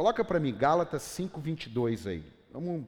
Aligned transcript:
Coloca 0.00 0.24
para 0.24 0.40
mim 0.40 0.54
Gálatas 0.54 1.02
5:22 1.02 2.06
aí. 2.06 2.24
Vamos 2.50 2.86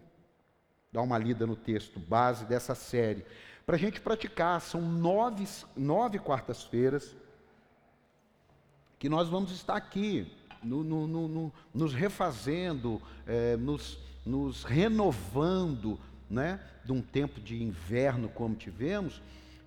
dar 0.91 1.03
uma 1.03 1.19
lida 1.19 1.47
no 1.47 1.55
texto 1.55 2.01
base 2.01 2.47
dessa 2.47 2.75
série 2.75 3.23
para 3.67 3.77
a 3.77 3.79
gente 3.79 4.01
praticar. 4.01 4.59
São 4.63 4.81
nove, 4.81 5.47
nove 5.77 6.19
quartas-feiras 6.19 7.15
que 8.99 9.11
nós 9.11 9.29
vamos 9.29 9.53
estar 9.53 9.77
aqui, 9.77 10.35
no, 10.63 10.83
no, 10.83 11.07
no, 11.07 11.53
nos 11.75 11.93
refazendo, 11.93 12.99
é, 13.27 13.59
nos, 13.59 13.99
nos 14.25 14.65
renovando, 14.65 16.01
né, 16.31 16.67
de 16.83 16.93
um 16.93 17.03
tempo 17.03 17.43
de 17.43 17.63
inverno 17.63 18.31
como 18.31 18.55
tivemos, 18.55 19.21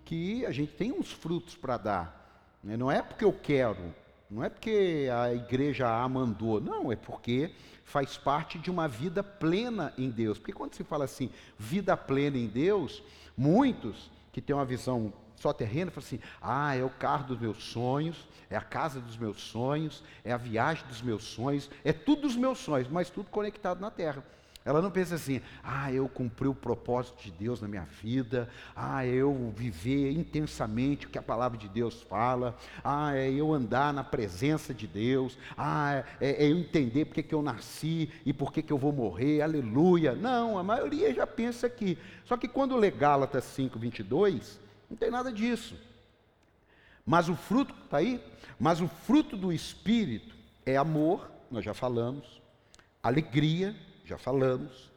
que 0.03 0.43
a 0.47 0.51
gente 0.51 0.73
tem 0.73 0.91
uns 0.91 1.11
frutos 1.11 1.55
para 1.55 1.77
dar. 1.77 2.57
Né? 2.63 2.75
Não 2.75 2.91
é 2.91 3.03
porque 3.03 3.23
eu 3.23 3.31
quero, 3.31 3.93
não 4.29 4.43
é 4.43 4.49
porque 4.49 5.07
a 5.13 5.33
igreja 5.33 5.87
A 5.87 6.07
mandou, 6.09 6.59
não, 6.59 6.91
é 6.91 6.95
porque 6.95 7.51
faz 7.83 8.17
parte 8.17 8.57
de 8.57 8.71
uma 8.71 8.87
vida 8.87 9.23
plena 9.23 9.93
em 9.97 10.09
Deus. 10.09 10.37
Porque 10.37 10.51
quando 10.51 10.73
se 10.73 10.83
fala 10.83 11.05
assim, 11.05 11.29
vida 11.57 11.95
plena 11.95 12.37
em 12.37 12.47
Deus, 12.47 13.03
muitos 13.37 14.09
que 14.31 14.41
têm 14.41 14.55
uma 14.55 14.65
visão 14.65 15.13
só 15.35 15.53
terreno, 15.53 15.91
fala 15.91 16.05
assim: 16.05 16.19
ah, 16.41 16.75
é 16.75 16.83
o 16.83 16.89
carro 16.89 17.27
dos 17.27 17.39
meus 17.39 17.63
sonhos, 17.63 18.27
é 18.49 18.55
a 18.55 18.61
casa 18.61 18.99
dos 18.99 19.17
meus 19.17 19.41
sonhos, 19.41 20.03
é 20.23 20.31
a 20.31 20.37
viagem 20.37 20.85
dos 20.87 21.01
meus 21.01 21.23
sonhos, 21.23 21.69
é 21.83 21.93
tudo 21.93 22.23
dos 22.23 22.35
meus 22.35 22.57
sonhos, 22.57 22.87
mas 22.87 23.09
tudo 23.09 23.29
conectado 23.29 23.79
na 23.79 23.91
terra. 23.91 24.23
Ela 24.65 24.81
não 24.81 24.89
pensa 24.89 25.13
assim, 25.13 25.41
ah, 25.63 25.93
eu 25.93 26.09
cumpri 26.09 26.47
o 26.47 26.55
propósito 26.55 27.21
de 27.21 27.29
Deus 27.29 27.61
na 27.61 27.67
minha 27.67 27.87
vida, 28.01 28.49
ah, 28.75 29.05
eu 29.05 29.53
viver 29.55 30.11
intensamente 30.11 31.05
o 31.05 31.09
que 31.11 31.19
a 31.19 31.21
palavra 31.21 31.55
de 31.55 31.69
Deus 31.69 32.01
fala, 32.01 32.57
ah, 32.83 33.15
é 33.15 33.29
eu 33.31 33.53
andar 33.53 33.93
na 33.93 34.03
presença 34.03 34.73
de 34.73 34.87
Deus, 34.87 35.37
ah, 35.55 36.03
é, 36.19 36.43
é 36.43 36.51
eu 36.51 36.57
entender 36.57 37.05
porque 37.05 37.21
que 37.21 37.35
eu 37.35 37.43
nasci 37.43 38.09
e 38.25 38.33
por 38.33 38.51
que 38.51 38.73
eu 38.73 38.77
vou 38.79 38.91
morrer, 38.91 39.43
aleluia. 39.43 40.15
Não, 40.15 40.57
a 40.57 40.63
maioria 40.63 41.13
já 41.13 41.27
pensa 41.27 41.67
aqui. 41.67 41.95
Só 42.23 42.35
que 42.35 42.47
quando 42.47 42.75
lê 42.75 42.89
Gálatas 42.89 43.43
5, 43.43 43.77
22, 43.77 44.59
não 44.89 44.97
tem 44.97 45.11
nada 45.11 45.31
disso. 45.31 45.77
Mas 47.05 47.29
o 47.29 47.35
fruto, 47.35 47.71
está 47.83 47.97
aí? 47.97 48.19
Mas 48.59 48.81
o 48.81 48.87
fruto 48.87 49.37
do 49.37 49.53
Espírito 49.53 50.35
é 50.65 50.75
amor, 50.75 51.29
nós 51.51 51.63
já 51.63 51.75
falamos, 51.75 52.41
alegria, 53.03 53.75
já 54.05 54.17
falamos, 54.17 54.91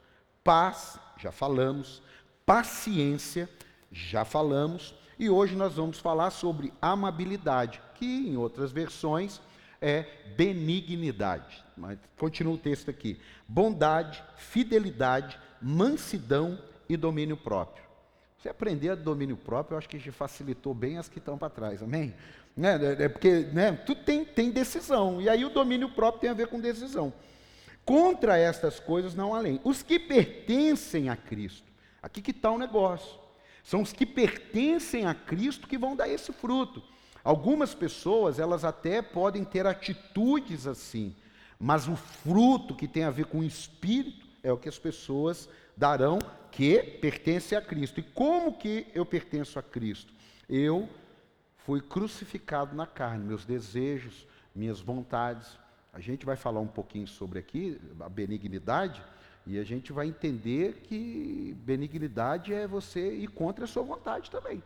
paz, 0.44 0.98
já 1.16 1.32
falamos, 1.32 2.02
paciência, 2.44 3.48
já 3.90 4.24
falamos, 4.24 4.94
e 5.18 5.28
hoje 5.28 5.56
nós 5.56 5.74
vamos 5.74 5.98
falar 5.98 6.30
sobre 6.30 6.72
amabilidade, 6.80 7.80
que 7.94 8.28
em 8.28 8.36
outras 8.36 8.70
versões 8.70 9.40
é 9.80 10.04
benignidade. 10.36 11.64
Mas 11.76 11.98
continua 12.16 12.54
o 12.54 12.58
texto 12.58 12.90
aqui: 12.90 13.18
bondade, 13.46 14.22
fidelidade, 14.36 15.38
mansidão 15.60 16.58
e 16.88 16.96
domínio 16.96 17.36
próprio. 17.36 17.84
Você 18.38 18.48
aprender 18.48 18.90
a 18.90 18.94
domínio 18.94 19.36
próprio, 19.36 19.74
eu 19.74 19.78
acho 19.78 19.88
que 19.88 19.98
facilitou 20.12 20.72
bem 20.72 20.98
as 20.98 21.08
que 21.08 21.18
estão 21.18 21.36
para 21.36 21.50
trás, 21.50 21.82
amém? 21.82 22.14
Né? 22.56 22.78
É, 23.00 23.04
é 23.04 23.08
porque 23.08 23.40
né, 23.52 23.72
tudo 23.72 24.02
tem, 24.04 24.24
tem 24.24 24.50
decisão, 24.50 25.20
e 25.20 25.28
aí 25.28 25.44
o 25.44 25.50
domínio 25.50 25.88
próprio 25.90 26.20
tem 26.20 26.30
a 26.30 26.34
ver 26.34 26.46
com 26.46 26.60
decisão. 26.60 27.12
Contra 27.88 28.36
estas 28.36 28.78
coisas 28.78 29.14
não 29.14 29.34
além. 29.34 29.62
Os 29.64 29.82
que 29.82 29.98
pertencem 29.98 31.08
a 31.08 31.16
Cristo, 31.16 31.72
aqui 32.02 32.20
que 32.20 32.32
está 32.32 32.50
o 32.50 32.58
negócio. 32.58 33.18
São 33.64 33.80
os 33.80 33.94
que 33.94 34.04
pertencem 34.04 35.06
a 35.06 35.14
Cristo 35.14 35.66
que 35.66 35.78
vão 35.78 35.96
dar 35.96 36.06
esse 36.06 36.30
fruto. 36.30 36.82
Algumas 37.24 37.74
pessoas, 37.74 38.38
elas 38.38 38.62
até 38.62 39.00
podem 39.00 39.42
ter 39.42 39.66
atitudes 39.66 40.66
assim, 40.66 41.16
mas 41.58 41.88
o 41.88 41.96
fruto 41.96 42.74
que 42.74 42.86
tem 42.86 43.04
a 43.04 43.10
ver 43.10 43.24
com 43.24 43.38
o 43.38 43.44
espírito 43.44 44.26
é 44.42 44.52
o 44.52 44.58
que 44.58 44.68
as 44.68 44.78
pessoas 44.78 45.48
darão 45.74 46.18
que 46.50 46.82
pertence 46.82 47.56
a 47.56 47.62
Cristo. 47.62 48.00
E 48.00 48.02
como 48.02 48.52
que 48.52 48.86
eu 48.94 49.06
pertenço 49.06 49.58
a 49.58 49.62
Cristo? 49.62 50.12
Eu 50.46 50.86
fui 51.56 51.80
crucificado 51.80 52.76
na 52.76 52.86
carne, 52.86 53.24
meus 53.24 53.46
desejos, 53.46 54.26
minhas 54.54 54.78
vontades. 54.78 55.58
A 55.98 56.00
gente 56.00 56.24
vai 56.24 56.36
falar 56.36 56.60
um 56.60 56.66
pouquinho 56.68 57.08
sobre 57.08 57.40
aqui 57.40 57.76
a 57.98 58.08
benignidade 58.08 59.02
e 59.44 59.58
a 59.58 59.64
gente 59.64 59.92
vai 59.92 60.06
entender 60.06 60.74
que 60.84 61.56
benignidade 61.64 62.54
é 62.54 62.68
você 62.68 63.16
ir 63.16 63.26
contra 63.26 63.64
a 63.64 63.66
sua 63.66 63.82
vontade 63.82 64.30
também. 64.30 64.62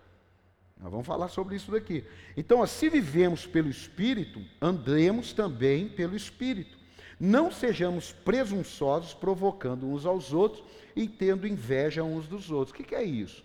Nós 0.79 0.91
vamos 0.91 1.07
falar 1.07 1.29
sobre 1.29 1.57
isso 1.57 1.73
daqui. 1.73 2.05
Então, 2.37 2.67
se 2.67 2.91
vivemos 2.91 3.47
pelo 3.47 3.71
Espírito, 3.71 4.43
andemos 4.61 5.33
também 5.33 5.89
pelo 5.89 6.15
Espírito. 6.15 6.77
Não 7.19 7.51
sejamos 7.51 8.13
presunçosos, 8.13 9.15
provocando 9.15 9.89
uns 9.89 10.05
aos 10.05 10.35
outros 10.35 10.63
e 10.95 11.09
tendo 11.09 11.47
inveja 11.47 12.03
uns 12.03 12.29
dos 12.29 12.51
outros. 12.51 12.75
O 12.75 12.77
que, 12.77 12.85
que 12.85 12.95
é 12.95 13.05
isso? 13.05 13.43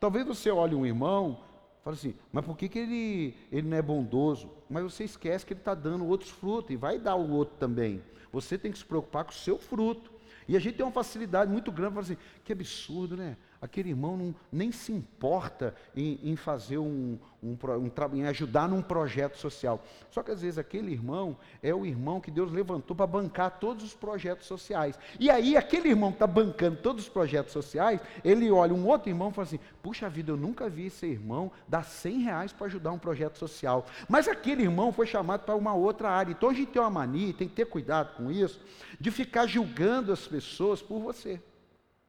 Talvez 0.00 0.26
você 0.26 0.50
olhe 0.50 0.74
um 0.74 0.86
irmão, 0.86 1.44
fale 1.86 1.96
assim, 1.96 2.14
mas 2.32 2.44
por 2.44 2.56
que, 2.56 2.68
que 2.68 2.80
ele, 2.80 3.36
ele 3.52 3.68
não 3.68 3.76
é 3.76 3.80
bondoso? 3.80 4.50
Mas 4.68 4.82
você 4.82 5.04
esquece 5.04 5.46
que 5.46 5.52
ele 5.52 5.60
está 5.60 5.72
dando 5.72 6.04
outros 6.04 6.30
frutos 6.30 6.72
e 6.72 6.76
vai 6.76 6.98
dar 6.98 7.14
o 7.14 7.30
outro 7.30 7.54
também. 7.60 8.02
Você 8.32 8.58
tem 8.58 8.72
que 8.72 8.78
se 8.78 8.84
preocupar 8.84 9.22
com 9.22 9.30
o 9.30 9.34
seu 9.34 9.56
fruto. 9.56 10.10
E 10.48 10.56
a 10.56 10.58
gente 10.58 10.76
tem 10.76 10.84
uma 10.84 10.90
facilidade 10.90 11.48
muito 11.48 11.70
grande 11.70 11.92
para 11.92 12.02
assim, 12.02 12.16
que 12.44 12.52
absurdo, 12.52 13.16
né? 13.16 13.36
Aquele 13.66 13.88
irmão 13.88 14.16
não, 14.16 14.34
nem 14.52 14.70
se 14.70 14.92
importa 14.92 15.74
em, 15.94 16.20
em 16.22 16.36
fazer 16.36 16.78
um, 16.78 17.18
um, 17.42 17.58
um, 17.58 18.16
em 18.16 18.24
ajudar 18.26 18.68
num 18.68 18.80
projeto 18.80 19.36
social. 19.36 19.84
Só 20.08 20.22
que 20.22 20.30
às 20.30 20.40
vezes 20.40 20.56
aquele 20.56 20.92
irmão 20.92 21.36
é 21.60 21.74
o 21.74 21.84
irmão 21.84 22.20
que 22.20 22.30
Deus 22.30 22.52
levantou 22.52 22.96
para 22.96 23.08
bancar 23.08 23.58
todos 23.58 23.84
os 23.84 23.92
projetos 23.92 24.46
sociais. 24.46 24.96
E 25.18 25.28
aí 25.28 25.56
aquele 25.56 25.88
irmão 25.88 26.10
que 26.10 26.14
está 26.14 26.28
bancando 26.28 26.76
todos 26.76 27.02
os 27.02 27.08
projetos 27.08 27.52
sociais, 27.52 28.00
ele 28.24 28.48
olha 28.52 28.72
um 28.72 28.86
outro 28.86 29.10
irmão 29.10 29.30
e 29.30 29.32
fala 29.32 29.48
assim: 29.48 29.58
puxa 29.82 30.08
vida, 30.08 30.30
eu 30.30 30.36
nunca 30.36 30.68
vi 30.68 30.86
esse 30.86 31.04
irmão 31.04 31.50
dar 31.66 31.82
100 31.82 32.20
reais 32.20 32.52
para 32.52 32.66
ajudar 32.66 32.92
um 32.92 32.98
projeto 33.00 33.36
social. 33.36 33.84
Mas 34.08 34.28
aquele 34.28 34.62
irmão 34.62 34.92
foi 34.92 35.08
chamado 35.08 35.40
para 35.40 35.56
uma 35.56 35.74
outra 35.74 36.08
área. 36.08 36.30
Então 36.30 36.50
a 36.50 36.54
gente 36.54 36.70
tem 36.70 36.80
uma 36.80 36.88
mania, 36.88 37.34
tem 37.34 37.48
que 37.48 37.54
ter 37.54 37.66
cuidado 37.66 38.16
com 38.16 38.30
isso, 38.30 38.60
de 39.00 39.10
ficar 39.10 39.48
julgando 39.48 40.12
as 40.12 40.24
pessoas 40.24 40.80
por 40.80 41.00
você. 41.00 41.42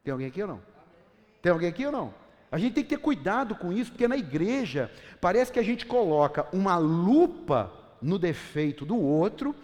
Tem 0.03 0.11
alguém 0.11 0.27
aqui 0.27 0.43
ou 0.43 0.47
não? 0.47 0.76
Tem 1.41 1.51
alguém 1.51 1.69
aqui 1.69 1.85
ou 1.85 1.91
não? 1.91 2.13
A 2.51 2.57
gente 2.57 2.73
tem 2.73 2.83
que 2.83 2.89
ter 2.91 2.97
cuidado 2.97 3.55
com 3.55 3.73
isso, 3.73 3.91
porque 3.91 4.07
na 4.07 4.17
igreja 4.17 4.89
parece 5.19 5.51
que 5.51 5.59
a 5.59 5.63
gente 5.63 5.85
coloca 5.85 6.47
uma 6.53 6.77
lupa 6.77 7.71
no 8.01 8.17
defeito 8.17 8.85
do 8.85 8.97
outro 8.97 9.55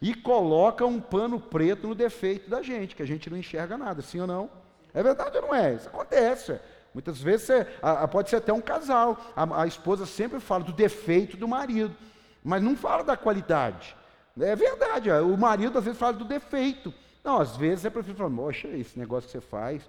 e 0.00 0.14
coloca 0.14 0.84
um 0.84 1.00
pano 1.00 1.40
preto 1.40 1.86
no 1.86 1.94
defeito 1.94 2.50
da 2.50 2.62
gente, 2.62 2.96
que 2.96 3.02
a 3.02 3.06
gente 3.06 3.30
não 3.30 3.36
enxerga 3.36 3.78
nada, 3.78 4.02
sim 4.02 4.20
ou 4.20 4.26
não? 4.26 4.50
É 4.92 5.02
verdade 5.02 5.36
ou 5.36 5.42
não 5.42 5.54
é? 5.54 5.74
Isso 5.74 5.88
acontece. 5.88 6.58
Muitas 6.92 7.20
vezes 7.20 7.46
você, 7.46 7.66
a, 7.80 8.02
a, 8.02 8.08
pode 8.08 8.28
ser 8.28 8.36
até 8.36 8.52
um 8.52 8.60
casal, 8.60 9.18
a, 9.34 9.62
a 9.62 9.66
esposa 9.66 10.04
sempre 10.04 10.40
fala 10.40 10.64
do 10.64 10.72
defeito 10.72 11.36
do 11.36 11.48
marido, 11.48 11.94
mas 12.42 12.62
não 12.62 12.76
fala 12.76 13.04
da 13.04 13.16
qualidade. 13.16 13.96
É 14.38 14.56
verdade, 14.56 15.10
o 15.10 15.36
marido 15.36 15.78
às 15.78 15.84
vezes 15.84 15.98
fala 15.98 16.14
do 16.14 16.24
defeito. 16.24 16.92
Não, 17.22 17.40
às 17.40 17.56
vezes 17.56 17.84
é 17.84 17.90
preciso 17.90 18.16
falar, 18.16 18.30
poxa, 18.30 18.68
esse 18.68 18.98
negócio 18.98 19.28
que 19.28 19.32
você 19.32 19.40
faz, 19.40 19.88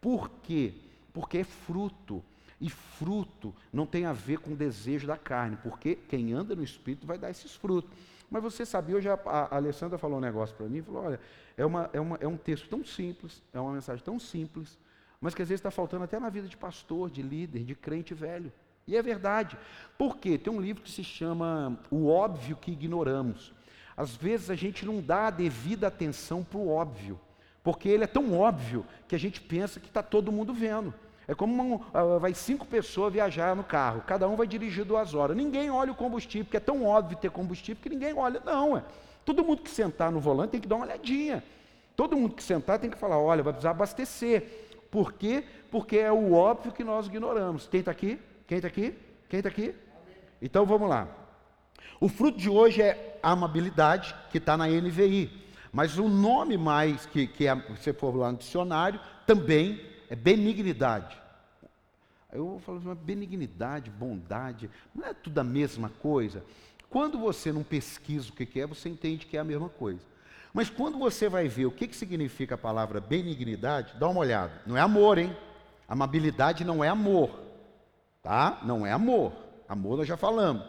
por 0.00 0.28
quê? 0.42 0.74
Porque 1.14 1.38
é 1.38 1.44
fruto. 1.44 2.22
E 2.60 2.68
fruto 2.68 3.54
não 3.72 3.86
tem 3.86 4.04
a 4.04 4.12
ver 4.12 4.38
com 4.38 4.54
desejo 4.54 5.06
da 5.06 5.16
carne, 5.16 5.56
porque 5.62 5.94
quem 5.94 6.34
anda 6.34 6.54
no 6.54 6.62
Espírito 6.62 7.06
vai 7.06 7.16
dar 7.16 7.30
esses 7.30 7.54
frutos. 7.54 7.90
Mas 8.30 8.42
você 8.42 8.66
sabia, 8.66 8.96
hoje 8.96 9.08
a, 9.08 9.14
a 9.24 9.56
Alessandra 9.56 9.96
falou 9.96 10.18
um 10.18 10.20
negócio 10.20 10.54
para 10.56 10.66
mim, 10.66 10.82
falou, 10.82 11.04
olha, 11.04 11.20
é, 11.56 11.64
uma, 11.64 11.90
é, 11.92 12.00
uma, 12.00 12.16
é 12.20 12.26
um 12.26 12.36
texto 12.36 12.68
tão 12.68 12.84
simples, 12.84 13.42
é 13.52 13.60
uma 13.60 13.72
mensagem 13.72 14.04
tão 14.04 14.18
simples, 14.18 14.78
mas 15.20 15.34
que 15.34 15.42
às 15.42 15.48
vezes 15.48 15.60
está 15.60 15.70
faltando 15.70 16.04
até 16.04 16.18
na 16.18 16.28
vida 16.28 16.48
de 16.48 16.56
pastor, 16.56 17.10
de 17.10 17.22
líder, 17.22 17.64
de 17.64 17.74
crente 17.74 18.12
velho. 18.12 18.52
E 18.86 18.96
é 18.96 19.02
verdade. 19.02 19.56
Por 19.96 20.18
quê? 20.18 20.36
Tem 20.36 20.52
um 20.52 20.60
livro 20.60 20.82
que 20.82 20.90
se 20.90 21.02
chama 21.02 21.78
O 21.90 22.08
Óbvio 22.08 22.56
que 22.56 22.72
Ignoramos. 22.72 23.52
Às 23.96 24.14
vezes 24.14 24.50
a 24.50 24.54
gente 24.54 24.84
não 24.84 25.00
dá 25.00 25.28
a 25.28 25.30
devida 25.30 25.86
atenção 25.86 26.42
para 26.42 26.58
o 26.58 26.68
óbvio, 26.68 27.20
porque 27.62 27.88
ele 27.88 28.04
é 28.04 28.08
tão 28.08 28.36
óbvio 28.36 28.84
que 29.06 29.14
a 29.14 29.18
gente 29.18 29.40
pensa 29.40 29.78
que 29.78 29.86
está 29.86 30.02
todo 30.02 30.32
mundo 30.32 30.52
vendo. 30.52 30.92
É 31.26 31.34
como 31.34 31.54
uma, 31.54 31.76
uh, 31.76 32.20
vai 32.20 32.34
cinco 32.34 32.66
pessoas 32.66 33.12
viajar 33.12 33.56
no 33.56 33.64
carro, 33.64 34.02
cada 34.06 34.28
um 34.28 34.36
vai 34.36 34.46
dirigir 34.46 34.84
duas 34.84 35.14
horas. 35.14 35.36
Ninguém 35.36 35.70
olha 35.70 35.92
o 35.92 35.94
combustível, 35.94 36.44
porque 36.44 36.58
é 36.58 36.60
tão 36.60 36.84
óbvio 36.84 37.16
ter 37.16 37.30
combustível 37.30 37.82
que 37.82 37.88
ninguém 37.88 38.12
olha. 38.14 38.40
Não, 38.44 38.76
é. 38.76 38.84
Todo 39.24 39.44
mundo 39.44 39.62
que 39.62 39.70
sentar 39.70 40.12
no 40.12 40.20
volante 40.20 40.50
tem 40.50 40.60
que 40.60 40.68
dar 40.68 40.76
uma 40.76 40.84
olhadinha. 40.84 41.42
Todo 41.96 42.16
mundo 42.16 42.34
que 42.34 42.42
sentar 42.42 42.78
tem 42.78 42.90
que 42.90 42.98
falar, 42.98 43.18
olha, 43.18 43.42
vai 43.42 43.52
precisar 43.52 43.70
abastecer. 43.70 44.78
Por 44.90 45.12
quê? 45.12 45.44
Porque 45.70 45.96
é 45.96 46.12
o 46.12 46.34
óbvio 46.34 46.72
que 46.72 46.84
nós 46.84 47.06
ignoramos. 47.06 47.66
Quem 47.66 47.80
está 47.80 47.90
aqui? 47.90 48.18
Quem 48.46 48.58
está 48.58 48.68
aqui? 48.68 48.94
Quem 49.28 49.38
está 49.38 49.48
aqui? 49.48 49.74
Então 50.42 50.66
vamos 50.66 50.88
lá. 50.88 51.08
O 52.00 52.08
fruto 52.08 52.36
de 52.36 52.50
hoje 52.50 52.82
é 52.82 53.18
amabilidade, 53.22 54.14
que 54.30 54.38
está 54.38 54.56
na 54.56 54.66
NVI. 54.66 55.44
Mas 55.72 55.98
o 55.98 56.08
nome 56.08 56.56
mais 56.56 57.06
que, 57.06 57.26
que 57.26 57.46
é, 57.46 57.56
for 57.94 58.14
lá 58.14 58.30
no 58.30 58.38
dicionário, 58.38 59.00
também 59.26 59.80
é 60.14 60.16
benignidade. 60.16 61.16
Eu 62.32 62.60
falo 62.64 62.78
assim, 62.78 62.94
benignidade, 62.94 63.90
bondade, 63.90 64.70
não 64.94 65.04
é 65.04 65.12
tudo 65.12 65.38
a 65.40 65.44
mesma 65.44 65.88
coisa. 65.88 66.42
Quando 66.88 67.18
você 67.18 67.52
não 67.52 67.64
pesquisa 67.64 68.30
o 68.30 68.32
que 68.32 68.60
é, 68.60 68.66
você 68.66 68.88
entende 68.88 69.26
que 69.26 69.36
é 69.36 69.40
a 69.40 69.44
mesma 69.44 69.68
coisa. 69.68 70.00
Mas 70.52 70.70
quando 70.70 70.98
você 70.98 71.28
vai 71.28 71.48
ver 71.48 71.66
o 71.66 71.72
que, 71.72 71.88
que 71.88 71.96
significa 71.96 72.54
a 72.54 72.58
palavra 72.58 73.00
benignidade, 73.00 73.94
dá 73.98 74.08
uma 74.08 74.20
olhada. 74.20 74.52
Não 74.64 74.76
é 74.76 74.80
amor, 74.80 75.18
hein? 75.18 75.36
Amabilidade 75.88 76.64
não 76.64 76.82
é 76.82 76.88
amor, 76.88 77.40
tá? 78.22 78.60
Não 78.62 78.86
é 78.86 78.92
amor. 78.92 79.32
Amor 79.68 79.98
nós 79.98 80.06
já 80.06 80.16
falamos. 80.16 80.64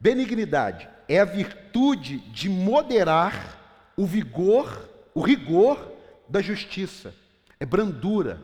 Benignidade 0.00 0.88
é 1.06 1.20
a 1.20 1.24
virtude 1.26 2.18
de 2.30 2.48
moderar 2.48 3.92
o 3.94 4.06
vigor, 4.06 4.88
o 5.14 5.20
rigor 5.20 5.92
da 6.26 6.40
justiça. 6.40 7.12
É 7.60 7.66
brandura. 7.66 8.40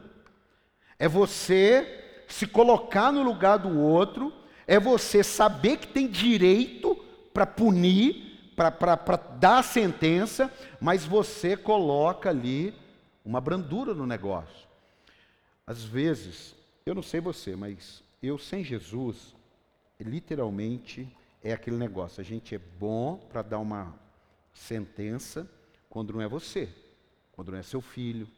É 0.98 1.08
você 1.08 2.24
se 2.28 2.46
colocar 2.46 3.12
no 3.12 3.22
lugar 3.22 3.58
do 3.58 3.78
outro, 3.78 4.32
é 4.66 4.78
você 4.80 5.22
saber 5.22 5.76
que 5.78 5.88
tem 5.88 6.08
direito 6.08 6.96
para 7.32 7.46
punir, 7.46 8.52
para 8.56 9.16
dar 9.38 9.58
a 9.58 9.62
sentença, 9.62 10.52
mas 10.80 11.04
você 11.04 11.56
coloca 11.56 12.30
ali 12.30 12.74
uma 13.24 13.40
brandura 13.40 13.94
no 13.94 14.06
negócio. 14.06 14.68
Às 15.66 15.82
vezes, 15.82 16.54
eu 16.86 16.94
não 16.94 17.02
sei 17.02 17.20
você, 17.20 17.56
mas 17.56 18.02
eu 18.22 18.38
sem 18.38 18.62
Jesus, 18.62 19.34
literalmente 19.98 21.08
é 21.42 21.52
aquele 21.52 21.76
negócio. 21.76 22.20
A 22.20 22.24
gente 22.24 22.54
é 22.54 22.58
bom 22.58 23.16
para 23.16 23.42
dar 23.42 23.58
uma 23.58 23.94
sentença 24.52 25.48
quando 25.88 26.12
não 26.12 26.20
é 26.20 26.28
você, 26.28 26.68
quando 27.32 27.52
não 27.52 27.58
é 27.58 27.62
seu 27.62 27.80
filho, 27.80 28.28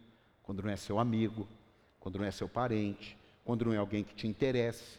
quando 0.47 0.63
não 0.63 0.71
é 0.71 0.77
seu 0.77 0.99
amigo, 0.99 1.47
quando 2.01 2.21
não 2.21 2.25
é 2.25 2.31
seu 2.31 2.49
parente, 2.49 3.19
quando 3.45 3.65
não 3.67 3.75
é 3.75 3.77
alguém 3.77 4.05
que 4.05 4.15
te 4.15 4.29
interessa. 4.29 4.99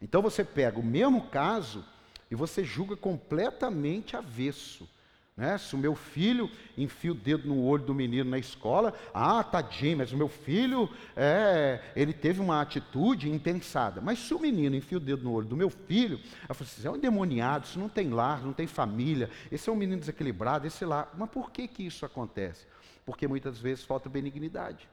Então 0.00 0.22
você 0.22 0.44
pega 0.44 0.78
o 0.78 0.84
mesmo 0.84 1.28
caso 1.28 1.84
e 2.30 2.36
você 2.36 2.62
julga 2.64 2.96
completamente 2.96 4.16
avesso. 4.16 4.88
Né? 5.36 5.58
Se 5.58 5.74
o 5.74 5.78
meu 5.78 5.94
filho 5.94 6.50
enfia 6.78 7.12
o 7.12 7.14
dedo 7.14 7.46
no 7.48 7.62
olho 7.62 7.84
do 7.84 7.94
menino 7.94 8.30
na 8.30 8.38
escola, 8.38 8.94
ah, 9.12 9.42
tadinho, 9.42 9.98
mas 9.98 10.12
o 10.12 10.16
meu 10.16 10.28
filho, 10.28 10.88
é, 11.14 11.80
ele 11.94 12.12
teve 12.12 12.40
uma 12.40 12.62
atitude 12.62 13.28
impensada. 13.28 14.00
Mas 14.00 14.20
se 14.20 14.32
o 14.32 14.38
menino 14.38 14.76
enfia 14.76 14.96
o 14.98 15.00
dedo 15.00 15.24
no 15.24 15.32
olho 15.32 15.46
do 15.46 15.56
meu 15.56 15.68
filho, 15.68 16.20
eu 16.48 16.54
falo 16.54 16.70
assim, 16.70 16.86
é 16.86 16.90
um 16.90 16.96
endemoniado, 16.96 17.66
isso 17.66 17.78
não 17.78 17.88
tem 17.88 18.08
lar, 18.08 18.42
não 18.42 18.52
tem 18.52 18.66
família, 18.66 19.28
esse 19.50 19.68
é 19.68 19.72
um 19.72 19.76
menino 19.76 19.98
desequilibrado, 19.98 20.66
esse 20.66 20.84
lá. 20.84 21.10
Mas 21.18 21.28
por 21.28 21.50
que, 21.50 21.68
que 21.68 21.82
isso 21.82 22.06
acontece? 22.06 22.66
Porque 23.06 23.26
muitas 23.26 23.58
vezes 23.58 23.84
falta 23.84 24.10
benignidade. 24.10 24.86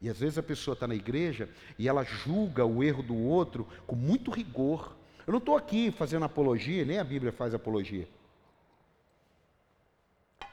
E 0.00 0.08
às 0.08 0.18
vezes 0.18 0.38
a 0.38 0.42
pessoa 0.42 0.72
está 0.72 0.86
na 0.86 0.94
igreja 0.94 1.50
e 1.78 1.88
ela 1.88 2.04
julga 2.04 2.64
o 2.64 2.82
erro 2.82 3.02
do 3.02 3.16
outro 3.16 3.66
com 3.86 3.96
muito 3.96 4.30
rigor. 4.30 4.96
Eu 5.26 5.32
não 5.32 5.38
estou 5.38 5.56
aqui 5.56 5.90
fazendo 5.90 6.24
apologia, 6.24 6.84
nem 6.84 6.98
a 6.98 7.04
Bíblia 7.04 7.32
faz 7.32 7.52
apologia 7.52 8.08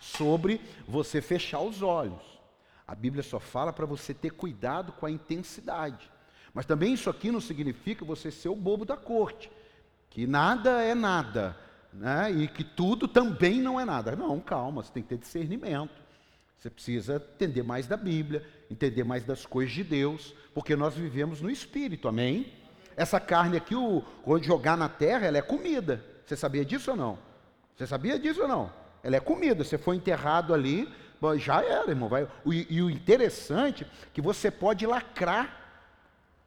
sobre 0.04 0.60
você 0.88 1.21
fechar 1.21 1.62
os 1.62 1.81
olhos. 1.81 2.21
A 2.86 2.94
Bíblia 2.94 3.24
só 3.24 3.39
fala 3.39 3.71
para 3.71 3.86
você 3.86 4.13
ter 4.13 4.31
cuidado 4.31 4.92
com 4.92 5.06
a 5.06 5.12
intensidade. 5.12 6.12
Mas 6.54 6.65
também 6.65 6.94
isso 6.94 7.10
aqui 7.10 7.31
não 7.31 7.39
significa 7.39 8.04
você 8.04 8.30
ser 8.30 8.50
o 8.50 8.56
bobo 8.56 8.86
da 8.86 8.98
corte, 8.98 9.50
que 10.10 10.27
nada 10.27 10.83
é 10.83 10.94
nada, 10.94 11.57
né? 11.92 12.30
e 12.31 12.48
que 12.48 12.63
tudo 12.63 13.07
também 13.07 13.62
não 13.62 13.80
é 13.80 13.86
nada. 13.86 14.15
Não, 14.15 14.39
calma, 14.39 14.83
você 14.83 14.92
tem 14.92 15.01
que 15.01 15.10
ter 15.10 15.18
discernimento. 15.18 16.02
Você 16.57 16.69
precisa 16.69 17.15
entender 17.35 17.63
mais 17.63 17.88
da 17.88 17.97
Bíblia, 17.97 18.45
entender 18.71 19.03
mais 19.03 19.23
das 19.23 19.45
coisas 19.45 19.73
de 19.73 19.83
Deus, 19.83 20.33
porque 20.53 20.75
nós 20.75 20.95
vivemos 20.95 21.41
no 21.41 21.50
Espírito, 21.50 22.07
amém? 22.07 22.53
Essa 22.95 23.19
carne 23.19 23.57
aqui, 23.57 23.75
o, 23.75 24.01
quando 24.23 24.44
jogar 24.44 24.77
na 24.77 24.88
terra, 24.88 25.25
ela 25.25 25.38
é 25.38 25.41
comida. 25.41 26.03
Você 26.25 26.35
sabia 26.35 26.63
disso 26.63 26.91
ou 26.91 26.97
não? 26.97 27.19
Você 27.75 27.88
sabia 27.88 28.17
disso 28.17 28.41
ou 28.44 28.47
não? 28.47 28.71
Ela 29.03 29.17
é 29.17 29.19
comida. 29.19 29.63
Você 29.63 29.77
foi 29.77 29.95
enterrado 29.95 30.53
ali, 30.53 30.88
já 31.38 31.63
era, 31.63 31.89
irmão. 31.89 32.07
Vai. 32.07 32.27
E, 32.45 32.81
o 32.81 32.89
interessante 32.89 33.83
é 33.83 33.88
que 34.13 34.21
você 34.21 34.50
pode 34.51 34.85
lacrar 34.85 35.59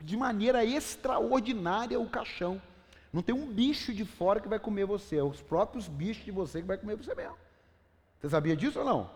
de 0.01 0.17
maneira 0.17 0.65
extraordinária 0.65 1.99
o 1.99 2.09
caixão. 2.09 2.61
Não 3.13 3.23
tem 3.23 3.35
um 3.35 3.47
bicho 3.47 3.95
de 3.95 4.05
fora 4.05 4.41
que 4.41 4.49
vai 4.49 4.59
comer 4.59 4.85
você, 4.85 5.17
é 5.17 5.23
os 5.23 5.41
próprios 5.41 5.89
bichos 5.89 6.25
de 6.25 6.31
você 6.31 6.61
que 6.61 6.67
vai 6.67 6.77
comer 6.77 6.97
você 6.97 7.15
mesmo. 7.15 7.37
Você 8.21 8.29
sabia 8.29 8.57
disso 8.57 8.79
ou 8.79 8.85
não? 8.85 9.11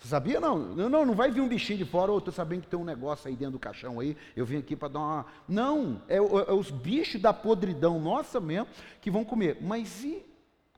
Você 0.00 0.08
sabia 0.08 0.40
não? 0.40 0.58
Não, 0.58 1.04
não 1.04 1.14
vai 1.14 1.30
vir 1.30 1.42
um 1.42 1.48
bichinho 1.48 1.78
de 1.78 1.84
fora, 1.84 2.10
ou 2.10 2.16
oh, 2.16 2.18
estou 2.20 2.32
sabendo 2.32 2.62
que 2.62 2.68
tem 2.68 2.78
um 2.78 2.84
negócio 2.84 3.28
aí 3.28 3.36
dentro 3.36 3.52
do 3.52 3.58
caixão 3.58 4.00
aí, 4.00 4.16
eu 4.34 4.46
vim 4.46 4.56
aqui 4.56 4.74
para 4.74 4.88
dar 4.88 4.98
uma. 4.98 5.26
Não, 5.46 6.00
é, 6.08 6.16
é, 6.16 6.20
os 6.20 6.70
bichos 6.70 7.20
da 7.20 7.34
podridão 7.34 8.00
nossa 8.00 8.40
mesmo 8.40 8.66
que 9.02 9.10
vão 9.10 9.26
comer. 9.26 9.58
Mas 9.60 10.02
e 10.02 10.24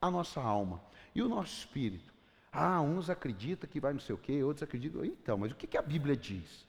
a 0.01 0.11
nossa 0.11 0.41
alma? 0.41 0.81
E 1.15 1.21
o 1.21 1.29
nosso 1.29 1.57
espírito? 1.57 2.13
Ah, 2.51 2.81
uns 2.81 3.09
acreditam 3.09 3.67
que 3.69 3.79
vai 3.79 3.93
não 3.93 3.99
sei 4.01 4.13
o 4.13 4.17
quê, 4.17 4.43
outros 4.43 4.61
acreditam. 4.61 5.05
Então, 5.05 5.37
mas 5.37 5.53
o 5.53 5.55
que, 5.55 5.67
que 5.67 5.77
a 5.77 5.81
Bíblia 5.81 6.17
diz? 6.17 6.67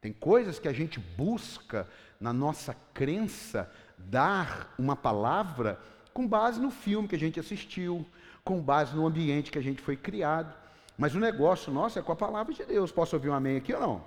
Tem 0.00 0.12
coisas 0.12 0.60
que 0.60 0.68
a 0.68 0.72
gente 0.72 1.00
busca 1.00 1.88
na 2.20 2.32
nossa 2.32 2.76
crença 2.94 3.68
dar 3.98 4.72
uma 4.78 4.94
palavra 4.94 5.80
com 6.14 6.28
base 6.28 6.60
no 6.60 6.70
filme 6.70 7.08
que 7.08 7.16
a 7.16 7.18
gente 7.18 7.40
assistiu, 7.40 8.06
com 8.44 8.62
base 8.62 8.94
no 8.94 9.04
ambiente 9.04 9.50
que 9.50 9.58
a 9.58 9.62
gente 9.62 9.82
foi 9.82 9.96
criado. 9.96 10.54
Mas 10.98 11.14
o 11.14 11.20
negócio 11.20 11.72
nosso 11.72 11.98
é 11.98 12.02
com 12.02 12.12
a 12.12 12.16
palavra 12.16 12.52
de 12.52 12.64
Deus. 12.64 12.92
Posso 12.92 13.16
ouvir 13.16 13.30
um 13.30 13.34
amém 13.34 13.56
aqui 13.56 13.72
ou 13.72 13.80
não? 13.80 14.04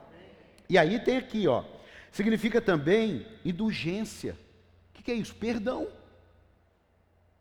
E 0.70 0.78
aí 0.78 1.00
tem 1.00 1.18
aqui, 1.18 1.48
ó. 1.48 1.64
Significa 2.12 2.62
também 2.62 3.26
indulgência. 3.44 4.38
O 4.90 4.94
que, 4.94 5.04
que 5.04 5.12
é 5.12 5.16
isso? 5.16 5.34
Perdão. 5.34 5.88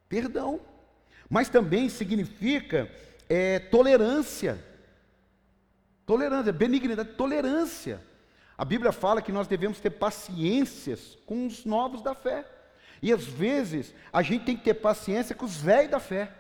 Perdão 0.08 0.60
mas 1.30 1.48
também 1.48 1.88
significa 1.88 2.90
é, 3.28 3.60
tolerância. 3.60 4.62
Tolerância, 6.04 6.52
benignidade, 6.52 7.10
tolerância. 7.10 8.02
A 8.58 8.64
Bíblia 8.64 8.90
fala 8.90 9.22
que 9.22 9.30
nós 9.30 9.46
devemos 9.46 9.78
ter 9.78 9.90
paciências 9.90 11.16
com 11.24 11.46
os 11.46 11.64
novos 11.64 12.02
da 12.02 12.16
fé. 12.16 12.44
E 13.00 13.12
às 13.12 13.24
vezes 13.24 13.94
a 14.12 14.20
gente 14.20 14.44
tem 14.44 14.56
que 14.56 14.64
ter 14.64 14.74
paciência 14.74 15.36
com 15.36 15.44
os 15.46 15.56
velhos 15.56 15.92
da 15.92 16.00
fé. 16.00 16.32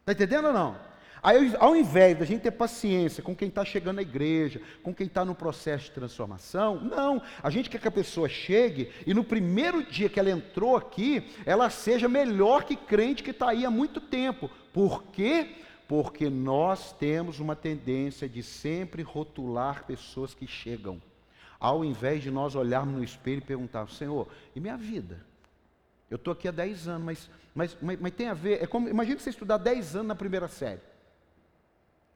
Está 0.00 0.12
entendendo 0.12 0.48
ou 0.48 0.52
não? 0.52 0.78
Aí, 1.22 1.54
ao 1.58 1.76
invés 1.76 2.18
da 2.18 2.24
gente 2.24 2.42
ter 2.42 2.50
paciência 2.50 3.22
com 3.22 3.36
quem 3.36 3.48
está 3.48 3.64
chegando 3.64 3.98
à 3.98 4.02
igreja, 4.02 4.60
com 4.82 4.94
quem 4.94 5.06
está 5.06 5.24
no 5.24 5.34
processo 5.34 5.86
de 5.86 5.90
transformação, 5.92 6.80
não. 6.80 7.20
A 7.42 7.50
gente 7.50 7.68
quer 7.68 7.80
que 7.80 7.88
a 7.88 7.92
pessoa 7.92 8.28
chegue 8.28 8.90
e 9.06 9.12
no 9.12 9.22
primeiro 9.22 9.82
dia 9.82 10.08
que 10.08 10.18
ela 10.18 10.30
entrou 10.30 10.76
aqui, 10.76 11.30
ela 11.44 11.68
seja 11.68 12.08
melhor 12.08 12.64
que 12.64 12.74
crente 12.74 13.22
que 13.22 13.30
está 13.30 13.50
aí 13.50 13.66
há 13.66 13.70
muito 13.70 14.00
tempo. 14.00 14.50
Por 14.72 15.04
quê? 15.04 15.56
Porque 15.86 16.30
nós 16.30 16.92
temos 16.92 17.38
uma 17.38 17.54
tendência 17.56 18.28
de 18.28 18.42
sempre 18.42 19.02
rotular 19.02 19.84
pessoas 19.84 20.32
que 20.32 20.46
chegam, 20.46 21.02
ao 21.58 21.84
invés 21.84 22.22
de 22.22 22.30
nós 22.30 22.54
olharmos 22.54 22.94
no 22.94 23.04
espelho 23.04 23.38
e 23.38 23.44
perguntar: 23.44 23.88
Senhor, 23.90 24.28
e 24.54 24.60
minha 24.60 24.76
vida? 24.76 25.26
Eu 26.08 26.16
estou 26.16 26.32
aqui 26.32 26.48
há 26.48 26.50
10 26.50 26.88
anos, 26.88 27.04
mas, 27.04 27.30
mas, 27.54 27.78
mas, 27.82 28.00
mas, 28.00 28.12
tem 28.12 28.28
a 28.28 28.34
ver. 28.34 28.62
É 28.62 28.66
como, 28.66 28.88
imagina 28.88 29.18
você 29.18 29.30
estudar 29.30 29.58
10 29.58 29.96
anos 29.96 30.08
na 30.08 30.14
primeira 30.14 30.48
série. 30.48 30.80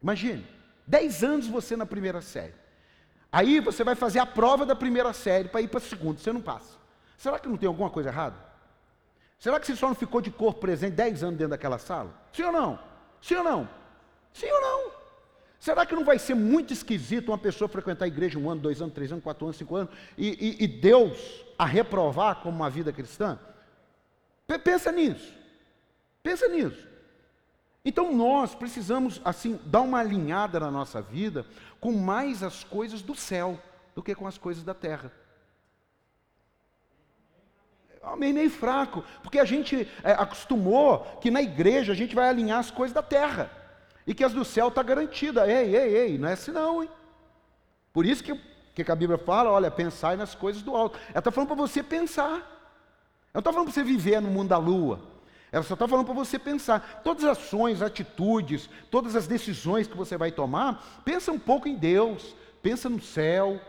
Imagine, 0.04 0.46
10 0.86 1.24
anos 1.24 1.46
você 1.46 1.74
na 1.74 1.86
primeira 1.86 2.20
série. 2.20 2.52
Aí 3.32 3.58
você 3.58 3.82
vai 3.82 3.94
fazer 3.94 4.18
a 4.18 4.26
prova 4.26 4.66
da 4.66 4.76
primeira 4.76 5.14
série 5.14 5.48
para 5.48 5.62
ir 5.62 5.68
para 5.68 5.78
a 5.78 5.82
segunda, 5.82 6.20
você 6.20 6.30
não 6.30 6.42
passa. 6.42 6.76
Será 7.16 7.38
que 7.38 7.48
não 7.48 7.56
tem 7.56 7.66
alguma 7.66 7.88
coisa 7.88 8.10
errada? 8.10 8.36
Será 9.38 9.58
que 9.58 9.66
você 9.66 9.74
só 9.74 9.88
não 9.88 9.94
ficou 9.94 10.20
de 10.20 10.30
corpo 10.30 10.60
presente 10.60 10.92
10 10.92 11.22
anos 11.22 11.38
dentro 11.38 11.52
daquela 11.52 11.78
sala? 11.78 12.14
Sim 12.34 12.42
ou 12.42 12.52
não? 12.52 12.78
Sim 13.22 13.36
ou 13.36 13.44
não? 13.44 13.68
Sim 14.34 14.50
ou 14.50 14.60
não? 14.60 14.92
Será 15.58 15.86
que 15.86 15.94
não 15.94 16.04
vai 16.04 16.18
ser 16.18 16.34
muito 16.34 16.74
esquisito 16.74 17.30
uma 17.30 17.38
pessoa 17.38 17.66
frequentar 17.66 18.04
a 18.04 18.08
igreja 18.08 18.38
um 18.38 18.50
ano, 18.50 18.60
dois 18.60 18.82
anos, 18.82 18.92
três 18.92 19.10
anos, 19.10 19.24
quatro 19.24 19.46
anos, 19.46 19.56
cinco 19.56 19.74
anos 19.74 19.90
e, 20.18 20.58
e, 20.60 20.64
e 20.64 20.68
Deus 20.68 21.46
a 21.58 21.64
reprovar 21.64 22.42
como 22.42 22.54
uma 22.54 22.68
vida 22.68 22.92
cristã? 22.92 23.38
P 24.46 24.58
pensa 24.58 24.92
nisso. 24.92 25.32
Pensa 26.22 26.46
nisso. 26.46 26.93
Então 27.84 28.14
nós 28.14 28.54
precisamos 28.54 29.20
assim 29.24 29.60
dar 29.66 29.82
uma 29.82 29.98
alinhada 29.98 30.58
na 30.58 30.70
nossa 30.70 31.02
vida 31.02 31.44
com 31.80 31.92
mais 31.92 32.42
as 32.42 32.64
coisas 32.64 33.02
do 33.02 33.14
céu 33.14 33.60
do 33.94 34.02
que 34.02 34.14
com 34.14 34.26
as 34.26 34.38
coisas 34.38 34.64
da 34.64 34.72
terra. 34.72 35.12
Meio, 38.16 38.34
meio 38.34 38.50
fraco, 38.50 39.02
porque 39.22 39.38
a 39.38 39.44
gente 39.44 39.88
é, 40.02 40.12
acostumou 40.12 41.00
que 41.20 41.30
na 41.30 41.42
igreja 41.42 41.92
a 41.92 41.96
gente 41.96 42.14
vai 42.14 42.28
alinhar 42.28 42.58
as 42.58 42.70
coisas 42.70 42.94
da 42.94 43.02
terra 43.02 43.50
e 44.06 44.14
que 44.14 44.24
as 44.24 44.32
do 44.32 44.44
céu 44.44 44.68
está 44.68 44.82
garantida. 44.82 45.46
Ei, 45.50 45.74
ei, 45.74 45.96
ei, 45.96 46.18
não 46.18 46.28
é 46.28 46.32
assim 46.32 46.52
não, 46.52 46.82
hein? 46.82 46.90
Por 47.92 48.04
isso 48.04 48.22
que, 48.22 48.38
que 48.74 48.90
a 48.90 48.96
Bíblia 48.96 49.18
fala, 49.18 49.50
olha, 49.50 49.70
pensai 49.70 50.16
nas 50.16 50.34
coisas 50.34 50.62
do 50.62 50.74
alto. 50.76 50.98
Ela 51.10 51.18
está 51.18 51.30
falando 51.30 51.48
para 51.48 51.56
você 51.56 51.82
pensar. 51.82 52.32
Ela 53.32 53.40
está 53.40 53.52
falando 53.52 53.66
para 53.66 53.74
você 53.74 53.82
viver 53.82 54.20
no 54.20 54.28
mundo 54.28 54.48
da 54.48 54.58
lua. 54.58 55.13
Ela 55.54 55.62
só 55.62 55.74
está 55.74 55.86
falando 55.86 56.06
para 56.06 56.14
você 56.16 56.36
pensar. 56.36 57.00
Todas 57.04 57.22
as 57.22 57.38
ações, 57.38 57.80
atitudes, 57.80 58.68
todas 58.90 59.14
as 59.14 59.28
decisões 59.28 59.86
que 59.86 59.96
você 59.96 60.16
vai 60.16 60.32
tomar, 60.32 61.00
pensa 61.04 61.30
um 61.30 61.38
pouco 61.38 61.68
em 61.68 61.76
Deus, 61.76 62.34
pensa 62.60 62.88
no 62.88 63.00
céu, 63.00 63.60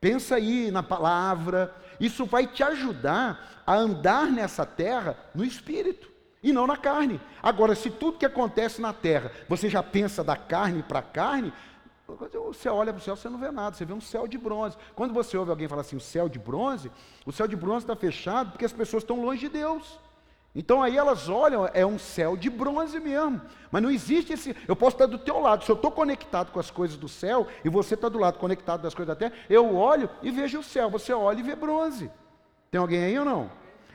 pensa 0.00 0.34
aí 0.34 0.68
na 0.72 0.82
palavra. 0.82 1.72
Isso 2.00 2.26
vai 2.26 2.48
te 2.48 2.64
ajudar 2.64 3.62
a 3.64 3.72
andar 3.72 4.26
nessa 4.26 4.66
terra 4.66 5.16
no 5.32 5.44
espírito. 5.44 6.10
e 6.42 6.52
não 6.52 6.66
na 6.66 6.76
carne. 6.76 7.20
Agora, 7.40 7.76
se 7.76 7.88
tudo 7.88 8.18
que 8.18 8.26
acontece 8.26 8.80
na 8.80 8.92
terra, 8.92 9.30
você 9.48 9.70
já 9.70 9.80
pensa 9.80 10.24
da 10.24 10.34
carne 10.34 10.82
para 10.82 10.98
a 10.98 11.02
carne, 11.02 11.52
você 12.48 12.68
olha 12.68 12.92
para 12.92 12.98
o 12.98 13.02
céu, 13.04 13.14
você 13.14 13.28
não 13.28 13.38
vê 13.38 13.52
nada, 13.52 13.76
você 13.76 13.84
vê 13.84 13.92
um 13.92 14.00
céu 14.00 14.26
de 14.26 14.36
bronze. 14.36 14.76
Quando 14.96 15.14
você 15.14 15.36
ouve 15.36 15.52
alguém 15.52 15.68
falar 15.68 15.82
assim, 15.82 15.94
o 15.94 16.00
céu 16.00 16.28
de 16.28 16.40
bronze, 16.40 16.90
o 17.24 17.30
céu 17.30 17.46
de 17.46 17.54
bronze 17.54 17.84
está 17.84 17.94
fechado 17.94 18.50
porque 18.50 18.64
as 18.64 18.72
pessoas 18.72 19.04
estão 19.04 19.24
longe 19.24 19.42
de 19.42 19.50
Deus. 19.50 20.00
Então 20.54 20.82
aí 20.82 20.98
elas 20.98 21.28
olham, 21.30 21.68
é 21.72 21.84
um 21.84 21.98
céu 21.98 22.36
de 22.36 22.50
bronze 22.50 23.00
mesmo. 23.00 23.40
Mas 23.70 23.82
não 23.82 23.90
existe 23.90 24.34
esse. 24.34 24.54
Eu 24.68 24.76
posso 24.76 24.96
estar 24.96 25.06
do 25.06 25.18
teu 25.18 25.38
lado. 25.38 25.64
Se 25.64 25.70
eu 25.70 25.76
estou 25.76 25.90
conectado 25.90 26.52
com 26.52 26.60
as 26.60 26.70
coisas 26.70 26.96
do 26.96 27.08
céu 27.08 27.46
e 27.64 27.70
você 27.70 27.94
está 27.94 28.08
do 28.08 28.18
lado 28.18 28.38
conectado 28.38 28.82
das 28.82 28.94
coisas 28.94 29.16
da 29.16 29.18
terra, 29.18 29.34
eu 29.48 29.74
olho 29.74 30.10
e 30.22 30.30
vejo 30.30 30.58
o 30.58 30.62
céu. 30.62 30.90
Você 30.90 31.12
olha 31.12 31.40
e 31.40 31.42
vê 31.42 31.56
bronze. 31.56 32.10
Tem 32.70 32.78
alguém 32.78 33.02
aí 33.04 33.18
ou 33.18 33.24
não? 33.24 33.50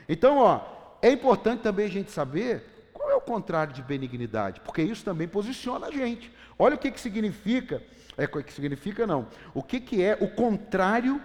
Então, 0.08 0.38
ó, 0.38 0.60
é 1.00 1.10
importante 1.10 1.62
também 1.62 1.86
a 1.86 1.90
gente 1.90 2.10
saber 2.10 2.90
qual 2.92 3.10
é 3.10 3.14
o 3.14 3.20
contrário 3.20 3.72
de 3.72 3.82
benignidade, 3.82 4.60
porque 4.60 4.82
isso 4.82 5.04
também 5.04 5.28
posiciona 5.28 5.86
a 5.86 5.90
gente. 5.90 6.32
Olha 6.58 6.74
o 6.74 6.78
que, 6.78 6.90
que 6.90 7.00
significa, 7.00 7.82
é 8.16 8.24
o 8.24 8.42
que 8.42 8.52
significa 8.52 9.06
não, 9.06 9.28
o 9.54 9.62
que, 9.62 9.78
que 9.78 10.02
é 10.02 10.18
o 10.20 10.28
contrário 10.28 11.22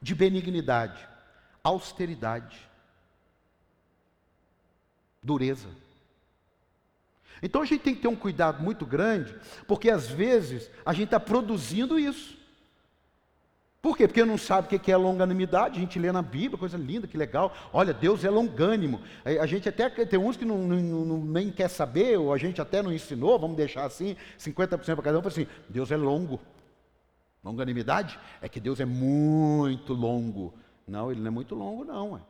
de 0.00 0.14
benignidade? 0.14 1.06
Austeridade. 1.62 2.73
Dureza. 5.24 5.68
Então 7.42 7.62
a 7.62 7.64
gente 7.64 7.80
tem 7.80 7.94
que 7.94 8.02
ter 8.02 8.08
um 8.08 8.16
cuidado 8.16 8.62
muito 8.62 8.86
grande, 8.86 9.34
porque 9.66 9.90
às 9.90 10.06
vezes 10.06 10.70
a 10.84 10.92
gente 10.92 11.06
está 11.06 11.18
produzindo 11.18 11.98
isso. 11.98 12.36
Por 13.82 13.98
quê? 13.98 14.06
Porque 14.06 14.24
não 14.24 14.38
sabe 14.38 14.74
o 14.74 14.80
que 14.80 14.90
é 14.90 14.96
longanimidade, 14.96 15.76
a 15.76 15.80
gente 15.80 15.98
lê 15.98 16.10
na 16.10 16.22
Bíblia, 16.22 16.56
coisa 16.56 16.78
linda, 16.78 17.06
que 17.06 17.18
legal. 17.18 17.54
Olha, 17.70 17.92
Deus 17.92 18.24
é 18.24 18.30
longânimo. 18.30 18.98
A 19.22 19.44
gente 19.44 19.68
até 19.68 19.90
tem 19.90 20.18
uns 20.18 20.38
que 20.38 20.44
não, 20.46 20.56
não, 20.56 21.04
não, 21.04 21.18
nem 21.18 21.50
quer 21.50 21.68
saber, 21.68 22.18
ou 22.18 22.32
a 22.32 22.38
gente 22.38 22.62
até 22.62 22.82
não 22.82 22.90
ensinou, 22.90 23.38
vamos 23.38 23.58
deixar 23.58 23.84
assim, 23.84 24.16
50% 24.38 24.94
para 24.94 25.02
cada 25.02 25.18
um, 25.18 25.26
assim, 25.26 25.46
Deus 25.68 25.90
é 25.90 25.98
longo. 25.98 26.40
Longanimidade 27.44 28.18
é 28.40 28.48
que 28.48 28.58
Deus 28.58 28.80
é 28.80 28.86
muito 28.86 29.92
longo. 29.92 30.54
Não, 30.88 31.12
ele 31.12 31.20
não 31.20 31.26
é 31.26 31.30
muito 31.30 31.54
longo, 31.54 31.84
não. 31.84 32.22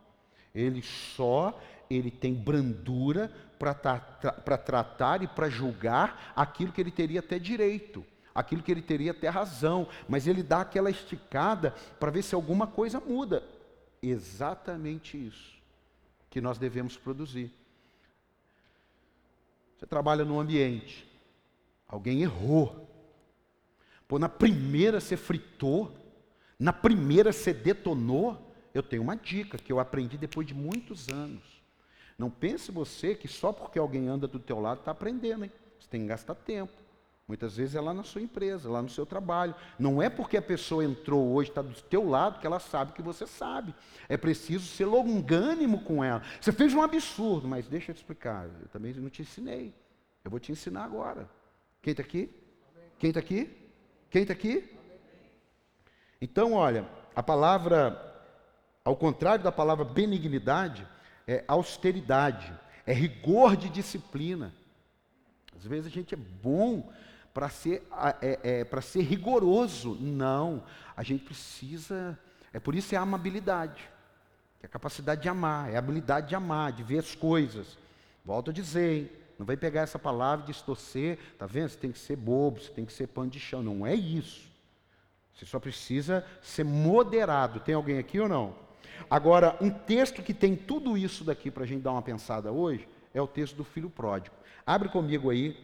Ele 0.52 0.82
só 0.82 1.56
ele 1.90 2.10
tem 2.10 2.34
brandura 2.34 3.30
para 3.58 3.74
tra 3.74 4.58
tratar 4.58 5.22
e 5.22 5.26
para 5.26 5.48
julgar 5.48 6.32
aquilo 6.36 6.72
que 6.72 6.80
ele 6.80 6.90
teria 6.90 7.20
até 7.20 7.38
direito 7.38 8.04
aquilo 8.34 8.62
que 8.62 8.72
ele 8.72 8.82
teria 8.82 9.12
até 9.12 9.28
razão, 9.28 9.86
mas 10.08 10.26
ele 10.26 10.42
dá 10.42 10.62
aquela 10.62 10.90
esticada 10.90 11.70
para 12.00 12.10
ver 12.10 12.22
se 12.22 12.34
alguma 12.34 12.66
coisa 12.66 12.98
muda. 12.98 13.44
Exatamente 14.02 15.16
isso 15.16 15.54
que 16.28 16.40
nós 16.40 16.58
devemos 16.58 16.96
produzir. 16.96 17.52
Você 19.76 19.86
trabalha 19.86 20.24
num 20.24 20.40
ambiente, 20.40 21.08
alguém 21.86 22.22
errou. 22.22 22.90
Pô, 24.08 24.18
na 24.18 24.28
primeira 24.28 25.00
você 25.00 25.16
fritou, 25.16 25.96
na 26.58 26.72
primeira 26.72 27.32
você 27.32 27.54
detonou. 27.54 28.52
Eu 28.74 28.82
tenho 28.82 29.02
uma 29.02 29.16
dica 29.16 29.56
que 29.56 29.72
eu 29.72 29.78
aprendi 29.78 30.18
depois 30.18 30.44
de 30.44 30.52
muitos 30.52 31.08
anos. 31.08 31.53
Não 32.18 32.30
pense 32.30 32.70
você 32.70 33.14
que 33.14 33.28
só 33.28 33.52
porque 33.52 33.78
alguém 33.78 34.08
anda 34.08 34.26
do 34.26 34.38
teu 34.38 34.60
lado 34.60 34.80
está 34.80 34.92
aprendendo, 34.92 35.44
hein? 35.44 35.52
Você 35.78 35.88
tem 35.88 36.02
que 36.02 36.06
gastar 36.06 36.34
tempo. 36.34 36.72
Muitas 37.26 37.56
vezes 37.56 37.74
é 37.74 37.80
lá 37.80 37.94
na 37.94 38.02
sua 38.02 38.20
empresa, 38.20 38.70
lá 38.70 38.82
no 38.82 38.88
seu 38.88 39.06
trabalho. 39.06 39.54
Não 39.78 40.02
é 40.02 40.10
porque 40.10 40.36
a 40.36 40.42
pessoa 40.42 40.84
entrou 40.84 41.32
hoje, 41.32 41.48
está 41.48 41.62
do 41.62 41.74
teu 41.74 42.06
lado, 42.06 42.38
que 42.38 42.46
ela 42.46 42.60
sabe 42.60 42.92
que 42.92 43.00
você 43.00 43.26
sabe. 43.26 43.74
É 44.08 44.16
preciso 44.16 44.66
ser 44.66 44.84
longânimo 44.84 45.82
com 45.84 46.04
ela. 46.04 46.22
Você 46.40 46.52
fez 46.52 46.74
um 46.74 46.82
absurdo, 46.82 47.48
mas 47.48 47.66
deixa 47.66 47.90
eu 47.90 47.94
te 47.94 47.98
explicar. 47.98 48.46
Eu 48.60 48.68
também 48.68 48.92
não 48.92 49.08
te 49.08 49.22
ensinei. 49.22 49.74
Eu 50.22 50.30
vou 50.30 50.38
te 50.38 50.52
ensinar 50.52 50.84
agora. 50.84 51.28
Quem 51.80 51.92
está 51.92 52.02
aqui? 52.02 52.30
Quem 52.98 53.08
está 53.08 53.20
aqui? 53.20 53.50
Quem 54.10 54.22
está 54.22 54.34
aqui? 54.34 54.70
Então, 56.20 56.52
olha, 56.52 56.86
a 57.16 57.22
palavra, 57.22 58.22
ao 58.84 58.96
contrário 58.96 59.42
da 59.42 59.52
palavra 59.52 59.84
benignidade, 59.84 60.86
é 61.26 61.44
austeridade, 61.48 62.52
é 62.86 62.92
rigor 62.92 63.56
de 63.56 63.68
disciplina. 63.68 64.52
Às 65.56 65.64
vezes 65.64 65.86
a 65.86 65.90
gente 65.90 66.14
é 66.14 66.18
bom 66.18 66.92
para 67.32 67.48
ser, 67.48 67.86
é, 68.20 68.38
é, 68.42 68.64
para 68.64 68.80
ser 68.80 69.02
rigoroso. 69.02 69.96
Não, 70.00 70.62
a 70.96 71.02
gente 71.02 71.24
precisa. 71.24 72.18
É 72.52 72.60
por 72.60 72.74
isso 72.74 72.94
é 72.94 72.98
a 72.98 73.02
amabilidade, 73.02 73.82
é 74.62 74.66
a 74.66 74.68
capacidade 74.68 75.22
de 75.22 75.28
amar, 75.28 75.70
é 75.72 75.76
a 75.76 75.78
habilidade 75.78 76.28
de 76.28 76.34
amar, 76.34 76.72
de 76.72 76.82
ver 76.82 76.98
as 76.98 77.14
coisas. 77.14 77.76
Volto 78.24 78.50
a 78.50 78.54
dizer, 78.54 79.34
não 79.38 79.44
vai 79.44 79.56
pegar 79.56 79.82
essa 79.82 79.98
palavra 79.98 80.44
e 80.44 80.48
distorcer, 80.48 81.18
tá 81.38 81.46
vendo? 81.46 81.70
Você 81.70 81.78
tem 81.78 81.90
que 81.90 81.98
ser 81.98 82.16
bobo, 82.16 82.60
você 82.60 82.70
tem 82.70 82.84
que 82.84 82.92
ser 82.92 83.08
pano 83.08 83.30
de 83.30 83.40
chão. 83.40 83.62
Não 83.62 83.84
é 83.84 83.94
isso. 83.94 84.48
Você 85.34 85.44
só 85.44 85.58
precisa 85.58 86.24
ser 86.40 86.64
moderado. 86.64 87.58
Tem 87.58 87.74
alguém 87.74 87.98
aqui 87.98 88.20
ou 88.20 88.28
não? 88.28 88.54
Agora, 89.10 89.56
um 89.60 89.70
texto 89.70 90.22
que 90.22 90.34
tem 90.34 90.56
tudo 90.56 90.96
isso 90.96 91.24
daqui 91.24 91.50
para 91.50 91.64
a 91.64 91.66
gente 91.66 91.82
dar 91.82 91.92
uma 91.92 92.02
pensada 92.02 92.50
hoje 92.50 92.88
é 93.12 93.20
o 93.20 93.26
texto 93.26 93.56
do 93.56 93.64
filho 93.64 93.90
pródigo. 93.90 94.34
Abre 94.66 94.88
comigo 94.88 95.30
aí, 95.30 95.56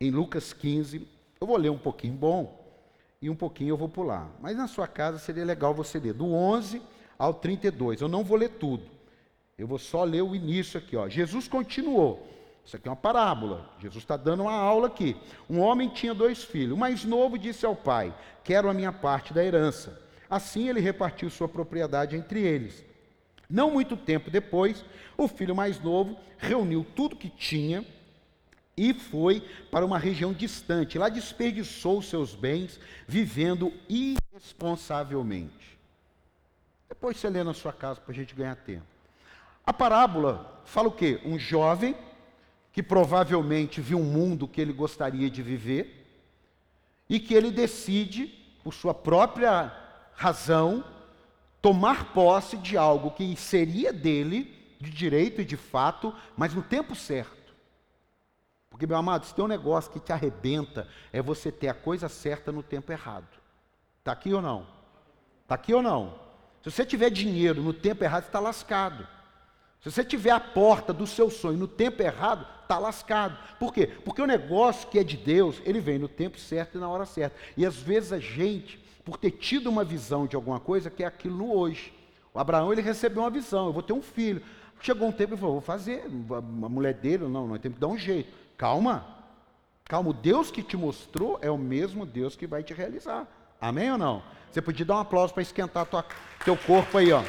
em 0.00 0.10
Lucas 0.10 0.52
15, 0.52 1.06
eu 1.40 1.46
vou 1.46 1.56
ler 1.56 1.70
um 1.70 1.78
pouquinho 1.78 2.14
bom 2.14 2.64
e 3.20 3.30
um 3.30 3.36
pouquinho 3.36 3.70
eu 3.70 3.76
vou 3.76 3.88
pular. 3.88 4.30
Mas 4.40 4.56
na 4.56 4.66
sua 4.66 4.86
casa 4.86 5.18
seria 5.18 5.44
legal 5.44 5.72
você 5.72 5.98
ler 5.98 6.14
do 6.14 6.32
11 6.32 6.82
ao 7.18 7.34
32. 7.34 8.00
Eu 8.00 8.08
não 8.08 8.24
vou 8.24 8.36
ler 8.36 8.50
tudo. 8.50 8.84
Eu 9.56 9.66
vou 9.66 9.78
só 9.78 10.04
ler 10.04 10.22
o 10.22 10.34
início 10.34 10.78
aqui. 10.78 10.96
Ó. 10.96 11.08
Jesus 11.08 11.46
continuou. 11.46 12.28
Isso 12.64 12.76
aqui 12.76 12.88
é 12.88 12.90
uma 12.90 12.96
parábola. 12.96 13.70
Jesus 13.78 14.02
está 14.02 14.16
dando 14.16 14.42
uma 14.44 14.52
aula 14.52 14.86
aqui. 14.86 15.16
Um 15.48 15.60
homem 15.60 15.88
tinha 15.88 16.14
dois 16.14 16.42
filhos. 16.42 16.74
O 16.74 16.78
mais 16.78 17.04
novo 17.04 17.38
disse 17.38 17.64
ao 17.64 17.76
pai: 17.76 18.14
Quero 18.42 18.68
a 18.68 18.74
minha 18.74 18.92
parte 18.92 19.32
da 19.32 19.44
herança. 19.44 20.00
Assim 20.28 20.68
ele 20.68 20.80
repartiu 20.80 21.30
sua 21.30 21.48
propriedade 21.48 22.16
entre 22.16 22.40
eles. 22.40 22.84
Não 23.48 23.70
muito 23.70 23.96
tempo 23.96 24.30
depois, 24.30 24.84
o 25.16 25.28
filho 25.28 25.54
mais 25.54 25.80
novo 25.80 26.16
reuniu 26.38 26.84
tudo 26.94 27.16
que 27.16 27.28
tinha 27.28 27.84
e 28.76 28.92
foi 28.92 29.40
para 29.70 29.86
uma 29.86 29.98
região 29.98 30.32
distante. 30.32 30.98
Lá 30.98 31.08
desperdiçou 31.08 32.02
seus 32.02 32.34
bens, 32.34 32.80
vivendo 33.06 33.72
irresponsavelmente. 33.88 35.78
Depois 36.88 37.16
você 37.16 37.28
lê 37.28 37.44
na 37.44 37.54
sua 37.54 37.72
casa 37.72 38.00
para 38.00 38.12
a 38.12 38.14
gente 38.14 38.34
ganhar 38.34 38.56
tempo. 38.56 38.86
A 39.66 39.72
parábola 39.72 40.62
fala 40.64 40.88
o 40.88 40.92
quê? 40.92 41.20
Um 41.24 41.38
jovem 41.38 41.96
que 42.72 42.82
provavelmente 42.82 43.80
viu 43.80 43.98
um 43.98 44.04
mundo 44.04 44.48
que 44.48 44.60
ele 44.60 44.72
gostaria 44.72 45.30
de 45.30 45.42
viver 45.42 46.04
e 47.08 47.20
que 47.20 47.34
ele 47.34 47.50
decide, 47.50 48.26
por 48.64 48.74
sua 48.74 48.94
própria 48.94 49.72
razão, 50.14 50.84
tomar 51.60 52.12
posse 52.12 52.56
de 52.56 52.76
algo 52.76 53.10
que 53.10 53.36
seria 53.36 53.92
dele, 53.92 54.76
de 54.80 54.90
direito 54.90 55.40
e 55.40 55.44
de 55.44 55.56
fato, 55.56 56.14
mas 56.36 56.54
no 56.54 56.62
tempo 56.62 56.94
certo. 56.94 57.54
Porque, 58.68 58.86
meu 58.86 58.96
amado, 58.96 59.24
se 59.24 59.34
tem 59.34 59.44
um 59.44 59.48
negócio 59.48 59.92
que 59.92 60.00
te 60.00 60.12
arrebenta, 60.12 60.88
é 61.12 61.22
você 61.22 61.52
ter 61.52 61.68
a 61.68 61.74
coisa 61.74 62.08
certa 62.08 62.50
no 62.50 62.62
tempo 62.62 62.90
errado. 62.90 63.28
Está 64.00 64.12
aqui 64.12 64.34
ou 64.34 64.42
não? 64.42 64.66
Está 65.42 65.54
aqui 65.54 65.72
ou 65.72 65.80
não? 65.80 66.18
Se 66.62 66.70
você 66.70 66.84
tiver 66.84 67.10
dinheiro 67.10 67.62
no 67.62 67.72
tempo 67.72 68.02
errado, 68.02 68.24
está 68.24 68.40
lascado. 68.40 69.06
Se 69.80 69.90
você 69.90 70.02
tiver 70.02 70.30
a 70.30 70.40
porta 70.40 70.92
do 70.92 71.06
seu 71.06 71.30
sonho 71.30 71.58
no 71.58 71.68
tempo 71.68 72.02
errado, 72.02 72.46
está 72.62 72.78
lascado. 72.78 73.38
Por 73.58 73.72
quê? 73.72 73.86
Porque 73.86 74.20
o 74.20 74.26
negócio 74.26 74.88
que 74.88 74.98
é 74.98 75.04
de 75.04 75.16
Deus, 75.16 75.62
ele 75.64 75.78
vem 75.78 75.98
no 75.98 76.08
tempo 76.08 76.38
certo 76.38 76.76
e 76.76 76.80
na 76.80 76.88
hora 76.88 77.06
certa. 77.06 77.36
E 77.56 77.64
às 77.64 77.76
vezes 77.76 78.12
a 78.12 78.18
gente, 78.18 78.83
por 79.04 79.18
ter 79.18 79.32
tido 79.32 79.68
uma 79.68 79.84
visão 79.84 80.26
de 80.26 80.34
alguma 80.34 80.58
coisa, 80.58 80.90
quer 80.90 81.04
aquilo 81.04 81.36
no 81.36 81.52
hoje. 81.52 81.92
O 82.32 82.38
Abraão, 82.38 82.72
ele 82.72 82.82
recebeu 82.82 83.22
uma 83.22 83.30
visão, 83.30 83.66
eu 83.66 83.72
vou 83.72 83.82
ter 83.82 83.92
um 83.92 84.02
filho. 84.02 84.42
Chegou 84.80 85.08
um 85.08 85.12
tempo 85.12 85.34
e 85.34 85.36
falou, 85.36 85.54
vou 85.54 85.62
fazer. 85.62 86.04
A 86.30 86.40
mulher 86.68 86.94
dele, 86.94 87.28
não, 87.28 87.46
nós 87.46 87.60
temos 87.60 87.76
que 87.76 87.80
dar 87.80 87.88
um 87.88 87.98
jeito. 87.98 88.32
Calma. 88.56 89.06
Calma, 89.84 90.10
o 90.10 90.14
Deus 90.14 90.50
que 90.50 90.62
te 90.62 90.76
mostrou 90.76 91.38
é 91.42 91.50
o 91.50 91.58
mesmo 91.58 92.06
Deus 92.06 92.34
que 92.34 92.46
vai 92.46 92.62
te 92.62 92.72
realizar. 92.72 93.26
Amém 93.60 93.92
ou 93.92 93.98
não? 93.98 94.22
Você 94.50 94.62
podia 94.62 94.84
dar 94.84 94.96
um 94.96 95.00
aplauso 95.00 95.32
para 95.32 95.42
esquentar 95.42 95.86
tua, 95.86 96.04
teu 96.44 96.56
corpo 96.56 96.98
aí, 96.98 97.12
ó. 97.12 97.22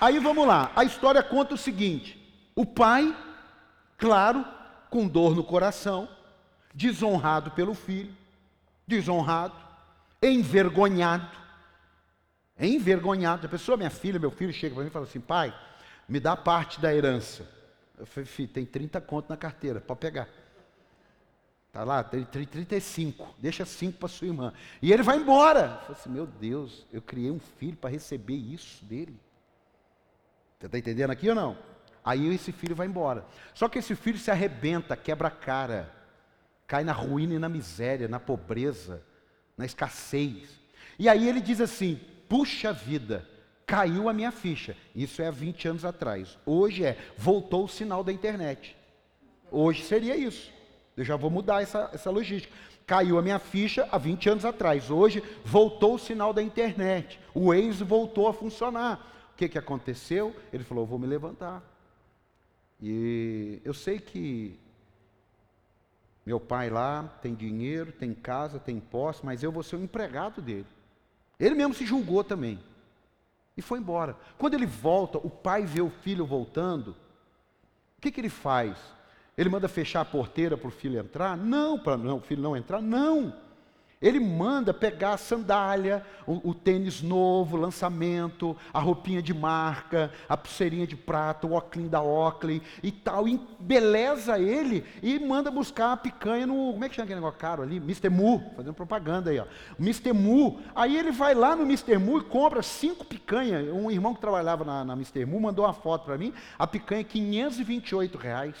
Aí 0.00 0.18
vamos 0.18 0.46
lá. 0.46 0.72
A 0.74 0.82
história 0.82 1.22
conta 1.22 1.54
o 1.54 1.58
seguinte: 1.58 2.18
o 2.54 2.64
pai, 2.64 3.16
claro, 3.98 4.44
com 4.88 5.06
dor 5.06 5.36
no 5.36 5.44
coração, 5.44 6.08
desonrado 6.74 7.50
pelo 7.50 7.74
filho, 7.74 8.14
desonrado, 8.86 9.54
envergonhado, 10.22 11.36
envergonhado. 12.58 13.46
A 13.46 13.50
pessoa, 13.50 13.76
minha 13.76 13.90
filha, 13.90 14.18
meu 14.18 14.30
filho, 14.30 14.52
chega 14.52 14.74
para 14.74 14.84
mim 14.84 14.90
e 14.90 14.92
fala 14.92 15.06
assim: 15.06 15.20
pai, 15.20 15.54
me 16.08 16.20
dá 16.20 16.36
parte 16.36 16.80
da 16.80 16.94
herança. 16.94 17.48
Eu 17.98 18.06
falei, 18.06 18.26
filho, 18.26 18.48
tem 18.48 18.64
30 18.64 19.00
conto 19.00 19.28
na 19.28 19.36
carteira, 19.36 19.80
pode 19.80 20.00
pegar. 20.00 20.28
Está 21.66 21.84
lá, 21.84 22.02
tem 22.02 22.24
35, 22.24 23.36
deixa 23.38 23.64
5 23.64 23.96
para 23.96 24.08
sua 24.08 24.26
irmã. 24.26 24.52
E 24.82 24.92
ele 24.92 25.04
vai 25.04 25.18
embora. 25.18 25.60
Eu 25.60 25.80
falei 25.82 26.00
assim, 26.00 26.10
meu 26.10 26.26
Deus, 26.26 26.84
eu 26.92 27.00
criei 27.00 27.30
um 27.30 27.38
filho 27.38 27.76
para 27.76 27.90
receber 27.90 28.34
isso 28.34 28.84
dele. 28.84 29.16
Você 30.58 30.66
está 30.66 30.78
entendendo 30.78 31.10
aqui 31.10 31.28
ou 31.28 31.34
não? 31.34 31.56
Aí 32.04 32.26
esse 32.34 32.50
filho 32.50 32.74
vai 32.74 32.88
embora. 32.88 33.24
Só 33.54 33.68
que 33.68 33.78
esse 33.78 33.94
filho 33.94 34.18
se 34.18 34.32
arrebenta, 34.32 34.96
quebra 34.96 35.28
a 35.28 35.30
cara, 35.30 35.94
cai 36.70 36.84
na 36.84 36.92
ruína 36.92 37.34
e 37.34 37.38
na 37.40 37.48
miséria, 37.48 38.06
na 38.06 38.20
pobreza, 38.20 39.02
na 39.58 39.66
escassez. 39.66 40.60
E 40.96 41.08
aí 41.08 41.28
ele 41.28 41.40
diz 41.40 41.60
assim: 41.60 41.98
puxa 42.28 42.72
vida, 42.72 43.28
caiu 43.66 44.08
a 44.08 44.12
minha 44.12 44.30
ficha. 44.30 44.76
Isso 44.94 45.20
é 45.20 45.26
há 45.26 45.32
20 45.32 45.66
anos 45.66 45.84
atrás. 45.84 46.38
Hoje 46.46 46.84
é, 46.84 46.96
voltou 47.18 47.64
o 47.64 47.68
sinal 47.68 48.04
da 48.04 48.12
internet. 48.12 48.76
Hoje 49.50 49.82
seria 49.82 50.16
isso. 50.16 50.52
Eu 50.96 51.04
já 51.04 51.16
vou 51.16 51.28
mudar 51.28 51.60
essa, 51.60 51.90
essa 51.92 52.08
logística. 52.08 52.54
Caiu 52.86 53.18
a 53.18 53.22
minha 53.22 53.40
ficha 53.40 53.88
há 53.90 53.98
20 53.98 54.28
anos 54.28 54.44
atrás. 54.44 54.92
Hoje 54.92 55.24
voltou 55.44 55.96
o 55.96 55.98
sinal 55.98 56.32
da 56.32 56.40
internet. 56.40 57.18
O 57.34 57.48
Waze 57.48 57.82
voltou 57.82 58.28
a 58.28 58.32
funcionar. 58.32 59.32
O 59.34 59.36
que, 59.36 59.48
que 59.48 59.58
aconteceu? 59.58 60.36
Ele 60.52 60.62
falou: 60.62 60.86
vou 60.86 61.00
me 61.00 61.08
levantar. 61.08 61.64
E 62.80 63.60
eu 63.64 63.74
sei 63.74 63.98
que 63.98 64.56
meu 66.24 66.38
pai 66.38 66.70
lá 66.70 67.04
tem 67.22 67.34
dinheiro, 67.34 67.92
tem 67.92 68.12
casa, 68.12 68.58
tem 68.58 68.78
posse, 68.78 69.24
mas 69.24 69.42
eu 69.42 69.50
vou 69.50 69.62
ser 69.62 69.76
o 69.76 69.82
empregado 69.82 70.40
dele. 70.40 70.66
Ele 71.38 71.54
mesmo 71.54 71.74
se 71.74 71.86
julgou 71.86 72.22
também. 72.22 72.58
E 73.56 73.62
foi 73.62 73.78
embora. 73.78 74.16
Quando 74.38 74.54
ele 74.54 74.66
volta, 74.66 75.18
o 75.18 75.30
pai 75.30 75.64
vê 75.64 75.80
o 75.80 75.90
filho 75.90 76.26
voltando. 76.26 76.90
O 77.98 78.00
que, 78.00 78.10
que 78.10 78.20
ele 78.20 78.28
faz? 78.28 78.78
Ele 79.36 79.48
manda 79.48 79.68
fechar 79.68 80.02
a 80.02 80.04
porteira 80.04 80.56
para 80.56 80.68
o 80.68 80.70
filho 80.70 80.98
entrar? 80.98 81.36
Não, 81.36 81.78
para 81.78 81.96
o 81.96 82.20
filho 82.20 82.42
não 82.42 82.56
entrar? 82.56 82.82
Não. 82.82 83.34
Ele 84.00 84.18
manda 84.18 84.72
pegar 84.72 85.12
a 85.12 85.18
sandália, 85.18 86.02
o, 86.26 86.50
o, 86.50 86.54
tênis 86.54 87.02
novo, 87.02 87.54
lançamento, 87.54 88.56
a 88.72 88.80
roupinha 88.80 89.20
de 89.20 89.34
marca, 89.34 90.10
a 90.26 90.38
pulseirinha 90.38 90.86
de 90.86 90.96
prata, 90.96 91.46
o 91.46 91.52
óculos 91.52 91.90
da 91.90 92.00
Oakley 92.00 92.62
e 92.82 92.90
tal, 92.90 93.28
embeleza 93.28 94.38
ele 94.38 94.86
e 95.02 95.18
manda 95.18 95.50
buscar 95.50 95.92
a 95.92 95.96
picanha 95.98 96.46
no, 96.46 96.72
como 96.72 96.82
é 96.82 96.88
que 96.88 96.94
chama 96.94 97.04
aquele 97.04 97.20
negócio 97.20 97.38
caro 97.38 97.62
ali? 97.62 97.76
Mr. 97.76 98.08
Mu, 98.08 98.52
fazendo 98.56 98.72
propaganda 98.72 99.30
aí, 99.30 99.38
ó. 99.38 99.44
Mr. 99.78 100.14
Mu. 100.14 100.60
Aí 100.74 100.96
ele 100.96 101.12
vai 101.12 101.34
lá 101.34 101.54
no 101.54 101.64
Mr. 101.64 101.98
Mu 101.98 102.20
e 102.20 102.24
compra 102.24 102.62
cinco 102.62 103.04
picanhas. 103.04 103.68
Um 103.68 103.90
irmão 103.90 104.14
que 104.14 104.20
trabalhava 104.22 104.64
na, 104.64 104.82
na 104.82 104.94
Mr. 104.94 105.26
Mu 105.26 105.38
mandou 105.40 105.66
uma 105.66 105.74
foto 105.74 106.06
para 106.06 106.16
mim, 106.16 106.32
a 106.58 106.66
picanha 106.66 107.04
528 107.04 108.16
reais. 108.16 108.56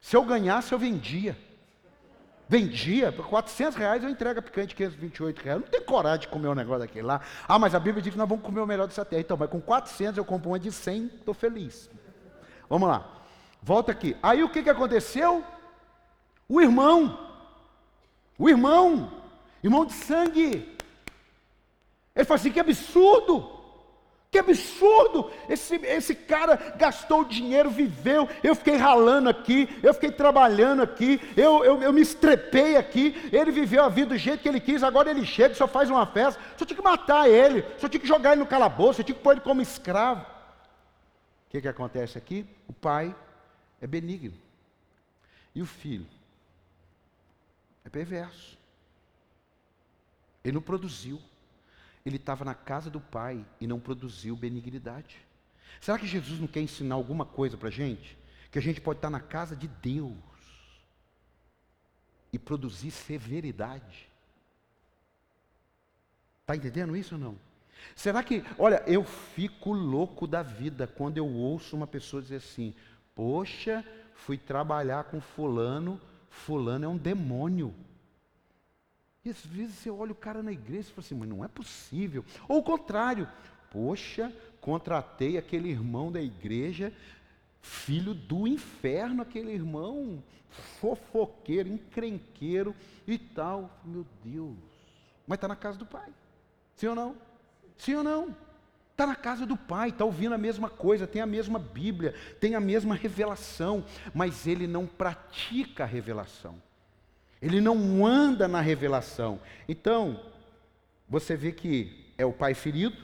Se 0.00 0.16
eu 0.16 0.24
ganhasse, 0.24 0.72
eu 0.72 0.78
vendia. 0.78 1.36
Vendia, 2.48 3.12
por 3.12 3.28
400 3.28 3.76
reais 3.76 4.02
eu 4.02 4.08
entrego 4.08 4.38
a 4.38 4.42
picanha 4.42 4.66
de 4.66 4.74
528 4.74 5.42
reais. 5.42 5.56
Eu 5.56 5.60
não 5.60 5.68
tenho 5.70 5.84
coragem 5.84 6.20
de 6.20 6.28
comer 6.28 6.48
um 6.48 6.54
negócio 6.54 6.80
daquele 6.80 7.06
lá. 7.06 7.20
Ah, 7.46 7.58
mas 7.58 7.74
a 7.74 7.78
Bíblia 7.78 8.02
diz 8.02 8.12
que 8.12 8.18
nós 8.18 8.28
vamos 8.28 8.42
comer 8.42 8.60
o 8.60 8.66
melhor 8.66 8.86
dessa 8.86 9.04
terra. 9.04 9.20
Então, 9.20 9.36
mas 9.36 9.50
com 9.50 9.60
400 9.60 10.16
eu 10.16 10.24
compro 10.24 10.50
uma 10.50 10.58
de 10.58 10.72
100, 10.72 11.06
estou 11.06 11.34
feliz. 11.34 11.90
Vamos 12.68 12.88
lá. 12.88 13.06
Volta 13.62 13.92
aqui. 13.92 14.16
Aí 14.22 14.42
o 14.42 14.48
que, 14.48 14.62
que 14.62 14.70
aconteceu? 14.70 15.44
O 16.48 16.60
irmão. 16.60 17.18
O 18.38 18.48
irmão. 18.48 19.12
Irmão 19.62 19.84
de 19.84 19.92
sangue. 19.92 20.74
Ele 22.16 22.24
falou 22.24 22.36
assim: 22.36 22.50
que 22.50 22.60
absurdo. 22.60 23.57
Que 24.30 24.38
absurdo! 24.38 25.30
Esse, 25.48 25.76
esse 25.76 26.14
cara 26.14 26.56
gastou 26.76 27.24
dinheiro, 27.24 27.70
viveu. 27.70 28.28
Eu 28.42 28.54
fiquei 28.54 28.76
ralando 28.76 29.30
aqui, 29.30 29.68
eu 29.82 29.94
fiquei 29.94 30.10
trabalhando 30.10 30.82
aqui, 30.82 31.18
eu, 31.34 31.64
eu, 31.64 31.82
eu 31.82 31.92
me 31.92 32.02
estrepei 32.02 32.76
aqui. 32.76 33.16
Ele 33.32 33.50
viveu 33.50 33.82
a 33.82 33.88
vida 33.88 34.10
do 34.10 34.18
jeito 34.18 34.42
que 34.42 34.48
ele 34.48 34.60
quis, 34.60 34.82
agora 34.82 35.10
ele 35.10 35.24
chega, 35.24 35.54
só 35.54 35.66
faz 35.66 35.88
uma 35.88 36.06
festa. 36.06 36.40
Só 36.58 36.66
tinha 36.66 36.76
que 36.76 36.84
matar 36.84 37.28
ele, 37.28 37.64
só 37.78 37.88
tinha 37.88 38.00
que 38.00 38.06
jogar 38.06 38.32
ele 38.32 38.40
no 38.40 38.46
calabouço, 38.46 38.98
só 38.98 39.02
tinha 39.02 39.16
que 39.16 39.22
pôr 39.22 39.32
ele 39.32 39.40
como 39.40 39.62
escravo. 39.62 40.20
O 40.20 41.50
que, 41.50 41.62
que 41.62 41.68
acontece 41.68 42.18
aqui? 42.18 42.46
O 42.68 42.72
pai 42.74 43.14
é 43.80 43.86
benigno. 43.86 44.36
E 45.54 45.62
o 45.62 45.66
filho 45.66 46.06
é 47.82 47.88
perverso. 47.88 48.58
Ele 50.44 50.52
não 50.52 50.62
produziu 50.62 51.18
ele 52.04 52.16
estava 52.16 52.44
na 52.44 52.54
casa 52.54 52.90
do 52.90 53.00
Pai 53.00 53.44
e 53.60 53.66
não 53.66 53.80
produziu 53.80 54.36
benignidade. 54.36 55.16
Será 55.80 55.98
que 55.98 56.06
Jesus 56.06 56.40
não 56.40 56.46
quer 56.46 56.60
ensinar 56.60 56.94
alguma 56.94 57.24
coisa 57.24 57.56
para 57.56 57.68
a 57.68 57.72
gente? 57.72 58.16
Que 58.50 58.58
a 58.58 58.62
gente 58.62 58.80
pode 58.80 58.98
estar 58.98 59.10
na 59.10 59.20
casa 59.20 59.54
de 59.54 59.68
Deus 59.68 60.16
e 62.32 62.38
produzir 62.38 62.90
severidade. 62.90 64.08
Está 66.42 66.56
entendendo 66.56 66.96
isso 66.96 67.14
ou 67.14 67.20
não? 67.20 67.38
Será 67.94 68.22
que, 68.22 68.44
olha, 68.58 68.82
eu 68.86 69.04
fico 69.04 69.72
louco 69.72 70.26
da 70.26 70.42
vida 70.42 70.86
quando 70.86 71.18
eu 71.18 71.26
ouço 71.26 71.76
uma 71.76 71.86
pessoa 71.86 72.22
dizer 72.22 72.36
assim: 72.36 72.74
Poxa, 73.14 73.84
fui 74.14 74.36
trabalhar 74.36 75.04
com 75.04 75.20
Fulano, 75.20 76.00
Fulano 76.28 76.84
é 76.84 76.88
um 76.88 76.96
demônio. 76.96 77.74
E 79.24 79.30
às 79.30 79.44
vezes 79.44 79.74
você 79.74 79.90
olha 79.90 80.12
o 80.12 80.16
cara 80.16 80.42
na 80.42 80.52
igreja 80.52 80.88
e 80.88 80.92
fala 80.92 81.00
assim, 81.00 81.14
mas 81.14 81.28
não 81.28 81.44
é 81.44 81.48
possível. 81.48 82.24
Ou 82.48 82.58
o 82.58 82.62
contrário, 82.62 83.28
poxa, 83.70 84.32
contratei 84.60 85.36
aquele 85.36 85.68
irmão 85.68 86.10
da 86.10 86.20
igreja, 86.20 86.92
filho 87.60 88.14
do 88.14 88.46
inferno, 88.46 89.22
aquele 89.22 89.52
irmão 89.52 90.22
fofoqueiro, 90.80 91.68
encrenqueiro 91.68 92.74
e 93.06 93.18
tal. 93.18 93.70
Meu 93.84 94.06
Deus. 94.24 94.56
Mas 95.26 95.36
está 95.36 95.48
na 95.48 95.56
casa 95.56 95.78
do 95.78 95.86
pai. 95.86 96.08
Sim 96.76 96.88
ou 96.88 96.94
não? 96.94 97.16
Sim 97.76 97.96
ou 97.96 98.04
não? 98.04 98.36
Está 98.92 99.06
na 99.06 99.14
casa 99.14 99.46
do 99.46 99.56
pai, 99.56 99.90
está 99.90 100.04
ouvindo 100.04 100.34
a 100.34 100.38
mesma 100.38 100.68
coisa, 100.68 101.06
tem 101.06 101.22
a 101.22 101.26
mesma 101.26 101.58
Bíblia, 101.58 102.14
tem 102.40 102.56
a 102.56 102.60
mesma 102.60 102.96
revelação, 102.96 103.84
mas 104.12 104.44
ele 104.44 104.66
não 104.66 104.86
pratica 104.86 105.84
a 105.84 105.86
revelação. 105.86 106.60
Ele 107.40 107.60
não 107.60 108.06
anda 108.06 108.48
na 108.48 108.60
revelação. 108.60 109.40
Então, 109.68 110.20
você 111.08 111.36
vê 111.36 111.52
que 111.52 112.12
é 112.18 112.26
o 112.26 112.32
pai 112.32 112.54
ferido, 112.54 112.96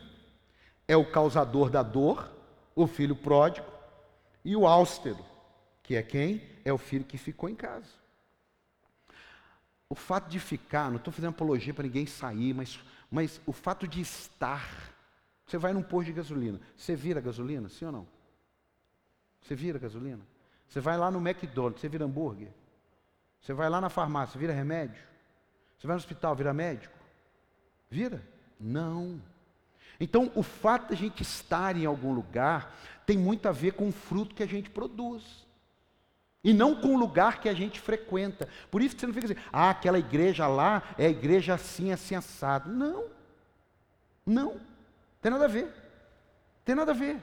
é 0.86 0.96
o 0.96 1.10
causador 1.10 1.70
da 1.70 1.82
dor, 1.82 2.30
o 2.74 2.86
filho 2.86 3.14
pródigo, 3.14 3.66
e 4.44 4.54
o 4.54 4.66
austero, 4.66 5.24
que 5.82 5.94
é 5.94 6.02
quem? 6.02 6.42
É 6.64 6.72
o 6.72 6.78
filho 6.78 7.04
que 7.04 7.16
ficou 7.16 7.48
em 7.48 7.54
casa. 7.54 7.88
O 9.88 9.94
fato 9.94 10.28
de 10.28 10.40
ficar, 10.40 10.90
não 10.90 10.96
estou 10.96 11.12
fazendo 11.12 11.30
apologia 11.30 11.72
para 11.72 11.84
ninguém 11.84 12.04
sair, 12.04 12.52
mas, 12.52 12.78
mas 13.10 13.40
o 13.46 13.52
fato 13.52 13.86
de 13.86 14.00
estar. 14.00 14.92
Você 15.46 15.56
vai 15.56 15.72
num 15.72 15.82
posto 15.82 16.06
de 16.06 16.12
gasolina, 16.12 16.60
você 16.76 16.96
vira 16.96 17.20
gasolina, 17.20 17.68
sim 17.68 17.84
ou 17.84 17.92
não? 17.92 18.06
Você 19.40 19.54
vira 19.54 19.78
gasolina? 19.78 20.20
Você 20.68 20.80
vai 20.80 20.96
lá 20.96 21.10
no 21.10 21.26
McDonald's, 21.26 21.80
você 21.80 21.88
vira 21.88 22.04
hambúrguer? 22.04 22.48
Você 23.44 23.52
vai 23.52 23.68
lá 23.68 23.78
na 23.78 23.90
farmácia, 23.90 24.40
vira 24.40 24.54
remédio? 24.54 25.02
Você 25.78 25.86
vai 25.86 25.94
no 25.94 26.00
hospital, 26.00 26.34
vira 26.34 26.54
médico? 26.54 26.96
Vira? 27.90 28.26
Não. 28.58 29.20
Então, 30.00 30.32
o 30.34 30.42
fato 30.42 30.88
de 30.88 30.94
a 30.94 30.96
gente 30.96 31.22
estar 31.22 31.76
em 31.76 31.84
algum 31.84 32.14
lugar 32.14 32.74
tem 33.04 33.18
muito 33.18 33.46
a 33.46 33.52
ver 33.52 33.74
com 33.74 33.86
o 33.90 33.92
fruto 33.92 34.34
que 34.34 34.42
a 34.42 34.46
gente 34.46 34.70
produz. 34.70 35.46
E 36.42 36.54
não 36.54 36.74
com 36.74 36.94
o 36.94 36.98
lugar 36.98 37.38
que 37.38 37.50
a 37.50 37.52
gente 37.52 37.78
frequenta. 37.78 38.48
Por 38.70 38.80
isso 38.80 38.94
que 38.94 39.00
você 39.02 39.06
não 39.06 39.12
fica 39.12 39.26
assim, 39.26 39.48
ah, 39.52 39.68
aquela 39.68 39.98
igreja 39.98 40.46
lá 40.46 40.82
é 40.96 41.04
a 41.04 41.10
igreja 41.10 41.52
assim, 41.52 41.92
assim, 41.92 42.14
assado. 42.14 42.70
Não. 42.72 43.04
Não. 44.24 44.58
Tem 45.20 45.30
nada 45.30 45.44
a 45.44 45.48
ver. 45.48 45.70
Tem 46.64 46.74
nada 46.74 46.92
a 46.92 46.94
ver. 46.94 47.22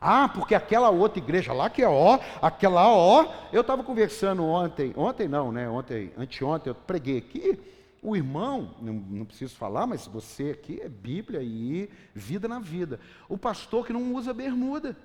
Ah, 0.00 0.28
porque 0.28 0.54
aquela 0.54 0.88
outra 0.88 1.18
igreja 1.18 1.52
lá 1.52 1.68
que 1.68 1.82
é 1.82 1.88
ó, 1.88 2.18
aquela 2.40 2.88
ó. 2.88 3.30
Eu 3.52 3.60
estava 3.60 3.84
conversando 3.84 4.42
ontem, 4.44 4.94
ontem 4.96 5.28
não, 5.28 5.52
né? 5.52 5.68
Ontem, 5.68 6.12
anteontem, 6.16 6.70
eu 6.70 6.74
preguei 6.74 7.18
aqui. 7.18 7.60
O 8.02 8.16
irmão, 8.16 8.74
não, 8.80 8.94
não, 8.94 9.26
preciso 9.26 9.54
falar, 9.56 9.86
mas 9.86 10.06
você 10.06 10.52
aqui 10.52 10.80
é 10.80 10.88
Bíblia 10.88 11.42
e 11.42 11.90
vida 12.14 12.48
na 12.48 12.58
vida. 12.58 12.98
O 13.28 13.36
pastor 13.36 13.86
que 13.86 13.92
não 13.92 14.14
usa 14.14 14.32
bermuda, 14.32 14.96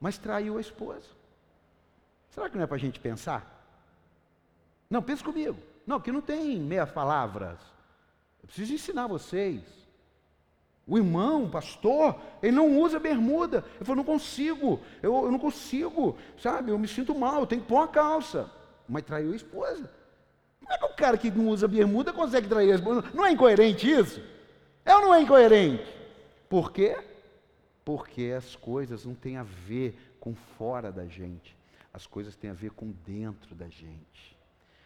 mas 0.00 0.18
traiu 0.18 0.58
a 0.58 0.60
esposa. 0.60 1.06
Será 2.30 2.50
que 2.50 2.56
não 2.56 2.64
é 2.64 2.66
para 2.66 2.76
a 2.76 2.80
gente 2.80 2.98
pensar? 2.98 3.64
Não, 4.90 5.02
pensa 5.02 5.22
comigo. 5.22 5.56
Não, 5.86 6.00
que 6.00 6.10
não 6.10 6.20
tem 6.20 6.58
meia 6.60 6.86
palavras. 6.86 7.60
Eu 8.42 8.46
preciso 8.46 8.74
ensinar 8.74 9.06
vocês. 9.06 9.62
O 10.88 10.96
irmão, 10.96 11.44
o 11.44 11.50
pastor, 11.50 12.18
ele 12.42 12.56
não 12.56 12.78
usa 12.78 12.98
bermuda. 12.98 13.62
Ele 13.76 13.84
falou, 13.84 13.96
não 13.96 14.04
consigo, 14.04 14.80
eu, 15.02 15.14
eu 15.24 15.30
não 15.30 15.38
consigo, 15.38 16.16
sabe? 16.40 16.70
Eu 16.70 16.78
me 16.78 16.88
sinto 16.88 17.14
mal, 17.14 17.40
eu 17.40 17.46
tenho 17.46 17.60
que 17.60 17.68
pôr 17.68 17.76
uma 17.76 17.88
calça. 17.88 18.50
Mas 18.88 19.02
traiu 19.02 19.32
a 19.32 19.36
esposa. 19.36 19.90
Como 20.60 20.72
é 20.72 20.78
que 20.78 20.84
o 20.86 20.96
cara 20.96 21.18
que 21.18 21.30
não 21.30 21.48
usa 21.48 21.68
bermuda 21.68 22.10
consegue 22.10 22.48
trair 22.48 22.72
a 22.72 22.76
esposa? 22.76 23.04
Não 23.12 23.26
é 23.26 23.32
incoerente 23.32 23.90
isso? 23.90 24.22
É 24.82 24.94
ou 24.94 25.02
não 25.02 25.14
é 25.14 25.20
incoerente? 25.20 25.84
Por 26.48 26.72
quê? 26.72 26.96
Porque 27.84 28.34
as 28.36 28.56
coisas 28.56 29.04
não 29.04 29.14
têm 29.14 29.36
a 29.36 29.42
ver 29.42 30.16
com 30.18 30.34
fora 30.34 30.90
da 30.90 31.04
gente. 31.04 31.54
As 31.92 32.06
coisas 32.06 32.34
têm 32.34 32.48
a 32.48 32.54
ver 32.54 32.70
com 32.70 32.90
dentro 33.06 33.54
da 33.54 33.68
gente. 33.68 34.38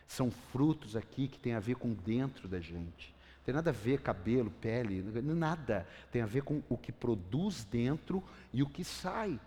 São 0.07 0.31
frutos 0.31 0.97
aqui 0.97 1.29
que 1.29 1.39
têm 1.39 1.55
a 1.55 1.61
ver 1.61 1.77
com 1.77 1.95
dentro 1.95 2.49
da 2.49 2.59
gente. 2.59 3.12
Tem 3.45 3.55
nada 3.55 3.71
a 3.71 3.73
ver 3.73 4.01
cabelo, 4.01 4.51
pele, 4.51 5.03
nada. 5.23 5.87
Tem 6.11 6.23
a 6.23 6.27
ver 6.27 6.43
com 6.43 6.63
o 6.69 6.77
que 6.77 6.93
produz 6.93 7.65
dentro 7.65 8.23
e 8.53 8.63
o 8.63 8.69
que 8.69 8.85
sai. 8.85 9.39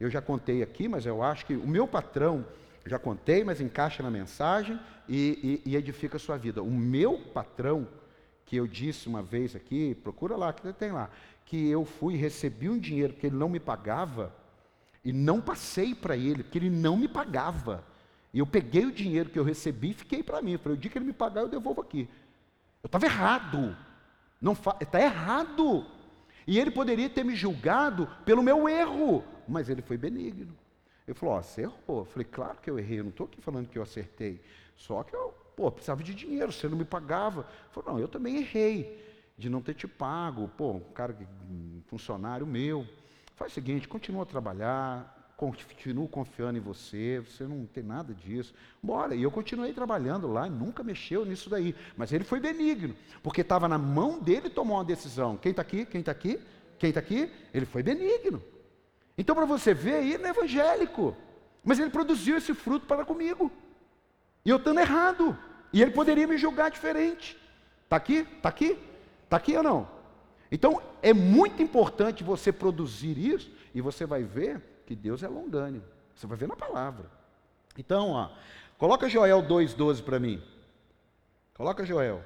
Eu 0.00 0.10
já 0.10 0.20
contei 0.20 0.62
aqui, 0.62 0.88
mas 0.88 1.06
eu 1.06 1.22
acho 1.22 1.46
que 1.46 1.54
o 1.54 1.66
meu 1.66 1.86
patrão, 1.86 2.44
já 2.86 2.98
contei, 2.98 3.44
mas 3.44 3.60
encaixa 3.60 4.02
na 4.02 4.10
mensagem 4.10 4.78
e, 5.08 5.60
e, 5.64 5.70
e 5.70 5.76
edifica 5.76 6.16
a 6.16 6.20
sua 6.20 6.36
vida. 6.36 6.62
O 6.62 6.70
meu 6.70 7.18
patrão, 7.18 7.86
que 8.46 8.56
eu 8.56 8.66
disse 8.66 9.08
uma 9.08 9.22
vez 9.22 9.54
aqui, 9.54 9.94
procura 10.02 10.36
lá, 10.36 10.52
que 10.52 10.72
tem 10.72 10.90
lá, 10.90 11.10
que 11.44 11.68
eu 11.68 11.84
fui 11.84 12.16
recebi 12.16 12.68
um 12.68 12.78
dinheiro 12.78 13.12
que 13.12 13.26
ele 13.26 13.36
não 13.36 13.48
me 13.48 13.60
pagava 13.60 14.34
e 15.04 15.12
não 15.12 15.40
passei 15.40 15.94
para 15.94 16.16
ele, 16.16 16.42
porque 16.42 16.58
ele 16.58 16.70
não 16.70 16.96
me 16.96 17.08
pagava. 17.08 17.84
E 18.32 18.40
eu 18.40 18.46
peguei 18.46 18.84
o 18.84 18.92
dinheiro 18.92 19.30
que 19.30 19.38
eu 19.38 19.44
recebi 19.44 19.90
e 19.90 19.94
fiquei 19.94 20.22
para 20.22 20.42
mim. 20.42 20.58
Falei, 20.58 20.76
o 20.76 20.80
dia 20.80 20.90
que 20.90 20.98
ele 20.98 21.06
me 21.06 21.12
pagar, 21.12 21.42
eu 21.42 21.48
devolvo 21.48 21.80
aqui. 21.80 22.08
Eu 22.82 22.88
estava 22.88 23.06
errado. 23.06 23.76
Não 24.40 24.52
está 24.52 25.00
errado. 25.00 25.86
E 26.46 26.58
ele 26.58 26.70
poderia 26.70 27.10
ter 27.10 27.24
me 27.24 27.34
julgado 27.34 28.08
pelo 28.24 28.42
meu 28.42 28.68
erro, 28.68 29.22
mas 29.46 29.68
ele 29.68 29.82
foi 29.82 29.96
benigno. 29.96 30.56
Ele 31.06 31.14
falou: 31.14 31.36
oh, 31.36 31.42
você 31.42 31.62
errou. 31.62 31.98
Eu 32.00 32.04
falei: 32.04 32.26
Claro 32.30 32.58
que 32.62 32.70
eu 32.70 32.78
errei, 32.78 33.00
eu 33.00 33.04
não 33.04 33.10
estou 33.10 33.26
aqui 33.26 33.40
falando 33.40 33.68
que 33.68 33.78
eu 33.78 33.82
acertei. 33.82 34.40
Só 34.76 35.02
que 35.02 35.14
eu, 35.14 35.34
pô, 35.56 35.70
precisava 35.70 36.02
de 36.02 36.14
dinheiro, 36.14 36.52
você 36.52 36.68
não 36.68 36.78
me 36.78 36.84
pagava. 36.84 37.40
Ele 37.40 37.72
falou: 37.72 37.92
Não, 37.92 38.00
eu 38.00 38.08
também 38.08 38.36
errei 38.36 39.04
de 39.36 39.48
não 39.48 39.60
ter 39.60 39.74
te 39.74 39.86
pago. 39.86 40.48
Pô, 40.56 40.72
um 40.72 40.80
cara, 40.80 41.16
um 41.50 41.82
funcionário 41.86 42.46
meu. 42.46 42.86
Faz 43.36 43.52
o 43.52 43.54
seguinte: 43.54 43.88
continua 43.88 44.22
a 44.22 44.26
trabalhar, 44.26 45.17
continuo 45.38 46.08
confiando 46.08 46.58
em 46.58 46.60
você, 46.60 47.20
você 47.20 47.44
não 47.44 47.64
tem 47.64 47.84
nada 47.84 48.12
disso. 48.12 48.52
Bora. 48.82 49.14
E 49.14 49.22
eu 49.22 49.30
continuei 49.30 49.72
trabalhando 49.72 50.26
lá, 50.26 50.50
nunca 50.50 50.82
mexeu 50.82 51.24
nisso 51.24 51.48
daí. 51.48 51.76
Mas 51.96 52.12
ele 52.12 52.24
foi 52.24 52.40
benigno, 52.40 52.96
porque 53.22 53.42
estava 53.42 53.68
na 53.68 53.78
mão 53.78 54.18
dele 54.18 54.50
tomar 54.50 54.74
uma 54.74 54.84
decisão. 54.84 55.36
Quem 55.36 55.50
está 55.50 55.62
aqui? 55.62 55.86
Quem 55.86 56.00
está 56.00 56.10
aqui? 56.10 56.40
Quem 56.76 56.88
está 56.88 56.98
aqui? 56.98 57.30
Ele 57.54 57.64
foi 57.66 57.84
benigno. 57.84 58.42
Então, 59.16 59.32
para 59.36 59.44
você 59.44 59.72
ver, 59.72 60.04
ele 60.04 60.24
é 60.24 60.30
evangélico. 60.30 61.16
Mas 61.64 61.78
ele 61.78 61.90
produziu 61.90 62.36
esse 62.36 62.52
fruto 62.52 62.84
para 62.86 63.04
comigo. 63.04 63.48
E 64.44 64.50
eu 64.50 64.56
estando 64.56 64.80
errado. 64.80 65.38
E 65.72 65.80
ele 65.80 65.92
poderia 65.92 66.26
me 66.26 66.36
julgar 66.36 66.68
diferente. 66.68 67.38
Está 67.84 67.94
aqui? 67.94 68.26
Está 68.36 68.48
aqui? 68.48 68.76
Está 69.22 69.36
aqui 69.36 69.56
ou 69.56 69.62
não? 69.62 69.88
Então, 70.50 70.82
é 71.00 71.12
muito 71.12 71.62
importante 71.62 72.24
você 72.24 72.50
produzir 72.50 73.16
isso, 73.16 73.52
e 73.72 73.80
você 73.80 74.04
vai 74.04 74.24
ver 74.24 74.77
que 74.88 74.96
Deus 74.96 75.22
é 75.22 75.28
longânimo. 75.28 75.84
Você 76.14 76.26
vai 76.26 76.38
ver 76.38 76.48
na 76.48 76.56
palavra. 76.56 77.10
Então, 77.76 78.12
ó, 78.12 78.30
coloca 78.78 79.06
Joel 79.06 79.42
2,12 79.42 80.02
para 80.02 80.18
mim. 80.18 80.42
Coloca 81.52 81.84
Joel. 81.84 82.24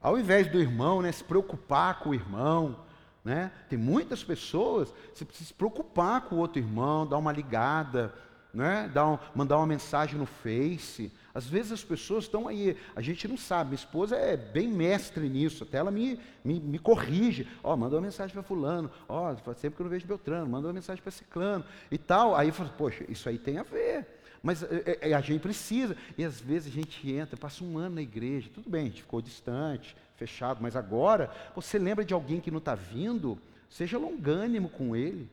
Ao 0.00 0.16
invés 0.16 0.46
do 0.46 0.60
irmão 0.60 1.02
né, 1.02 1.10
se 1.10 1.24
preocupar 1.24 1.98
com 1.98 2.10
o 2.10 2.14
irmão, 2.14 2.76
né, 3.24 3.50
tem 3.68 3.76
muitas 3.76 4.22
pessoas, 4.22 4.94
você 5.12 5.24
precisa 5.24 5.48
se 5.48 5.54
preocupar 5.54 6.20
com 6.20 6.36
o 6.36 6.38
outro 6.38 6.60
irmão, 6.60 7.04
dar 7.04 7.18
uma 7.18 7.32
ligada, 7.32 8.14
né, 8.54 8.88
dar 8.94 9.08
um, 9.08 9.18
mandar 9.34 9.56
uma 9.56 9.66
mensagem 9.66 10.16
no 10.16 10.26
Face. 10.26 11.12
Às 11.36 11.46
vezes 11.46 11.70
as 11.70 11.84
pessoas 11.84 12.24
estão 12.24 12.48
aí, 12.48 12.74
a 12.94 13.02
gente 13.02 13.28
não 13.28 13.36
sabe, 13.36 13.68
minha 13.68 13.74
esposa 13.74 14.16
é 14.16 14.38
bem 14.38 14.68
mestre 14.68 15.28
nisso, 15.28 15.64
até 15.64 15.76
ela 15.76 15.90
me, 15.90 16.18
me, 16.42 16.58
me 16.58 16.78
corrige, 16.78 17.46
ó, 17.62 17.74
oh, 17.74 17.76
manda 17.76 17.94
uma 17.94 18.00
mensagem 18.00 18.32
para 18.32 18.42
fulano, 18.42 18.90
ó, 19.06 19.34
oh, 19.34 19.52
sempre 19.52 19.76
que 19.76 19.82
eu 19.82 19.84
não 19.84 19.90
vejo 19.90 20.06
Beltrano, 20.06 20.48
manda 20.48 20.66
uma 20.66 20.72
mensagem 20.72 21.02
para 21.02 21.12
ciclano 21.12 21.62
e 21.90 21.98
tal. 21.98 22.34
Aí 22.34 22.48
eu 22.48 22.54
falo, 22.54 22.70
poxa, 22.78 23.04
isso 23.06 23.28
aí 23.28 23.36
tem 23.36 23.58
a 23.58 23.62
ver. 23.62 24.06
Mas 24.42 24.62
é, 24.62 24.98
é, 25.02 25.12
a 25.12 25.20
gente 25.20 25.42
precisa, 25.42 25.94
e 26.16 26.24
às 26.24 26.40
vezes 26.40 26.72
a 26.72 26.74
gente 26.74 27.12
entra, 27.12 27.36
passa 27.36 27.62
um 27.62 27.76
ano 27.76 27.96
na 27.96 28.02
igreja, 28.02 28.48
tudo 28.54 28.70
bem, 28.70 28.84
a 28.84 28.88
gente 28.88 29.02
ficou 29.02 29.20
distante, 29.20 29.94
fechado, 30.16 30.60
mas 30.62 30.74
agora, 30.74 31.30
você 31.54 31.78
lembra 31.78 32.02
de 32.02 32.14
alguém 32.14 32.40
que 32.40 32.50
não 32.50 32.60
está 32.60 32.74
vindo, 32.74 33.38
seja 33.68 33.98
longânimo 33.98 34.70
com 34.70 34.96
ele. 34.96 35.28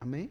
Amém? 0.00 0.30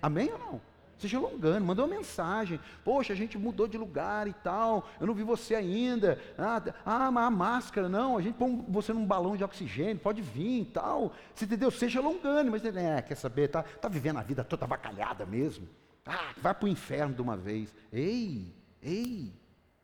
Amém, 0.00 0.30
Amém 0.30 0.32
ou 0.34 0.38
não? 0.38 0.75
Seja 0.98 1.20
longando, 1.20 1.66
manda 1.66 1.82
uma 1.82 1.94
mensagem. 1.94 2.58
Poxa, 2.82 3.12
a 3.12 3.16
gente 3.16 3.36
mudou 3.36 3.68
de 3.68 3.76
lugar 3.76 4.26
e 4.26 4.32
tal. 4.32 4.88
Eu 4.98 5.06
não 5.06 5.14
vi 5.14 5.22
você 5.22 5.54
ainda. 5.54 6.18
Ah, 6.38 6.62
ah 6.84 7.06
a 7.06 7.30
máscara, 7.30 7.88
não. 7.88 8.16
A 8.16 8.22
gente 8.22 8.34
põe 8.34 8.64
você 8.68 8.92
num 8.92 9.04
balão 9.04 9.36
de 9.36 9.44
oxigênio, 9.44 9.98
pode 9.98 10.22
vir 10.22 10.62
e 10.62 10.64
tal. 10.64 11.12
Você 11.34 11.44
entendeu? 11.44 11.70
Seja 11.70 12.00
longando, 12.00 12.50
mas 12.50 12.64
é, 12.64 13.02
quer 13.02 13.14
saber, 13.14 13.48
tá, 13.48 13.62
tá 13.62 13.88
vivendo 13.88 14.18
a 14.18 14.22
vida 14.22 14.42
toda 14.42 14.64
avacalhada 14.64 15.26
mesmo. 15.26 15.68
Ah, 16.06 16.32
vai 16.38 16.54
para 16.54 16.64
o 16.64 16.68
inferno 16.68 17.14
de 17.14 17.20
uma 17.20 17.36
vez. 17.36 17.74
Ei, 17.92 18.54
ei, 18.82 19.34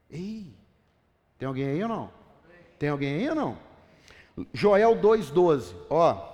ei. 0.08 0.54
Tem 1.36 1.46
alguém 1.46 1.66
aí 1.66 1.82
ou 1.82 1.88
não? 1.88 2.10
Tem 2.78 2.88
alguém 2.88 3.14
aí 3.16 3.28
ou 3.28 3.34
não? 3.34 3.58
Joel 4.54 4.96
2,12. 4.96 5.74
Ó. 5.90 6.31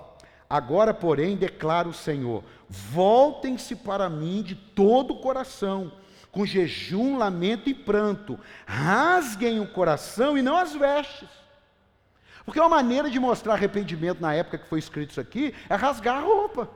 Agora, 0.49 0.93
porém, 0.93 1.35
declara 1.35 1.87
o 1.87 1.93
Senhor: 1.93 2.43
voltem-se 2.67 3.75
para 3.75 4.09
mim 4.09 4.41
de 4.41 4.55
todo 4.55 5.13
o 5.13 5.19
coração, 5.19 5.91
com 6.31 6.45
jejum, 6.45 7.17
lamento 7.17 7.69
e 7.69 7.73
pranto. 7.73 8.39
Rasguem 8.65 9.59
o 9.59 9.67
coração 9.67 10.37
e 10.37 10.41
não 10.41 10.57
as 10.57 10.73
vestes. 10.73 11.29
Porque 12.43 12.59
uma 12.59 12.69
maneira 12.69 13.11
de 13.11 13.19
mostrar 13.19 13.53
arrependimento 13.53 14.19
na 14.19 14.33
época 14.33 14.57
que 14.57 14.67
foi 14.67 14.79
escrito 14.79 15.11
isso 15.11 15.21
aqui 15.21 15.53
é 15.69 15.75
rasgar 15.75 16.17
a 16.17 16.21
roupa. 16.21 16.67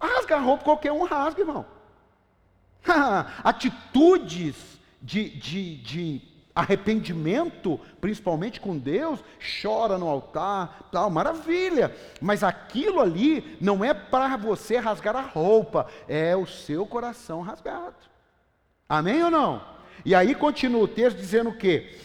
Rasgar 0.00 0.40
a 0.40 0.42
roupa 0.42 0.64
qualquer 0.64 0.92
um 0.92 1.04
rasga, 1.04 1.42
irmão. 1.42 1.66
Atitudes 3.44 4.56
de, 5.02 5.28
de, 5.28 5.76
de 5.76 6.31
arrependimento, 6.54 7.80
principalmente 8.00 8.60
com 8.60 8.76
Deus, 8.76 9.20
chora 9.62 9.96
no 9.96 10.08
altar, 10.08 10.88
tal, 10.92 11.10
maravilha. 11.10 11.94
Mas 12.20 12.42
aquilo 12.42 13.00
ali 13.00 13.56
não 13.60 13.84
é 13.84 13.94
para 13.94 14.36
você 14.36 14.76
rasgar 14.76 15.16
a 15.16 15.22
roupa, 15.22 15.86
é 16.06 16.36
o 16.36 16.46
seu 16.46 16.86
coração 16.86 17.40
rasgado. 17.40 17.96
Amém 18.88 19.22
ou 19.22 19.30
não? 19.30 19.62
E 20.04 20.14
aí 20.14 20.34
continua 20.34 20.82
o 20.82 20.88
texto 20.88 21.16
dizendo 21.16 21.50
o 21.50 21.56
quê? 21.56 21.96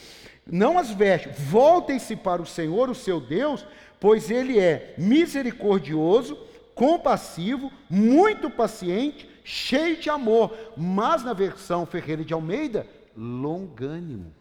Não 0.49 0.77
as 0.77 0.89
veste, 0.89 1.29
voltem-se 1.29 2.15
para 2.15 2.41
o 2.41 2.45
Senhor, 2.45 2.89
o 2.89 2.95
seu 2.95 3.19
Deus, 3.19 3.65
pois 3.99 4.31
ele 4.31 4.57
é 4.57 4.93
misericordioso, 4.97 6.37
compassivo, 6.73 7.71
muito 7.89 8.49
paciente, 8.49 9.29
cheio 9.43 9.97
de 9.97 10.09
amor. 10.09 10.55
Mas 10.77 11.23
na 11.23 11.33
versão 11.33 11.85
Ferreira 11.85 12.23
de 12.23 12.33
Almeida, 12.33 12.87
longânimo. 13.17 14.36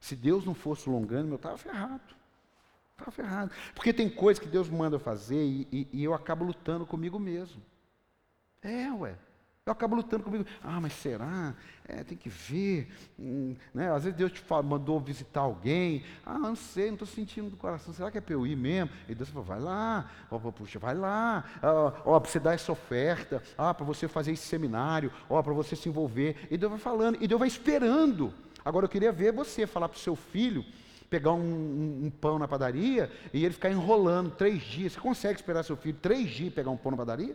Se 0.00 0.16
Deus 0.16 0.44
não 0.44 0.54
fosse 0.54 0.88
longânimo, 0.88 1.34
eu 1.34 1.36
estava 1.36 1.58
ferrado. 1.58 2.00
Estava 2.92 3.10
ferrado. 3.10 3.52
Porque 3.74 3.92
tem 3.92 4.08
coisas 4.08 4.42
que 4.42 4.48
Deus 4.48 4.68
manda 4.68 4.98
fazer 4.98 5.42
e, 5.44 5.68
e, 5.70 5.88
e, 5.92 6.04
eu 6.04 6.14
acabo 6.14 6.44
lutando 6.44 6.86
comigo 6.86 7.18
mesmo. 7.18 7.62
É, 8.62 8.90
ué. 8.92 9.14
Eu 9.66 9.72
acabo 9.72 9.94
lutando 9.94 10.24
comigo. 10.24 10.46
Ah, 10.62 10.80
mas 10.80 10.94
será? 10.94 11.54
É, 11.86 12.02
tem 12.02 12.16
que 12.16 12.30
ver. 12.30 12.90
Hum, 13.18 13.54
né? 13.74 13.92
Às 13.92 14.04
vezes 14.04 14.18
Deus 14.18 14.32
te 14.32 14.40
fala, 14.40 14.62
mandou 14.62 14.98
visitar 14.98 15.40
alguém. 15.40 16.02
Ah, 16.24 16.38
não 16.38 16.56
sei, 16.56 16.86
não 16.86 16.94
estou 16.94 17.06
sentindo 17.06 17.50
do 17.50 17.56
coração. 17.58 17.92
Será 17.92 18.10
que 18.10 18.16
é 18.16 18.20
para 18.22 18.34
eu 18.34 18.46
ir 18.46 18.56
mesmo? 18.56 18.90
E 19.06 19.14
Deus 19.14 19.28
fala, 19.28 19.44
vai 19.44 19.60
lá. 19.60 20.10
Oh, 20.30 20.40
puxa, 20.50 20.78
vai 20.78 20.94
lá. 20.94 21.44
Ó, 22.04 22.18
para 22.18 22.30
você 22.30 22.40
dar 22.40 22.54
essa 22.54 22.72
oferta. 22.72 23.42
Ah, 23.56 23.74
para 23.74 23.84
você 23.84 24.08
fazer 24.08 24.32
esse 24.32 24.46
seminário. 24.46 25.12
Ó, 25.28 25.42
para 25.42 25.52
você 25.52 25.76
se 25.76 25.90
envolver. 25.90 26.48
E 26.50 26.56
Deus 26.56 26.72
vai 26.72 26.80
falando. 26.80 27.18
E 27.20 27.28
Deus 27.28 27.38
vai 27.38 27.48
esperando. 27.48 28.32
Agora 28.64 28.84
eu 28.84 28.88
queria 28.88 29.12
ver 29.12 29.32
você 29.32 29.66
falar 29.66 29.88
para 29.88 29.96
o 29.96 30.00
seu 30.00 30.16
filho 30.16 30.64
pegar 31.10 31.32
um, 31.32 31.40
um, 31.40 32.06
um, 32.06 32.10
pão 32.10 32.38
na 32.38 32.46
padaria 32.46 33.10
e 33.34 33.44
ele 33.44 33.52
ficar 33.52 33.68
enrolando 33.68 34.30
três 34.30 34.62
dias. 34.62 34.92
Você 34.92 35.00
consegue 35.00 35.40
esperar 35.40 35.64
seu 35.64 35.76
filho 35.76 35.98
três 36.00 36.30
dias 36.30 36.54
pegar 36.54 36.70
um 36.70 36.76
pão 36.76 36.92
na 36.92 36.96
padaria? 36.96 37.34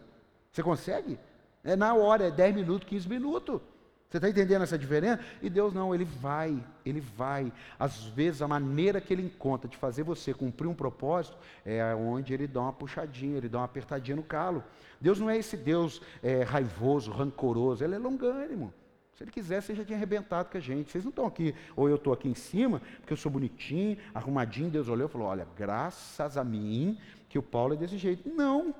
Você 0.51 0.63
consegue? 0.63 1.19
É 1.61 1.75
na 1.75 1.93
hora, 1.93 2.27
é 2.27 2.31
10 2.31 2.55
minutos, 2.55 2.87
15 2.87 3.09
minutos. 3.09 3.59
Você 4.07 4.17
está 4.17 4.29
entendendo 4.29 4.61
essa 4.61 4.77
diferença? 4.77 5.19
E 5.41 5.49
Deus 5.49 5.73
não, 5.73 5.93
Ele 5.93 6.05
vai, 6.05 6.63
Ele 6.85 7.01
vai. 7.01 7.51
Às 7.77 8.05
vezes 8.05 8.41
a 8.41 8.47
maneira 8.47 9.01
que 9.01 9.11
Ele 9.11 9.23
encontra 9.23 9.67
de 9.67 9.75
fazer 9.75 10.03
você 10.03 10.33
cumprir 10.33 10.67
um 10.67 10.75
propósito 10.75 11.35
é 11.65 11.93
onde 11.93 12.33
Ele 12.33 12.47
dá 12.47 12.61
uma 12.61 12.71
puxadinha, 12.71 13.37
Ele 13.37 13.49
dá 13.49 13.57
uma 13.57 13.65
apertadinha 13.65 14.15
no 14.15 14.23
calo. 14.23 14.63
Deus 15.01 15.19
não 15.19 15.29
é 15.29 15.37
esse 15.37 15.57
Deus 15.57 16.01
é, 16.23 16.43
raivoso, 16.43 17.11
rancoroso, 17.11 17.83
Ele 17.83 17.95
é 17.95 17.97
longânimo. 17.97 18.73
Se 19.15 19.23
ele 19.23 19.31
quisesse, 19.31 19.71
ele 19.71 19.79
já 19.79 19.85
tinha 19.85 19.97
arrebentado 19.97 20.49
com 20.49 20.57
a 20.57 20.61
gente. 20.61 20.91
Vocês 20.91 21.03
não 21.03 21.09
estão 21.09 21.25
aqui, 21.25 21.55
ou 21.75 21.87
eu 21.87 21.95
estou 21.95 22.11
aqui 22.11 22.27
em 22.27 22.35
cima, 22.35 22.81
porque 22.97 23.13
eu 23.13 23.17
sou 23.17 23.31
bonitinho, 23.31 23.97
arrumadinho. 24.13 24.69
Deus 24.69 24.89
olhou 24.89 25.07
e 25.07 25.11
falou: 25.11 25.27
Olha, 25.27 25.47
graças 25.57 26.37
a 26.37 26.43
mim 26.43 26.97
que 27.29 27.39
o 27.39 27.43
Paulo 27.43 27.73
é 27.73 27.77
desse 27.77 27.97
jeito. 27.97 28.29
Não, 28.29 28.75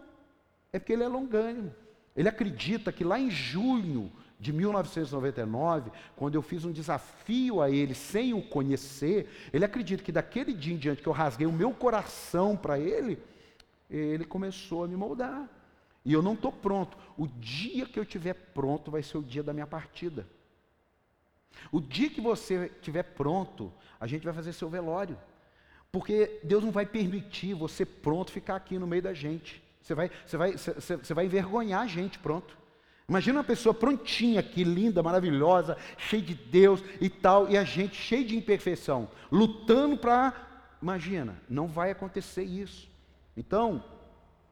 é 0.73 0.79
porque 0.79 0.91
ele 0.91 1.03
é 1.03 1.07
longânimo. 1.07 1.73
Ele 2.13 2.27
acredita 2.27 2.91
que 2.91 3.03
lá 3.03 3.17
em 3.17 3.29
junho 3.29 4.11
de 4.37 4.51
1999, 4.51 5.89
quando 6.17 6.35
eu 6.35 6.41
fiz 6.41 6.65
um 6.65 6.71
desafio 6.71 7.61
a 7.61 7.69
ele 7.69 7.95
sem 7.95 8.33
o 8.33 8.41
conhecer, 8.41 9.29
ele 9.53 9.63
acredita 9.63 10.03
que 10.03 10.11
daquele 10.11 10.53
dia 10.53 10.73
em 10.73 10.77
diante 10.77 11.01
que 11.01 11.07
eu 11.07 11.13
rasguei 11.13 11.47
o 11.47 11.51
meu 11.51 11.71
coração 11.71 12.57
para 12.57 12.77
ele, 12.77 13.17
ele 13.89 14.25
começou 14.25 14.83
a 14.83 14.87
me 14.87 14.97
moldar. 14.97 15.49
E 16.05 16.13
eu 16.13 16.21
não 16.21 16.33
estou 16.33 16.51
pronto. 16.51 16.95
O 17.17 17.27
dia 17.27 17.87
que 17.87 17.99
eu 17.99 18.03
estiver 18.03 18.33
pronto 18.33 18.91
vai 18.91 19.01
ser 19.01 19.17
o 19.17 19.23
dia 19.23 19.41
da 19.41 19.51
minha 19.51 19.65
partida. 19.65 20.27
O 21.71 21.81
dia 21.81 22.09
que 22.09 22.21
você 22.21 22.71
estiver 22.75 23.03
pronto, 23.03 23.73
a 23.99 24.05
gente 24.05 24.23
vai 24.23 24.33
fazer 24.33 24.53
seu 24.53 24.69
velório. 24.69 25.17
Porque 25.91 26.39
Deus 26.43 26.63
não 26.63 26.71
vai 26.71 26.85
permitir 26.85 27.53
você 27.53 27.85
pronto 27.85 28.31
ficar 28.31 28.55
aqui 28.55 28.77
no 28.77 28.85
meio 28.85 29.01
da 29.01 29.13
gente. 29.13 29.63
Você 29.81 29.95
vai, 29.95 30.11
você 30.25 30.37
vai, 30.37 30.51
você, 30.51 30.97
você 30.97 31.13
vai 31.13 31.25
envergonhar 31.25 31.81
a 31.81 31.87
gente 31.87 32.19
pronto. 32.19 32.55
Imagina 33.07 33.39
uma 33.39 33.43
pessoa 33.43 33.73
prontinha 33.73 34.39
aqui, 34.39 34.63
linda, 34.63 35.03
maravilhosa, 35.03 35.77
cheia 35.97 36.23
de 36.23 36.33
Deus 36.33 36.83
e 36.99 37.07
tal, 37.07 37.47
e 37.49 37.57
a 37.57 37.63
gente 37.63 37.95
cheio 37.95 38.25
de 38.25 38.35
imperfeição, 38.35 39.07
lutando 39.31 39.95
para. 39.95 40.33
Imagina, 40.81 41.39
não 41.47 41.67
vai 41.67 41.91
acontecer 41.91 42.43
isso. 42.43 42.89
Então, 43.37 43.83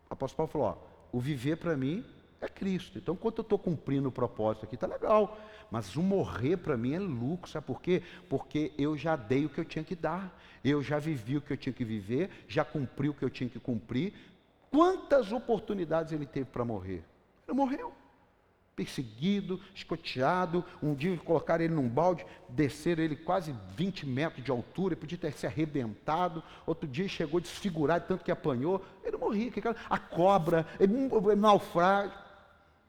o 0.10 0.14
apóstolo 0.14 0.48
Paulo 0.48 0.52
falou: 0.52 0.68
ó, 0.68 0.93
o 1.14 1.20
viver 1.20 1.58
para 1.58 1.78
mim 1.78 2.04
é 2.42 2.50
Cristo. 2.50 2.98
Então, 2.98 3.14
enquanto 3.14 3.38
eu 3.38 3.44
estou 3.44 3.58
cumprindo 3.58 4.10
o 4.10 4.12
propósito 4.12 4.66
aqui, 4.66 4.76
está 4.76 4.88
legal. 4.88 5.40
Mas 5.72 5.96
o 5.96 6.02
morrer 6.02 6.58
para 6.58 6.76
mim 6.76 6.94
é 6.94 7.00
lucro, 7.00 7.50
sabe 7.50 7.66
por 7.66 7.82
quê? 7.82 8.02
Porque 8.28 8.74
eu 8.78 8.98
já 8.98 9.16
dei 9.16 9.46
o 9.46 9.50
que 9.50 9.60
eu 9.60 9.66
tinha 9.66 9.84
que 9.84 9.96
dar, 9.96 10.38
eu 10.64 10.82
já 10.84 11.00
vivi 11.00 11.38
o 11.38 11.42
que 11.42 11.54
eu 11.54 11.58
tinha 11.58 11.72
que 11.72 11.86
viver, 11.86 12.30
já 12.48 12.66
cumpri 12.66 13.10
o 13.10 13.14
que 13.14 13.24
eu 13.24 13.30
tinha 13.30 13.50
que 13.50 13.60
cumprir. 13.60 14.14
Quantas 14.70 15.32
oportunidades 15.32 16.12
ele 16.12 16.26
teve 16.26 16.48
para 16.48 16.66
morrer? 16.66 17.04
Ele 17.48 17.56
morreu. 17.56 17.94
Perseguido, 18.76 19.62
escoteado, 19.76 20.66
um 20.82 20.96
dia 20.96 21.16
colocaram 21.18 21.64
ele 21.64 21.76
num 21.76 21.88
balde, 21.88 22.26
desceram 22.50 23.04
ele 23.04 23.16
quase 23.16 23.56
20 23.76 24.06
metros 24.08 24.44
de 24.44 24.50
altura, 24.50 24.96
podia 24.96 25.18
ter 25.18 25.34
se 25.34 25.46
arrebentado, 25.46 26.44
outro 26.66 26.88
dia 26.88 27.08
chegou 27.08 27.40
desfigurado, 27.40 28.06
tanto 28.08 28.24
que 28.24 28.32
apanhou, 28.32 28.84
ele 29.04 29.18
morria. 29.18 29.52
A 29.88 30.00
cobra, 30.00 30.66
ele, 30.80 30.94
naufrágio, 31.36 32.18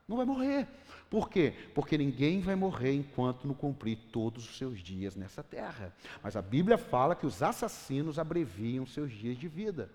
não 0.09 0.17
vai 0.17 0.25
morrer. 0.25 0.67
Por 1.11 1.29
quê? 1.29 1.55
Porque 1.75 1.99
ninguém 1.99 2.41
vai 2.41 2.55
morrer 2.55 2.95
enquanto 2.95 3.47
não 3.47 3.55
cumprir 3.55 3.99
todos 4.11 4.49
os 4.49 4.57
seus 4.57 4.81
dias 4.81 5.15
nessa 5.15 5.43
terra. 5.43 5.95
Mas 6.23 6.35
a 6.35 6.43
Bíblia 6.43 6.79
fala 6.79 7.15
que 7.15 7.27
os 7.27 7.43
assassinos 7.43 8.19
abreviam 8.19 8.87
seus 8.87 9.13
dias 9.13 9.37
de 9.37 9.47
vida. 9.47 9.91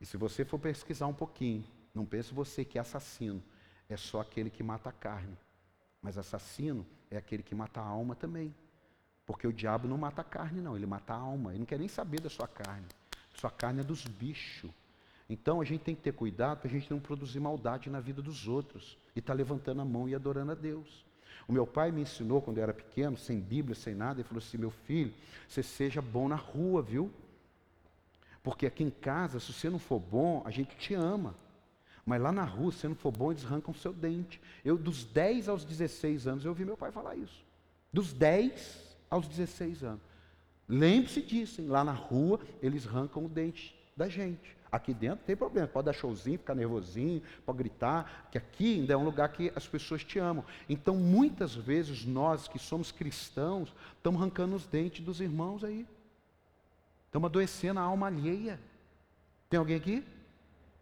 E 0.00 0.06
se 0.06 0.16
você 0.16 0.44
for 0.44 0.58
pesquisar 0.58 1.08
um 1.08 1.12
pouquinho, 1.12 1.64
não 1.92 2.06
pense 2.06 2.32
você 2.32 2.64
que 2.64 2.78
assassino 2.78 3.42
é 3.88 3.96
só 3.96 4.20
aquele 4.20 4.50
que 4.50 4.62
mata 4.62 4.88
a 4.90 4.92
carne. 4.92 5.36
Mas 6.02 6.18
assassino 6.18 6.86
é 7.10 7.16
aquele 7.16 7.42
que 7.42 7.54
mata 7.54 7.80
a 7.80 7.84
alma 7.84 8.14
também. 8.14 8.54
Porque 9.26 9.46
o 9.46 9.52
diabo 9.52 9.88
não 9.88 9.98
mata 9.98 10.22
a 10.22 10.24
carne, 10.24 10.60
não, 10.60 10.76
ele 10.76 10.86
mata 10.86 11.14
a 11.14 11.16
alma. 11.16 11.50
Ele 11.50 11.60
não 11.60 11.66
quer 11.66 11.78
nem 11.78 11.88
saber 11.88 12.20
da 12.20 12.30
sua 12.30 12.48
carne. 12.48 12.86
Sua 13.34 13.50
carne 13.50 13.80
é 13.80 13.84
dos 13.84 14.04
bichos. 14.04 14.70
Então 15.28 15.60
a 15.60 15.64
gente 15.64 15.82
tem 15.82 15.94
que 15.94 16.00
ter 16.02 16.12
cuidado 16.12 16.58
para 16.58 16.68
a 16.68 16.70
gente 16.70 16.90
não 16.90 16.98
produzir 16.98 17.38
maldade 17.38 17.90
na 17.90 18.00
vida 18.00 18.22
dos 18.22 18.48
outros 18.48 18.96
e 19.14 19.18
estar 19.18 19.34
tá 19.34 19.36
levantando 19.36 19.82
a 19.82 19.84
mão 19.84 20.08
e 20.08 20.14
adorando 20.14 20.52
a 20.52 20.54
Deus. 20.54 21.04
O 21.46 21.52
meu 21.52 21.66
pai 21.66 21.90
me 21.90 22.02
ensinou 22.02 22.40
quando 22.40 22.58
eu 22.58 22.62
era 22.62 22.74
pequeno, 22.74 23.16
sem 23.16 23.40
Bíblia, 23.40 23.74
sem 23.74 23.94
nada, 23.94 24.20
ele 24.20 24.28
falou 24.28 24.42
assim: 24.42 24.58
meu 24.58 24.70
filho, 24.70 25.12
você 25.46 25.62
seja 25.62 26.00
bom 26.00 26.28
na 26.28 26.36
rua, 26.36 26.82
viu? 26.82 27.10
Porque 28.42 28.66
aqui 28.66 28.82
em 28.84 28.90
casa, 28.90 29.40
se 29.40 29.52
você 29.52 29.68
não 29.68 29.78
for 29.78 29.98
bom, 29.98 30.42
a 30.44 30.50
gente 30.50 30.76
te 30.76 30.94
ama. 30.94 31.34
Mas 32.08 32.22
lá 32.22 32.32
na 32.32 32.42
rua, 32.42 32.72
se 32.72 32.88
não 32.88 32.94
for 32.94 33.12
bom, 33.12 33.30
eles 33.30 33.44
arrancam 33.44 33.70
o 33.70 33.76
seu 33.76 33.92
dente. 33.92 34.40
Eu, 34.64 34.78
dos 34.78 35.04
10 35.04 35.46
aos 35.46 35.62
16 35.62 36.26
anos, 36.26 36.42
eu 36.42 36.52
ouvi 36.52 36.64
meu 36.64 36.74
pai 36.74 36.90
falar 36.90 37.14
isso. 37.14 37.44
Dos 37.92 38.14
10 38.14 38.96
aos 39.10 39.28
16 39.28 39.84
anos. 39.84 40.00
Lembre-se 40.66 41.20
disso, 41.20 41.60
hein? 41.60 41.68
lá 41.68 41.84
na 41.84 41.92
rua, 41.92 42.40
eles 42.62 42.86
arrancam 42.86 43.26
o 43.26 43.28
dente 43.28 43.78
da 43.94 44.08
gente. 44.08 44.56
Aqui 44.72 44.94
dentro 44.94 45.22
tem 45.26 45.36
problema, 45.36 45.68
pode 45.68 45.84
dar 45.84 45.92
showzinho, 45.92 46.38
ficar 46.38 46.54
nervosinho, 46.54 47.22
pode 47.44 47.58
gritar, 47.58 48.28
que 48.32 48.38
aqui 48.38 48.80
ainda 48.80 48.94
é 48.94 48.96
um 48.96 49.04
lugar 49.04 49.30
que 49.30 49.52
as 49.54 49.68
pessoas 49.68 50.02
te 50.02 50.18
amam. 50.18 50.46
Então, 50.66 50.96
muitas 50.96 51.54
vezes, 51.54 52.06
nós 52.06 52.48
que 52.48 52.58
somos 52.58 52.90
cristãos, 52.90 53.74
estamos 53.98 54.18
arrancando 54.18 54.56
os 54.56 54.66
dentes 54.66 55.04
dos 55.04 55.20
irmãos 55.20 55.62
aí. 55.62 55.86
Estamos 57.04 57.26
adoecendo 57.26 57.80
a 57.80 57.82
alma 57.82 58.06
alheia. 58.06 58.58
Tem 59.50 59.58
alguém 59.58 59.76
aqui? 59.76 60.02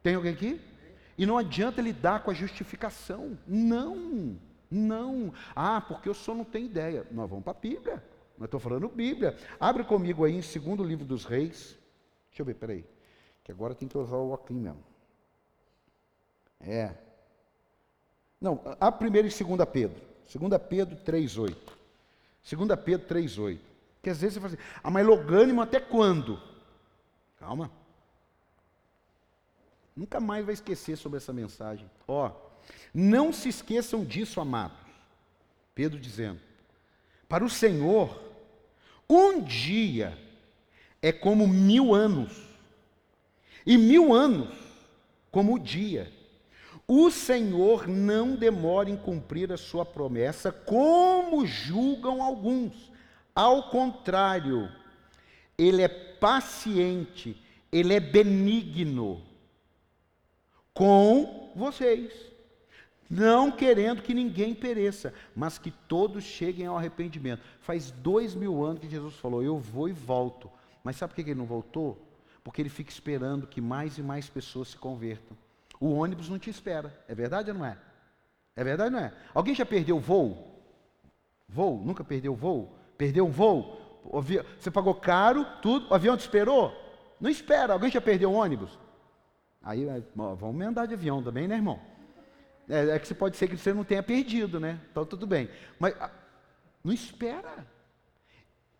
Tem 0.05 0.15
alguém 0.15 0.33
aqui? 0.33 0.76
E 1.19 1.25
não 1.25 1.39
adianta 1.39 1.81
lidar 1.81 2.23
com 2.23 2.31
a 2.31 2.35
justificação. 2.35 3.39
Não, 3.47 4.37
não. 4.71 5.33
Ah, 5.55 5.81
porque 5.81 6.09
eu 6.09 6.15
só 6.15 6.35
não 6.35 6.45
tenho 6.45 6.67
ideia. 6.67 7.07
Nós 7.11 7.29
vamos 7.29 7.45
para 7.45 7.57
a 7.57 7.61
Bíblia. 7.61 8.05
Nós 8.39 8.47
estou 8.47 8.61
falando 8.61 8.89
Bíblia. 8.89 9.37
Abre 9.59 9.83
comigo 9.85 10.25
aí 10.25 10.35
em 10.35 10.43
segundo 10.43 10.85
livro 10.85 11.05
dos 11.05 11.25
reis. 11.25 11.77
Deixa 12.29 12.43
eu 12.43 12.47
ver, 12.47 12.55
peraí. 12.55 12.85
Que 13.43 13.51
agora 13.51 13.75
tem 13.75 13.89
que 13.89 13.97
usar 13.97 14.17
o 14.17 14.31
óculos 14.31 14.63
mesmo. 14.63 14.85
É. 16.61 16.95
Não, 18.41 18.61
a 18.79 18.93
primeira 18.93 19.27
e 19.27 19.31
segunda 19.31 19.65
Pedro. 19.65 20.03
Segunda 20.27 20.59
Pedro 20.59 20.97
3,8. 20.97 21.57
Segunda 22.43 22.77
Pedro 22.77 23.07
3,8. 23.09 23.59
Que 24.03 24.11
às 24.11 24.21
vezes 24.21 24.35
você 24.35 24.41
fala 24.41 24.55
assim, 24.55 24.63
ah, 24.83 24.91
mas 24.91 25.07
logânimo 25.07 25.63
até 25.63 25.81
quando? 25.81 26.41
Calma. 27.39 27.71
Nunca 29.97 30.21
mais 30.21 30.45
vai 30.45 30.53
esquecer 30.53 30.97
sobre 30.97 31.17
essa 31.17 31.33
mensagem. 31.33 31.91
Ó, 32.07 32.31
não 32.93 33.33
se 33.33 33.49
esqueçam 33.49 34.05
disso, 34.05 34.41
amados. 34.41 34.77
Pedro 35.75 35.99
dizendo: 35.99 36.39
Para 37.27 37.43
o 37.43 37.49
Senhor, 37.49 38.23
um 39.09 39.41
dia 39.41 40.19
é 41.01 41.11
como 41.11 41.49
mil 41.49 41.95
anos, 41.95 42.37
e 43.65 43.79
mil 43.79 44.13
anos 44.13 44.55
como 45.31 45.55
o 45.55 45.59
dia. 45.59 46.13
O 46.87 47.11
Senhor 47.11 47.89
não 47.89 48.37
demora 48.37 48.91
em 48.91 48.97
cumprir 48.97 49.51
a 49.51 49.57
sua 49.57 49.85
promessa, 49.85 50.53
como 50.53 51.45
julgam 51.47 52.23
alguns. 52.23 52.93
Ao 53.35 53.71
contrário, 53.71 54.71
ele 55.59 55.83
é 55.83 55.89
paciente, 55.89 57.43
ele 57.73 57.93
é 57.93 57.99
benigno 57.99 59.26
com 60.77 61.53
vocês, 61.57 62.13
não 63.11 63.51
querendo 63.51 64.03
que 64.03 64.15
ninguém 64.15 64.55
pereça, 64.55 65.13
mas 65.35 65.59
que 65.59 65.71
todos 65.71 66.23
cheguem 66.23 66.67
ao 66.67 66.77
arrependimento. 66.77 67.43
Faz 67.61 67.91
dois 67.91 68.35
mil 68.35 68.65
anos 68.65 68.81
que 68.81 68.89
Jesus 68.89 69.17
falou: 69.17 69.43
Eu 69.43 69.59
vou 69.59 69.89
e 69.89 69.93
volto. 69.93 70.49
Mas 70.85 70.97
sabe 70.97 71.13
por 71.13 71.25
que 71.25 71.31
ele 71.31 71.39
não 71.39 71.47
voltou? 71.47 72.07
porque 72.47 72.63
ele 72.63 72.69
fica 72.69 72.93
esperando 72.93 73.45
que 73.45 73.61
mais 73.61 73.99
e 73.99 74.03
mais 74.05 74.31
pessoas 74.31 74.69
se 74.69 74.77
convertam. 74.77 75.37
O 75.81 75.95
ônibus 75.95 76.29
não 76.29 76.39
te 76.39 76.49
espera. 76.49 76.97
É 77.09 77.13
verdade 77.13 77.51
ou 77.51 77.59
não 77.59 77.67
é? 77.67 77.77
É 78.55 78.63
verdade 78.63 78.95
ou 78.95 79.01
não 79.01 79.05
é? 79.05 79.13
Alguém 79.35 79.53
já 79.53 79.67
perdeu 79.67 79.97
o 79.97 80.01
voo? 80.01 80.63
Voo? 81.49 81.83
Nunca 81.85 82.05
perdeu 82.05 82.35
o 82.35 82.37
voo? 82.37 82.73
Perdeu 82.97 83.27
um 83.27 83.33
voo? 83.33 83.81
Você 84.61 84.71
pagou 84.71 84.95
caro, 84.95 85.45
tudo, 85.61 85.89
o 85.91 85.95
avião 85.95 86.17
te 86.17 86.21
esperou? 86.21 86.73
Não 87.21 87.29
espera. 87.29 87.73
Alguém 87.73 87.91
já 87.91 88.01
perdeu 88.01 88.31
o 88.31 88.35
ônibus? 88.35 88.79
Aí, 89.67 89.85
é, 89.89 90.01
vamos 90.15 90.65
andar 90.65 90.87
de 90.87 90.95
avião 90.95 91.21
também, 91.21 91.49
né, 91.49 91.57
irmão? 91.57 91.81
É, 92.69 92.91
é, 92.91 92.99
que 93.01 93.09
você 93.09 93.17
pode 93.17 93.37
ser 93.37 93.49
que 93.49 93.57
você 93.57 93.75
não 93.75 93.83
tenha 93.83 94.01
perdido, 94.01 94.61
né? 94.61 94.81
Então 94.93 95.05
tudo 95.05 95.27
bem. 95.27 95.51
Mas 95.77 95.93
não 96.85 96.93
espera. 96.93 97.67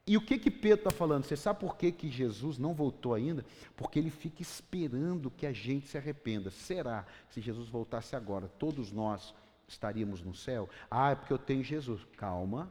E 0.07 0.17
o 0.17 0.21
que 0.21 0.39
que 0.39 0.49
Pedro 0.49 0.87
está 0.87 0.91
falando? 0.93 1.25
Você 1.25 1.37
sabe 1.37 1.59
por 1.59 1.77
que, 1.77 1.91
que 1.91 2.09
Jesus 2.09 2.57
não 2.57 2.73
voltou 2.73 3.15
ainda? 3.15 3.45
Porque 3.77 3.99
ele 3.99 4.11
fica 4.11 4.41
esperando 4.41 5.29
que 5.29 5.45
a 5.45 5.53
gente 5.53 5.89
se 5.89 5.99
arrependa. 5.99 6.53
Será 6.53 7.05
que 7.29 7.35
se 7.35 7.41
Jesus 7.41 7.69
voltasse 7.69 8.15
agora, 8.15 8.47
todos 8.47 8.93
nós 8.93 9.35
estaríamos 9.67 10.23
no 10.23 10.37
céu? 10.37 10.71
Ah, 10.89 11.11
é 11.11 11.15
porque 11.17 11.33
eu 11.33 11.39
tenho 11.39 11.65
Jesus. 11.65 12.07
Calma. 12.17 12.71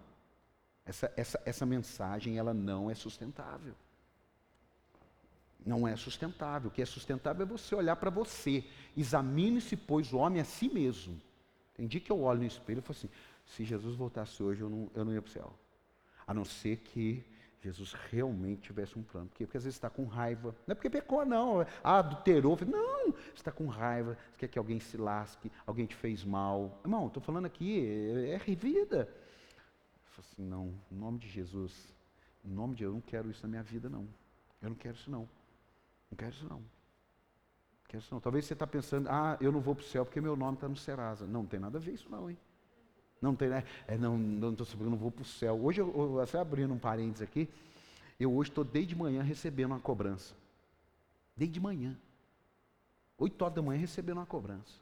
Essa, 0.86 1.12
essa, 1.18 1.42
essa 1.46 1.66
mensagem 1.66 2.38
ela 2.38 2.54
não 2.54 2.90
é 2.90 2.96
sustentável. 2.96 3.76
Não 5.66 5.88
é 5.88 5.96
sustentável. 5.96 6.70
O 6.70 6.72
que 6.72 6.82
é 6.82 6.86
sustentável 6.86 7.44
é 7.44 7.50
você 7.50 7.74
olhar 7.74 7.96
para 7.96 8.12
você. 8.12 8.64
Examine-se, 8.96 9.76
pois, 9.76 10.14
o 10.14 10.18
homem 10.18 10.40
a 10.40 10.46
si 10.46 10.70
mesmo. 10.70 11.20
Tem 11.74 11.88
dia 11.88 12.00
que 12.00 12.12
eu 12.12 12.22
olho 12.22 12.42
no 12.42 12.46
espelho 12.46 12.80
e 12.80 12.82
falo 12.82 12.98
assim: 12.98 13.10
se 13.46 13.66
Jesus 13.66 13.96
voltasse 13.96 14.42
hoje, 14.44 14.62
eu 14.62 14.70
não, 14.70 14.92
eu 14.94 15.04
não 15.04 15.12
ia 15.12 15.22
para 15.22 15.30
o 15.30 15.32
céu. 15.32 15.54
A 16.28 16.34
não 16.34 16.46
ser 16.46 16.78
que 16.78 17.26
Jesus 17.62 17.94
realmente 18.12 18.62
tivesse 18.62 18.98
um 18.98 19.02
plano. 19.02 19.28
Por 19.28 19.38
quê? 19.38 19.46
Porque 19.46 19.58
às 19.58 19.64
vezes 19.64 19.76
está 19.76 19.90
com 19.90 20.06
raiva. 20.06 20.56
Não 20.68 20.74
é 20.74 20.76
porque 20.76 20.90
pecou, 20.90 21.26
não. 21.26 21.62
Ah, 21.84 21.98
adulterou. 21.98 22.58
Não, 22.68 23.12
você 23.12 23.34
está 23.34 23.52
com 23.52 23.66
raiva. 23.66 24.16
Você 24.32 24.38
quer 24.38 24.48
que 24.50 24.60
alguém 24.60 24.80
se 24.80 24.98
lasque, 24.98 25.52
alguém 25.66 25.88
te 25.88 25.96
fez 25.96 26.24
mal. 26.24 26.80
Irmão, 26.84 27.08
estou 27.08 27.24
falando 27.24 27.48
aqui, 27.48 27.88
é, 27.88 28.36
é. 28.36 28.46
Eu 28.96 29.08
assim, 30.20 30.44
não, 30.44 30.74
em 30.92 30.96
nome 30.96 31.18
de 31.18 31.28
Jesus, 31.28 31.94
em 32.44 32.50
nome 32.50 32.76
de 32.76 32.84
Deus, 32.84 32.92
eu 32.92 32.94
não 32.94 33.02
quero 33.02 33.32
isso 33.32 33.42
na 33.44 33.50
minha 33.50 33.64
vida, 33.64 33.90
não. 33.90 34.08
Eu 34.62 34.70
não 34.70 34.76
quero 34.76 34.96
isso, 34.96 35.10
não. 35.10 35.28
Não 36.16 36.18
quero 36.18 36.32
isso, 36.32 36.48
não. 36.48 36.60
Não 36.60 36.68
quero 37.90 38.02
isso, 38.02 38.14
não. 38.14 38.22
Talvez 38.22 38.46
você 38.46 38.54
está 38.54 38.66
pensando, 38.66 39.10
ah, 39.10 39.38
eu 39.42 39.52
não 39.52 39.60
vou 39.60 39.76
para 39.76 39.84
o 39.84 39.86
céu 39.86 40.06
porque 40.06 40.22
meu 40.22 40.36
nome 40.36 40.54
está 40.54 40.70
no 40.70 40.78
Serasa. 40.78 41.26
Não, 41.26 41.42
não 41.42 41.46
tem 41.46 41.60
nada 41.60 41.78
a 41.78 41.82
ver 41.82 41.94
isso, 41.94 42.10
não, 42.10 42.30
hein? 42.30 42.38
Não 43.22 43.36
tem, 43.36 43.50
né? 43.50 43.66
É, 43.86 43.98
não, 43.98 44.18
não 44.18 44.52
estou 44.52 44.66
sabendo, 44.66 44.92
não 44.92 44.98
vou 44.98 45.12
para 45.12 45.24
o 45.24 45.26
céu. 45.26 45.62
Hoje, 45.62 45.82
eu, 45.82 45.94
eu, 45.94 46.22
até 46.22 46.40
abrindo 46.40 46.74
um 46.74 46.80
parênteses 46.80 47.22
aqui, 47.22 47.50
eu 48.18 48.34
hoje 48.34 48.50
estou 48.50 48.64
desde 48.64 48.96
manhã 48.96 49.22
recebendo 49.24 49.72
uma 49.72 49.80
cobrança. 49.80 50.34
Desde 51.36 51.60
manhã. 51.60 51.98
Oito 53.18 53.42
horas 53.42 53.56
da 53.56 53.62
manhã 53.62 53.80
recebendo 53.80 54.18
uma 54.18 54.26
cobrança. 54.26 54.74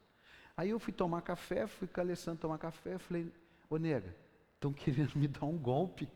Aí 0.56 0.70
eu 0.70 0.80
fui 0.80 0.94
tomar 0.94 1.24
café, 1.24 1.66
fui 1.66 1.88
com 1.88 2.00
a 2.00 2.04
Alessandra 2.04 2.42
tomar 2.42 2.60
café, 2.60 3.00
falei, 3.00 3.32
ô 3.68 3.78
nega, 3.78 4.16
estão 4.54 4.72
querendo 4.72 5.16
me 5.16 5.28
dar 5.28 5.46
um 5.46 5.58
golpe. 5.58 6.08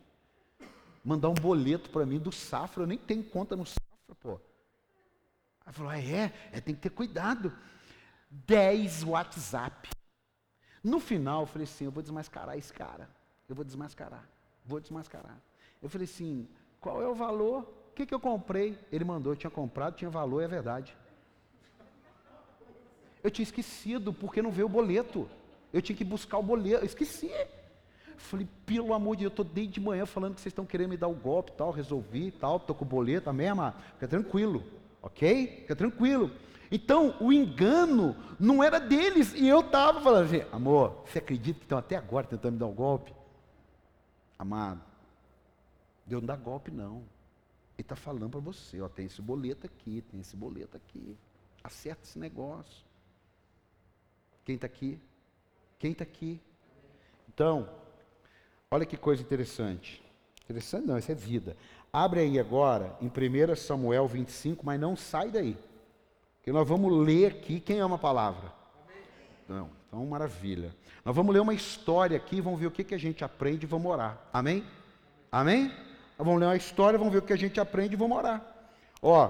Mandar 1.03 1.29
um 1.29 1.33
boleto 1.33 1.89
para 1.89 2.05
mim 2.05 2.19
do 2.19 2.31
Safra, 2.31 2.83
eu 2.83 2.87
nem 2.87 2.97
tenho 2.99 3.23
conta 3.23 3.55
no 3.55 3.65
Safra, 3.65 4.15
pô. 4.19 4.39
Aí 5.67 5.73
falou, 5.73 5.91
ah, 5.91 5.99
é? 5.99 6.33
É, 6.53 6.61
tem 6.61 6.73
que 6.73 6.79
ter 6.79 6.89
cuidado. 6.89 7.51
10 8.31 9.03
WhatsApp. 9.03 9.89
No 10.81 11.01
final, 11.01 11.41
eu 11.41 11.45
falei 11.45 11.65
assim, 11.65 11.85
eu 11.85 11.91
vou 11.91 12.01
desmascarar 12.01 12.57
esse 12.57 12.71
cara. 12.71 13.09
Eu 13.49 13.53
vou 13.53 13.65
desmascarar. 13.65 14.23
Vou 14.65 14.79
desmascarar. 14.79 15.37
Eu 15.81 15.89
falei 15.89 16.05
assim, 16.05 16.47
qual 16.79 17.01
é 17.01 17.07
o 17.07 17.13
valor? 17.13 17.63
O 17.89 17.93
que, 17.93 18.05
que 18.05 18.13
eu 18.13 18.19
comprei? 18.19 18.79
Ele 18.89 19.03
mandou, 19.03 19.33
eu 19.33 19.37
tinha 19.37 19.51
comprado, 19.51 19.95
tinha 19.95 20.09
valor, 20.09 20.41
é 20.41 20.47
verdade. 20.47 20.95
Eu 23.21 23.29
tinha 23.29 23.43
esquecido, 23.43 24.13
porque 24.13 24.41
não 24.41 24.51
veio 24.51 24.67
o 24.67 24.69
boleto. 24.69 25.29
Eu 25.73 25.81
tinha 25.81 25.97
que 25.97 26.05
buscar 26.05 26.37
o 26.37 26.43
boleto, 26.43 26.83
eu 26.83 26.85
esqueci. 26.85 27.29
Falei, 28.15 28.47
pelo 28.65 28.93
amor 28.93 29.17
de 29.17 29.23
Deus, 29.23 29.31
eu 29.31 29.33
estou 29.33 29.45
desde 29.45 29.73
de 29.73 29.79
manhã 29.81 30.05
falando 30.05 30.35
que 30.35 30.41
vocês 30.41 30.51
estão 30.51 30.65
querendo 30.65 30.91
me 30.91 30.97
dar 30.97 31.07
o 31.07 31.11
um 31.11 31.19
golpe 31.19 31.51
tal, 31.51 31.71
resolvi 31.71 32.31
tal, 32.31 32.55
estou 32.55 32.75
com 32.75 32.85
o 32.85 32.87
boleto, 32.87 33.29
amém, 33.29 33.49
amado? 33.49 33.81
Fica 33.93 34.07
tranquilo, 34.07 34.63
ok? 35.07 35.47
Fica 35.61 35.75
tranquilo. 35.75 36.31
Então, 36.69 37.15
o 37.21 37.31
engano 37.31 38.15
não 38.39 38.63
era 38.63 38.79
deles, 38.79 39.33
e 39.33 39.47
eu 39.47 39.61
estava 39.61 40.01
falando 40.01 40.25
assim, 40.25 40.45
amor, 40.51 41.03
você 41.05 41.19
acredita 41.19 41.59
que 41.59 41.65
estão 41.65 41.77
até 41.77 41.95
agora 41.95 42.27
tentando 42.27 42.53
me 42.53 42.59
dar 42.59 42.67
um 42.67 42.73
golpe? 42.73 43.13
Amado, 44.37 44.81
Deus 46.05 46.21
não 46.21 46.27
dá 46.27 46.35
golpe 46.35 46.69
não. 46.69 46.97
Ele 47.77 47.83
está 47.83 47.95
falando 47.95 48.31
para 48.31 48.39
você, 48.39 48.81
ó, 48.81 48.89
tem 48.89 49.05
esse 49.05 49.21
boleto 49.21 49.65
aqui, 49.65 50.03
tem 50.11 50.19
esse 50.19 50.35
boleto 50.35 50.75
aqui. 50.75 51.17
Acerta 51.63 52.03
esse 52.03 52.19
negócio. 52.19 52.85
Quem 54.43 54.55
está 54.55 54.67
aqui? 54.67 54.99
Quem 55.79 55.91
está 55.91 56.03
aqui? 56.03 56.41
Então, 57.29 57.69
olha 58.69 58.85
que 58.85 58.97
coisa 58.97 59.21
interessante. 59.21 60.03
Interessante 60.43 60.87
não, 60.87 60.97
isso 60.97 61.11
é 61.11 61.15
vida. 61.15 61.55
Abre 61.91 62.21
aí 62.21 62.39
agora 62.39 62.95
em 63.01 63.07
1 63.07 63.55
Samuel 63.55 64.07
25, 64.07 64.65
mas 64.65 64.79
não 64.79 64.95
sai 64.95 65.29
daí. 65.29 65.57
Que 66.43 66.51
nós 66.51 66.67
vamos 66.67 66.91
ler 67.05 67.31
aqui. 67.31 67.59
Quem 67.59 67.79
ama 67.79 67.95
a 67.95 67.99
palavra? 67.99 68.53
Não, 69.47 69.69
então 69.87 70.05
maravilha. 70.05 70.75
Nós 71.03 71.15
vamos 71.15 71.33
ler 71.33 71.39
uma 71.39 71.53
história 71.53 72.17
aqui, 72.17 72.41
vamos 72.41 72.59
ver 72.59 72.67
o 72.67 72.71
que, 72.71 72.83
que 72.83 72.95
a 72.95 72.99
gente 72.99 73.23
aprende 73.23 73.65
e 73.65 73.67
vamos 73.67 73.91
orar. 73.91 74.21
Amém? 74.31 74.63
Amém? 75.31 75.67
Nós 76.17 76.25
vamos 76.25 76.39
ler 76.39 76.47
uma 76.47 76.57
história, 76.57 76.99
vamos 76.99 77.13
ver 77.13 77.19
o 77.19 77.25
que 77.25 77.33
a 77.33 77.37
gente 77.37 77.59
aprende 77.59 77.93
e 77.93 77.97
vamos 77.97 78.17
orar. 78.17 78.45
Ó, 79.01 79.27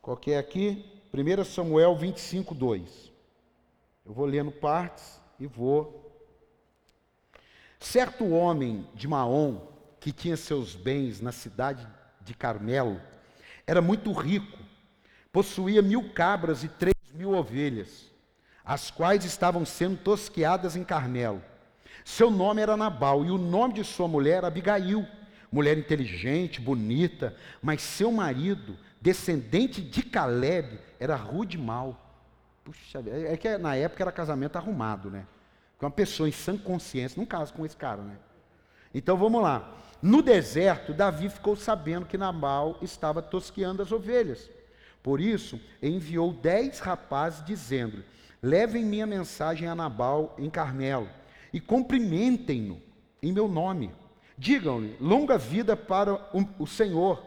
qual 0.00 0.16
que 0.16 0.32
é 0.32 0.38
aqui? 0.38 0.84
1 1.12 1.44
Samuel 1.44 1.96
25, 1.96 2.54
2. 2.54 3.12
Eu 4.06 4.12
vou 4.12 4.26
lendo 4.26 4.50
partes 4.50 5.20
e 5.38 5.46
vou. 5.46 6.04
Certo 7.80 8.28
homem 8.28 8.86
de 8.94 9.06
Maom, 9.06 9.58
que 10.08 10.12
tinha 10.12 10.38
seus 10.38 10.74
bens 10.74 11.20
na 11.20 11.32
cidade 11.32 11.86
de 12.22 12.32
Carmelo, 12.32 12.98
era 13.66 13.82
muito 13.82 14.10
rico, 14.12 14.58
possuía 15.30 15.82
mil 15.82 16.14
cabras 16.14 16.64
e 16.64 16.68
três 16.68 16.94
mil 17.12 17.34
ovelhas, 17.34 18.10
as 18.64 18.90
quais 18.90 19.26
estavam 19.26 19.66
sendo 19.66 19.98
tosqueadas 19.98 20.76
em 20.76 20.82
Carmelo. 20.82 21.42
Seu 22.06 22.30
nome 22.30 22.62
era 22.62 22.74
Nabal 22.74 23.22
e 23.22 23.30
o 23.30 23.36
nome 23.36 23.74
de 23.74 23.84
sua 23.84 24.08
mulher 24.08 24.46
Abigail, 24.46 25.06
mulher 25.52 25.76
inteligente, 25.76 26.58
bonita, 26.58 27.36
mas 27.60 27.82
seu 27.82 28.10
marido, 28.10 28.78
descendente 29.02 29.82
de 29.82 30.02
Caleb, 30.02 30.80
era 30.98 31.16
rude 31.16 31.58
mau. 31.58 32.02
Puxa, 32.64 33.04
é 33.06 33.36
que 33.36 33.58
na 33.58 33.76
época 33.76 34.04
era 34.04 34.12
casamento 34.12 34.56
arrumado, 34.56 35.10
né? 35.10 35.26
Uma 35.78 35.90
pessoa 35.90 36.26
em 36.26 36.32
sã 36.32 36.56
consciência 36.56 37.18
não 37.18 37.26
casa 37.26 37.52
com 37.52 37.66
esse 37.66 37.76
cara, 37.76 38.00
né? 38.00 38.16
Então 38.94 39.14
vamos 39.14 39.42
lá. 39.42 39.74
No 40.00 40.22
deserto, 40.22 40.92
Davi 40.92 41.28
ficou 41.28 41.56
sabendo 41.56 42.06
que 42.06 42.16
Nabal 42.16 42.78
estava 42.80 43.20
tosqueando 43.20 43.82
as 43.82 43.90
ovelhas. 43.90 44.48
Por 45.02 45.20
isso, 45.20 45.60
enviou 45.82 46.32
dez 46.32 46.78
rapazes, 46.78 47.44
dizendo: 47.44 48.04
Levem 48.42 48.84
minha 48.84 49.06
mensagem 49.06 49.68
a 49.68 49.74
Nabal 49.74 50.34
em 50.38 50.48
Carmelo 50.48 51.08
e 51.52 51.60
cumprimentem-no 51.60 52.80
em 53.22 53.32
meu 53.32 53.48
nome. 53.48 53.90
Digam-lhe: 54.36 54.96
longa 55.00 55.36
vida 55.36 55.76
para 55.76 56.14
o, 56.58 56.66
Senhor, 56.66 57.22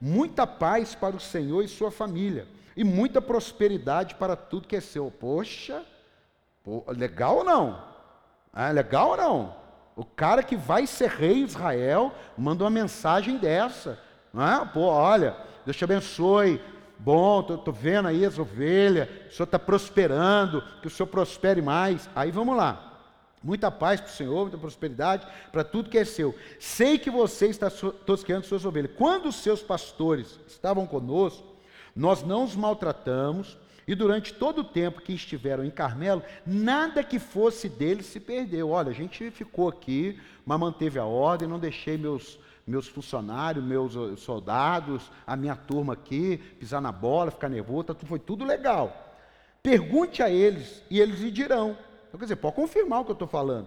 muita 0.00 0.46
paz 0.46 0.94
para 0.94 1.16
o 1.16 1.20
Senhor 1.20 1.64
e 1.64 1.68
sua 1.68 1.90
família 1.90 2.46
e 2.76 2.84
muita 2.84 3.20
prosperidade 3.20 4.14
para 4.14 4.36
tudo 4.36 4.68
que 4.68 4.76
é 4.76 4.80
seu. 4.80 5.10
Poxa, 5.10 5.84
legal 6.96 7.38
ou 7.38 7.44
não? 7.44 7.82
É 8.54 8.72
legal 8.72 9.10
ou 9.10 9.16
não? 9.16 9.61
O 10.02 10.04
cara 10.04 10.42
que 10.42 10.56
vai 10.56 10.84
ser 10.84 11.08
rei 11.08 11.44
de 11.44 11.52
Israel 11.52 12.12
manda 12.36 12.64
uma 12.64 12.70
mensagem 12.70 13.36
dessa. 13.38 14.00
Não 14.34 14.44
é? 14.44 14.66
Pô, 14.66 14.80
olha, 14.80 15.36
Deus 15.64 15.76
te 15.76 15.84
abençoe. 15.84 16.60
Bom, 16.98 17.38
estou 17.38 17.72
vendo 17.72 18.08
aí 18.08 18.26
as 18.26 18.36
ovelhas, 18.36 19.08
o 19.28 19.32
senhor 19.32 19.44
está 19.44 19.60
prosperando, 19.60 20.60
que 20.80 20.88
o 20.88 20.90
senhor 20.90 21.06
prospere 21.06 21.62
mais. 21.62 22.10
Aí 22.16 22.32
vamos 22.32 22.56
lá. 22.56 22.98
Muita 23.40 23.70
paz 23.70 24.00
para 24.00 24.10
o 24.10 24.12
Senhor, 24.12 24.40
muita 24.42 24.58
prosperidade 24.58 25.24
para 25.52 25.62
tudo 25.62 25.88
que 25.88 25.98
é 25.98 26.04
seu. 26.04 26.34
Sei 26.58 26.98
que 26.98 27.10
você 27.10 27.46
está 27.46 27.70
tosqueando 27.70 28.44
suas 28.44 28.64
ovelhas. 28.64 28.90
Quando 28.98 29.28
os 29.28 29.36
seus 29.36 29.62
pastores 29.62 30.40
estavam 30.48 30.84
conosco, 30.84 31.46
nós 31.94 32.24
não 32.24 32.42
os 32.42 32.56
maltratamos, 32.56 33.56
e 33.92 33.94
durante 33.94 34.32
todo 34.32 34.62
o 34.62 34.64
tempo 34.64 35.02
que 35.02 35.12
estiveram 35.12 35.62
em 35.62 35.70
Carmelo, 35.70 36.22
nada 36.46 37.04
que 37.04 37.18
fosse 37.18 37.68
deles 37.68 38.06
se 38.06 38.18
perdeu. 38.18 38.70
Olha, 38.70 38.88
a 38.88 38.94
gente 38.94 39.30
ficou 39.30 39.68
aqui, 39.68 40.18
mas 40.46 40.58
manteve 40.58 40.98
a 40.98 41.04
ordem, 41.04 41.46
não 41.46 41.58
deixei 41.58 41.98
meus, 41.98 42.38
meus 42.66 42.88
funcionários, 42.88 43.62
meus 43.62 43.94
eh, 43.94 44.16
soldados, 44.16 45.12
a 45.26 45.36
minha 45.36 45.54
turma 45.54 45.92
aqui, 45.92 46.38
pisar 46.58 46.80
na 46.80 46.90
bola, 46.90 47.30
ficar 47.30 47.50
nervoso, 47.50 47.84
tá 47.84 48.06
foi 48.06 48.18
tudo 48.18 48.46
legal. 48.46 49.14
Pergunte 49.62 50.22
a 50.22 50.30
eles 50.30 50.82
e 50.88 50.98
eles 50.98 51.20
lhe 51.20 51.30
dirão. 51.30 51.76
Então, 52.08 52.18
quer 52.18 52.24
dizer, 52.24 52.36
pode 52.36 52.56
confirmar 52.56 53.02
o 53.02 53.04
que 53.04 53.10
eu 53.10 53.14
estou 53.14 53.28
falando. 53.28 53.66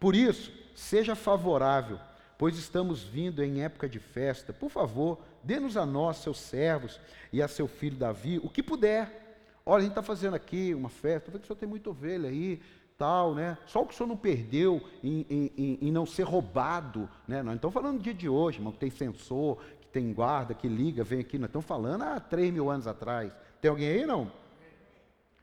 Por 0.00 0.16
isso, 0.16 0.50
seja 0.74 1.14
favorável, 1.14 2.00
pois 2.38 2.56
estamos 2.56 3.02
vindo 3.02 3.44
em 3.44 3.60
época 3.62 3.86
de 3.86 3.98
festa. 3.98 4.50
Por 4.50 4.70
favor, 4.70 5.18
dê-nos 5.44 5.76
a 5.76 5.84
nós, 5.84 6.16
seus 6.16 6.38
servos, 6.38 6.98
e 7.30 7.42
a 7.42 7.48
seu 7.48 7.68
filho 7.68 7.98
Davi, 7.98 8.40
o 8.42 8.48
que 8.48 8.62
puder. 8.62 9.27
Olha, 9.70 9.80
a 9.80 9.82
gente 9.82 9.90
está 9.90 10.02
fazendo 10.02 10.32
aqui 10.32 10.72
uma 10.72 10.88
festa, 10.88 11.30
vendo 11.30 11.40
que 11.40 11.44
o 11.44 11.48
senhor 11.48 11.58
tem 11.58 11.68
muita 11.68 11.90
ovelha 11.90 12.30
aí, 12.30 12.58
tal, 12.96 13.34
né? 13.34 13.58
Só 13.66 13.82
o 13.82 13.86
que 13.86 13.92
o 13.92 13.96
senhor 13.98 14.08
não 14.08 14.16
perdeu 14.16 14.82
em, 15.04 15.26
em, 15.28 15.78
em 15.82 15.92
não 15.92 16.06
ser 16.06 16.22
roubado, 16.22 17.06
né? 17.28 17.42
Nós 17.42 17.56
estamos 17.56 17.74
falando 17.74 17.98
do 17.98 18.02
dia 18.02 18.14
de 18.14 18.30
hoje, 18.30 18.60
irmão, 18.60 18.72
que 18.72 18.78
tem 18.78 18.88
sensor, 18.88 19.58
que 19.82 19.88
tem 19.88 20.10
guarda, 20.14 20.54
que 20.54 20.66
liga, 20.66 21.04
vem 21.04 21.20
aqui, 21.20 21.36
nós 21.36 21.50
estamos 21.50 21.66
falando 21.66 22.00
há 22.00 22.18
três 22.18 22.50
mil 22.50 22.70
anos 22.70 22.86
atrás. 22.86 23.30
Tem 23.60 23.68
alguém 23.70 23.88
aí, 23.90 24.06
não? 24.06 24.32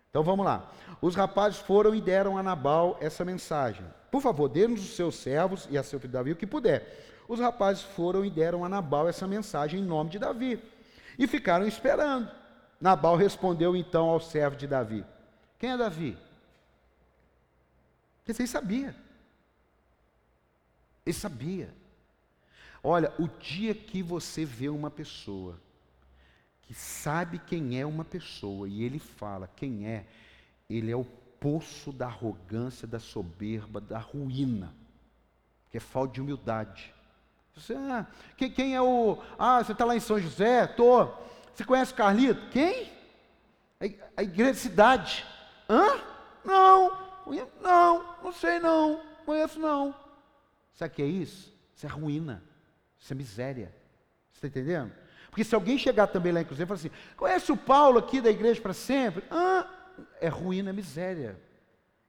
Então 0.10 0.24
vamos 0.24 0.44
lá. 0.44 0.72
Os 1.00 1.14
rapazes 1.14 1.60
foram 1.60 1.94
e 1.94 2.02
deram 2.02 2.36
a 2.36 2.42
Nabal 2.42 2.98
essa 3.00 3.24
mensagem. 3.24 3.86
Por 4.10 4.24
favor, 4.24 4.50
dê-nos 4.50 4.80
os 4.80 4.96
seus 4.96 5.18
servos 5.18 5.68
e 5.70 5.78
a 5.78 5.84
seu 5.84 6.00
filho 6.00 6.14
Davi 6.14 6.32
o 6.32 6.36
que 6.36 6.48
puder. 6.48 7.22
Os 7.28 7.40
rapazes 7.40 7.84
foram 7.84 8.26
e 8.26 8.32
deram 8.32 8.66
a 8.66 8.70
Nabal 8.70 9.08
essa 9.08 9.28
mensagem 9.28 9.82
em 9.82 9.86
nome 9.86 10.10
de 10.10 10.18
Davi. 10.18 10.60
E 11.20 11.28
ficaram 11.28 11.68
esperando. 11.68 12.28
Nabal 12.80 13.16
respondeu 13.16 13.76
então 13.76 14.10
ao 14.10 14.20
servo 14.20 14.56
de 14.56 14.68
Davi: 14.68 15.06
Quem 15.58 15.72
é 15.72 15.78
Davi? 15.78 16.18
Ele 18.28 18.48
sabia. 18.48 18.96
Ele 21.06 21.14
sabia. 21.14 21.74
Olha, 22.84 23.14
o 23.20 23.28
dia 23.28 23.74
que 23.74 24.02
você 24.02 24.44
vê 24.46 24.70
uma 24.70 24.90
pessoa 24.90 25.60
que 26.64 26.74
sabe 26.74 27.38
quem 27.40 27.80
é 27.80 27.86
uma 27.86 28.04
pessoa 28.04 28.68
e 28.68 28.84
ele 28.84 28.98
fala 28.98 29.50
quem 29.56 29.88
é, 29.88 30.06
ele 30.70 30.92
é 30.92 30.96
o 30.96 31.06
poço 31.40 31.92
da 31.92 32.08
arrogância, 32.08 32.88
da 32.88 33.00
soberba, 33.00 33.80
da 33.80 34.00
ruína, 34.00 34.74
que 35.70 35.78
é 35.78 35.80
falta 35.80 36.14
de 36.14 36.22
humildade. 36.22 36.94
Você, 37.56 37.74
ah, 37.74 38.06
quem, 38.36 38.52
quem, 38.52 38.76
é 38.76 38.82
o. 38.82 39.18
Ah, 39.38 39.64
você 39.64 39.72
está 39.72 39.86
lá 39.86 39.96
em 39.96 40.00
São 40.00 40.20
José? 40.20 40.66
Estou. 40.66 41.24
Você 41.56 41.64
conhece 41.64 41.94
o 41.94 41.96
Carlito? 41.96 42.50
Quem? 42.50 42.92
A, 44.18 44.24
igreja 44.24 44.56
cidade. 44.56 45.26
Hã? 45.70 46.02
Não, 46.44 46.92
não, 47.62 48.16
não 48.22 48.34
sei 48.34 48.60
não, 48.60 49.02
conheço 49.26 49.58
não. 49.58 49.96
Sabe 50.74 50.92
o 50.92 50.96
que 50.96 51.02
é 51.02 51.06
isso? 51.06 51.52
Isso 51.74 51.86
é 51.86 51.90
ruína, 51.90 52.44
isso 53.00 53.14
é 53.14 53.16
miséria. 53.16 53.74
Você 54.32 54.46
está 54.46 54.48
entendendo? 54.48 54.92
Porque 55.30 55.46
se 55.46 55.56
alguém 55.56 55.78
chegar 55.78 56.08
também 56.08 56.34
lá, 56.34 56.42
inclusive, 56.42 56.66
e 56.66 56.68
falar 56.68 56.78
assim: 56.78 56.92
conhece 57.16 57.52
o 57.52 57.58
Paulo 57.58 58.00
aqui 58.00 58.20
da 58.20 58.30
igreja 58.30 58.62
para 58.62 58.74
sempre? 58.74 59.24
Ah, 59.32 59.66
é 60.20 60.28
ruína, 60.28 60.72
é 60.72 60.74
miséria. 60.74 61.40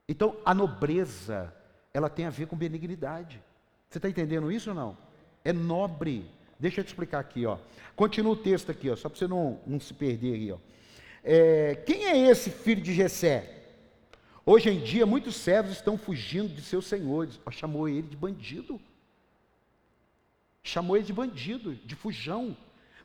Então, 0.09 0.35
a 0.45 0.53
nobreza, 0.53 1.53
ela 1.93 2.09
tem 2.09 2.25
a 2.25 2.29
ver 2.29 2.47
com 2.47 2.55
benignidade. 2.55 3.41
Você 3.89 3.97
está 3.97 4.09
entendendo 4.09 4.51
isso 4.51 4.71
ou 4.71 4.75
não? 4.75 4.97
É 5.43 5.53
nobre. 5.53 6.29
Deixa 6.59 6.81
eu 6.81 6.83
te 6.83 6.87
explicar 6.87 7.19
aqui, 7.19 7.45
ó. 7.45 7.57
Continua 7.95 8.33
o 8.33 8.37
texto 8.37 8.71
aqui, 8.71 8.89
ó, 8.89 8.95
só 8.95 9.09
para 9.09 9.17
você 9.17 9.27
não, 9.27 9.59
não 9.65 9.79
se 9.79 9.93
perder 9.93 10.33
aí, 10.33 10.51
ó. 10.51 10.57
É, 11.23 11.75
quem 11.85 12.05
é 12.05 12.29
esse 12.29 12.49
filho 12.49 12.81
de 12.81 12.93
Jessé? 12.93 13.53
Hoje 14.45 14.69
em 14.69 14.79
dia, 14.79 15.05
muitos 15.05 15.35
servos 15.35 15.73
estão 15.73 15.97
fugindo 15.97 16.47
de 16.47 16.61
seus 16.61 16.85
senhores. 16.85 17.39
chamou 17.51 17.87
ele 17.89 18.07
de 18.07 18.15
bandido. 18.15 18.79
Chamou 20.63 20.95
ele 20.95 21.05
de 21.05 21.13
bandido, 21.13 21.75
de 21.75 21.95
fujão. 21.95 22.55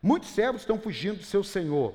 Muitos 0.01 0.31
servos 0.31 0.63
estão 0.63 0.79
fugindo 0.79 1.19
de 1.19 1.25
seu 1.25 1.43
senhor. 1.43 1.95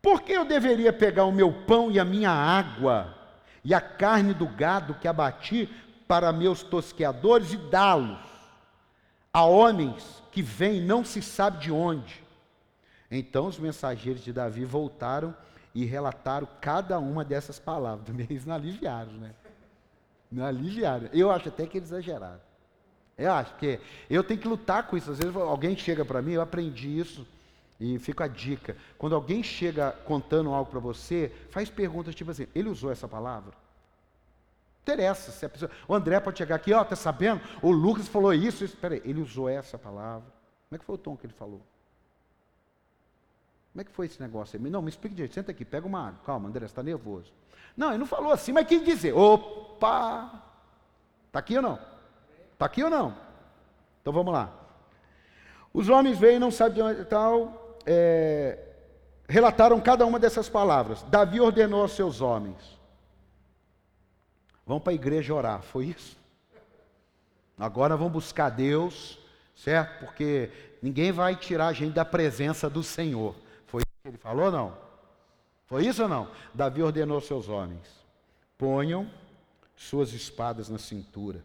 Por 0.00 0.22
que 0.22 0.32
eu 0.32 0.44
deveria 0.44 0.92
pegar 0.92 1.24
o 1.24 1.32
meu 1.32 1.52
pão 1.52 1.90
e 1.90 1.98
a 1.98 2.04
minha 2.04 2.30
água 2.30 3.14
e 3.62 3.74
a 3.74 3.80
carne 3.80 4.32
do 4.32 4.46
gado 4.46 4.94
que 4.94 5.08
abati 5.08 5.68
para 6.06 6.32
meus 6.32 6.62
tosqueadores 6.62 7.52
e 7.52 7.56
dá-los 7.56 8.37
a 9.38 9.44
homens 9.44 10.20
que 10.32 10.42
vêm 10.42 10.80
não 10.80 11.04
se 11.04 11.22
sabe 11.22 11.58
de 11.58 11.70
onde? 11.70 12.24
Então 13.08 13.46
os 13.46 13.56
mensageiros 13.56 14.22
de 14.22 14.32
Davi 14.32 14.64
voltaram 14.64 15.34
e 15.72 15.84
relataram 15.84 16.48
cada 16.60 16.98
uma 16.98 17.24
dessas 17.24 17.56
palavras. 17.56 18.04
Também 18.04 18.26
eles 18.28 18.44
não 18.44 18.56
aliviaram, 18.56 19.12
né? 19.12 19.32
Não 20.30 20.44
aliviaram. 20.44 21.08
Eu 21.12 21.30
acho 21.30 21.48
até 21.48 21.66
que 21.66 21.78
eles 21.78 21.90
exageraram. 21.90 22.40
Eu 23.16 23.32
acho 23.32 23.54
que 23.56 23.78
eu 24.10 24.24
tenho 24.24 24.40
que 24.40 24.48
lutar 24.48 24.88
com 24.88 24.96
isso. 24.96 25.12
Às 25.12 25.18
vezes 25.18 25.34
alguém 25.36 25.76
chega 25.76 26.04
para 26.04 26.20
mim, 26.20 26.32
eu 26.32 26.42
aprendi 26.42 26.98
isso 26.98 27.24
e 27.78 27.96
fica 28.00 28.24
a 28.24 28.28
dica. 28.28 28.76
Quando 28.98 29.14
alguém 29.14 29.40
chega 29.44 29.92
contando 30.04 30.52
algo 30.52 30.68
para 30.68 30.80
você, 30.80 31.32
faz 31.50 31.70
perguntas 31.70 32.12
tipo 32.12 32.32
assim: 32.32 32.48
ele 32.56 32.68
usou 32.68 32.90
essa 32.90 33.06
palavra? 33.06 33.52
Interessa 34.88 35.30
se 35.30 35.44
a 35.44 35.48
pessoa. 35.50 35.70
O 35.86 35.94
André 35.94 36.18
pode 36.18 36.38
chegar 36.38 36.56
aqui, 36.56 36.72
ó, 36.72 36.82
tá 36.82 36.96
sabendo? 36.96 37.42
O 37.60 37.70
Lucas 37.70 38.08
falou 38.08 38.32
isso, 38.32 38.64
isso. 38.64 38.74
Peraí, 38.74 39.02
ele 39.04 39.20
usou 39.20 39.46
essa 39.46 39.76
palavra. 39.76 40.26
Como 40.66 40.76
é 40.76 40.78
que 40.78 40.84
foi 40.84 40.94
o 40.94 40.98
tom 40.98 41.14
que 41.14 41.26
ele 41.26 41.34
falou? 41.34 41.60
Como 43.70 43.82
é 43.82 43.84
que 43.84 43.90
foi 43.90 44.06
esse 44.06 44.18
negócio 44.18 44.58
aí? 44.58 44.70
Não, 44.70 44.80
me 44.80 44.88
explique 44.88 45.14
direito. 45.14 45.34
Senta 45.34 45.50
aqui, 45.50 45.62
pega 45.62 45.86
uma 45.86 46.08
água. 46.08 46.20
Calma, 46.24 46.48
André, 46.48 46.60
você 46.60 46.72
está 46.72 46.82
nervoso. 46.82 47.30
Não, 47.76 47.90
ele 47.90 47.98
não 47.98 48.06
falou 48.06 48.32
assim, 48.32 48.50
mas 48.50 48.66
quis 48.66 48.82
dizer. 48.82 49.12
Opa! 49.12 50.42
Está 51.26 51.38
aqui 51.38 51.56
ou 51.56 51.62
não? 51.62 51.78
Está 52.54 52.64
aqui 52.64 52.82
ou 52.82 52.88
não? 52.88 53.14
Então 54.00 54.10
vamos 54.10 54.32
lá. 54.32 54.50
Os 55.72 55.90
homens 55.90 56.18
veem, 56.18 56.38
não 56.38 56.50
sabem 56.50 56.74
de 56.76 56.82
onde 56.82 57.04
tal, 57.04 57.76
é, 57.84 58.58
relataram 59.28 59.78
cada 59.82 60.06
uma 60.06 60.18
dessas 60.18 60.48
palavras. 60.48 61.02
Davi 61.04 61.42
ordenou 61.42 61.82
aos 61.82 61.92
seus 61.92 62.22
homens: 62.22 62.77
Vão 64.68 64.78
para 64.78 64.92
a 64.92 64.94
igreja 64.94 65.32
orar. 65.32 65.62
Foi 65.62 65.86
isso? 65.86 66.14
Agora 67.58 67.96
vão 67.96 68.10
buscar 68.10 68.50
Deus, 68.50 69.18
certo? 69.56 70.04
Porque 70.04 70.50
ninguém 70.82 71.10
vai 71.10 71.34
tirar 71.34 71.68
a 71.68 71.72
gente 71.72 71.94
da 71.94 72.04
presença 72.04 72.68
do 72.68 72.82
Senhor. 72.82 73.34
Foi 73.66 73.80
isso 73.80 74.02
que 74.02 74.08
ele 74.08 74.18
falou 74.18 74.44
ou 74.44 74.52
não? 74.52 74.76
Foi 75.64 75.86
isso 75.86 76.02
ou 76.02 76.08
não? 76.08 76.30
Davi 76.52 76.82
ordenou 76.82 77.18
seus 77.22 77.48
homens: 77.48 77.88
ponham 78.58 79.10
suas 79.74 80.12
espadas 80.12 80.68
na 80.68 80.78
cintura. 80.78 81.42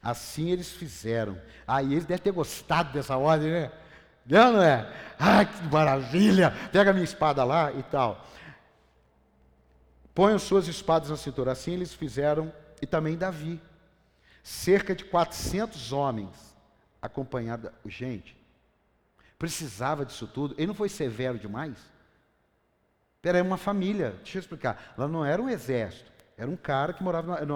Assim 0.00 0.50
eles 0.50 0.70
fizeram. 0.70 1.36
Aí 1.66 1.90
eles 1.90 2.04
devem 2.04 2.22
ter 2.22 2.30
gostado 2.30 2.92
dessa 2.92 3.16
ordem, 3.16 3.50
né? 3.50 3.72
Não, 4.24 4.52
não 4.52 4.62
é? 4.62 4.88
Ai, 5.18 5.44
que 5.44 5.62
maravilha! 5.64 6.54
Pega 6.70 6.90
a 6.90 6.94
minha 6.94 7.02
espada 7.04 7.42
lá 7.42 7.72
e 7.72 7.82
tal. 7.82 8.24
Ponham 10.18 10.36
suas 10.40 10.66
espadas 10.66 11.10
na 11.10 11.16
cintura. 11.16 11.52
Assim 11.52 11.74
eles 11.74 11.94
fizeram, 11.94 12.52
e 12.82 12.86
também 12.88 13.16
Davi. 13.16 13.60
Cerca 14.42 14.92
de 14.92 15.04
400 15.04 15.92
homens 15.92 16.56
acompanhada. 17.00 17.72
Gente, 17.86 18.36
precisava 19.38 20.04
disso 20.04 20.26
tudo. 20.26 20.56
Ele 20.58 20.66
não 20.66 20.74
foi 20.74 20.88
severo 20.88 21.38
demais? 21.38 21.76
Era 23.22 23.40
uma 23.44 23.56
família, 23.56 24.16
deixa 24.16 24.38
eu 24.38 24.40
explicar. 24.40 24.92
Ela 24.98 25.06
não 25.06 25.24
era 25.24 25.40
um 25.40 25.48
exército. 25.48 26.10
Era 26.36 26.50
um 26.50 26.56
cara 26.56 26.92
que 26.92 27.04
morava 27.04 27.46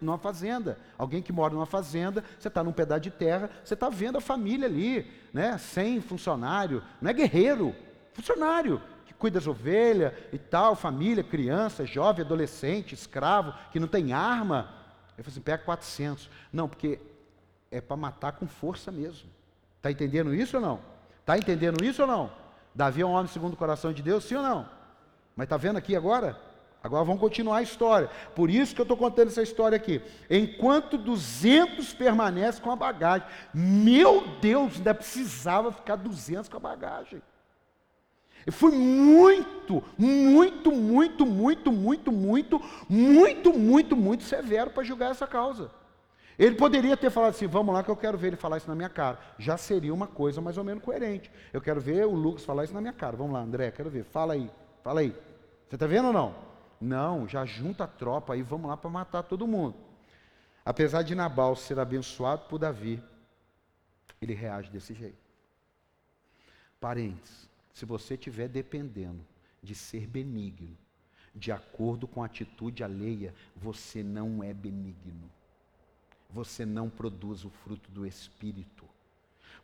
numa 0.00 0.18
fazenda. 0.18 0.76
Alguém 0.98 1.22
que 1.22 1.32
mora 1.32 1.54
numa 1.54 1.66
fazenda, 1.66 2.24
você 2.36 2.48
está 2.48 2.64
num 2.64 2.72
pedaço 2.72 3.02
de 3.02 3.12
terra, 3.12 3.48
você 3.62 3.74
está 3.74 3.88
vendo 3.88 4.18
a 4.18 4.20
família 4.20 4.66
ali, 4.66 5.08
né? 5.32 5.56
sem 5.56 6.00
funcionário. 6.00 6.82
Não 7.00 7.12
é 7.12 7.14
guerreiro, 7.14 7.76
funcionário, 8.12 8.82
cuida 9.18 9.38
das 9.38 9.46
ovelhas 9.46 10.12
e 10.32 10.38
tal, 10.38 10.76
família, 10.76 11.24
criança, 11.24 11.84
jovem, 11.84 12.24
adolescente, 12.24 12.94
escravo, 12.94 13.52
que 13.72 13.80
não 13.80 13.88
tem 13.88 14.12
arma. 14.12 14.74
Eu 15.16 15.24
falei 15.24 15.34
assim, 15.34 15.40
pega 15.40 15.62
400. 15.64 16.30
Não, 16.52 16.68
porque 16.68 17.00
é 17.70 17.80
para 17.80 17.96
matar 17.96 18.32
com 18.32 18.46
força 18.46 18.90
mesmo. 18.92 19.28
Está 19.76 19.90
entendendo 19.90 20.34
isso 20.34 20.56
ou 20.56 20.62
não? 20.62 20.80
Está 21.20 21.36
entendendo 21.36 21.84
isso 21.84 22.02
ou 22.02 22.08
não? 22.08 22.32
Davi 22.74 23.02
é 23.02 23.06
um 23.06 23.10
homem 23.10 23.26
segundo 23.26 23.54
o 23.54 23.56
coração 23.56 23.92
de 23.92 24.02
Deus, 24.02 24.24
sim 24.24 24.36
ou 24.36 24.42
não? 24.42 24.68
Mas 25.34 25.46
está 25.46 25.56
vendo 25.56 25.76
aqui 25.76 25.96
agora? 25.96 26.38
Agora 26.82 27.04
vamos 27.04 27.20
continuar 27.20 27.56
a 27.58 27.62
história. 27.62 28.08
Por 28.34 28.48
isso 28.48 28.74
que 28.74 28.80
eu 28.80 28.84
estou 28.84 28.96
contando 28.96 29.28
essa 29.28 29.42
história 29.42 29.76
aqui. 29.76 30.00
Enquanto 30.30 30.96
200 30.96 31.92
permanecem 31.92 32.62
com 32.62 32.70
a 32.70 32.76
bagagem. 32.76 33.26
Meu 33.52 34.38
Deus, 34.40 34.76
ainda 34.76 34.94
precisava 34.94 35.72
ficar 35.72 35.96
200 35.96 36.48
com 36.48 36.56
a 36.56 36.60
bagagem. 36.60 37.20
Eu 38.46 38.52
fui 38.52 38.72
muito, 38.72 39.82
muito, 39.96 40.72
muito, 40.72 41.26
muito, 41.26 41.72
muito, 41.72 42.12
muito, 42.12 42.60
muito, 42.88 43.52
muito, 43.58 43.96
muito 43.96 44.22
severo 44.22 44.70
para 44.70 44.82
julgar 44.82 45.10
essa 45.10 45.26
causa. 45.26 45.70
Ele 46.38 46.54
poderia 46.54 46.96
ter 46.96 47.10
falado 47.10 47.30
assim: 47.30 47.46
vamos 47.46 47.74
lá 47.74 47.82
que 47.82 47.90
eu 47.90 47.96
quero 47.96 48.16
ver 48.16 48.28
ele 48.28 48.36
falar 48.36 48.58
isso 48.58 48.68
na 48.68 48.74
minha 48.74 48.88
cara. 48.88 49.18
Já 49.38 49.56
seria 49.56 49.92
uma 49.92 50.06
coisa 50.06 50.40
mais 50.40 50.56
ou 50.56 50.64
menos 50.64 50.84
coerente. 50.84 51.30
Eu 51.52 51.60
quero 51.60 51.80
ver 51.80 52.06
o 52.06 52.14
Lucas 52.14 52.44
falar 52.44 52.64
isso 52.64 52.74
na 52.74 52.80
minha 52.80 52.92
cara. 52.92 53.16
Vamos 53.16 53.32
lá, 53.32 53.40
André, 53.40 53.70
quero 53.70 53.90
ver. 53.90 54.04
Fala 54.04 54.34
aí, 54.34 54.50
fala 54.82 55.00
aí. 55.00 55.10
Você 55.68 55.74
está 55.74 55.86
vendo 55.86 56.06
ou 56.06 56.12
não? 56.12 56.34
Não, 56.80 57.26
já 57.26 57.44
junta 57.44 57.84
a 57.84 57.88
tropa 57.88 58.34
aí, 58.34 58.42
vamos 58.42 58.70
lá 58.70 58.76
para 58.76 58.88
matar 58.88 59.24
todo 59.24 59.48
mundo. 59.48 59.74
Apesar 60.64 61.02
de 61.02 61.14
Nabal 61.14 61.56
ser 61.56 61.78
abençoado 61.78 62.42
por 62.48 62.58
Davi, 62.58 63.02
ele 64.22 64.34
reage 64.34 64.70
desse 64.70 64.94
jeito. 64.94 65.18
Parentes, 66.80 67.47
se 67.78 67.84
você 67.84 68.14
estiver 68.14 68.48
dependendo 68.48 69.24
de 69.62 69.74
ser 69.74 70.06
benigno, 70.06 70.76
de 71.34 71.52
acordo 71.52 72.08
com 72.08 72.22
a 72.22 72.26
atitude 72.26 72.82
alheia, 72.82 73.34
você 73.56 74.02
não 74.02 74.42
é 74.42 74.52
benigno 74.52 75.30
você 76.30 76.66
não 76.66 76.90
produz 76.90 77.44
o 77.44 77.50
fruto 77.50 77.90
do 77.90 78.06
Espírito. 78.06 78.84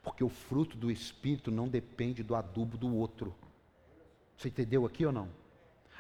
Porque 0.03 0.25
o 0.25 0.29
fruto 0.29 0.77
do 0.77 0.91
Espírito 0.91 1.51
não 1.51 1.69
depende 1.69 2.23
do 2.23 2.35
adubo 2.35 2.77
do 2.77 2.95
outro. 2.95 3.35
Você 4.37 4.49
entendeu 4.49 4.85
aqui 4.87 5.05
ou 5.05 5.13
não? 5.13 5.29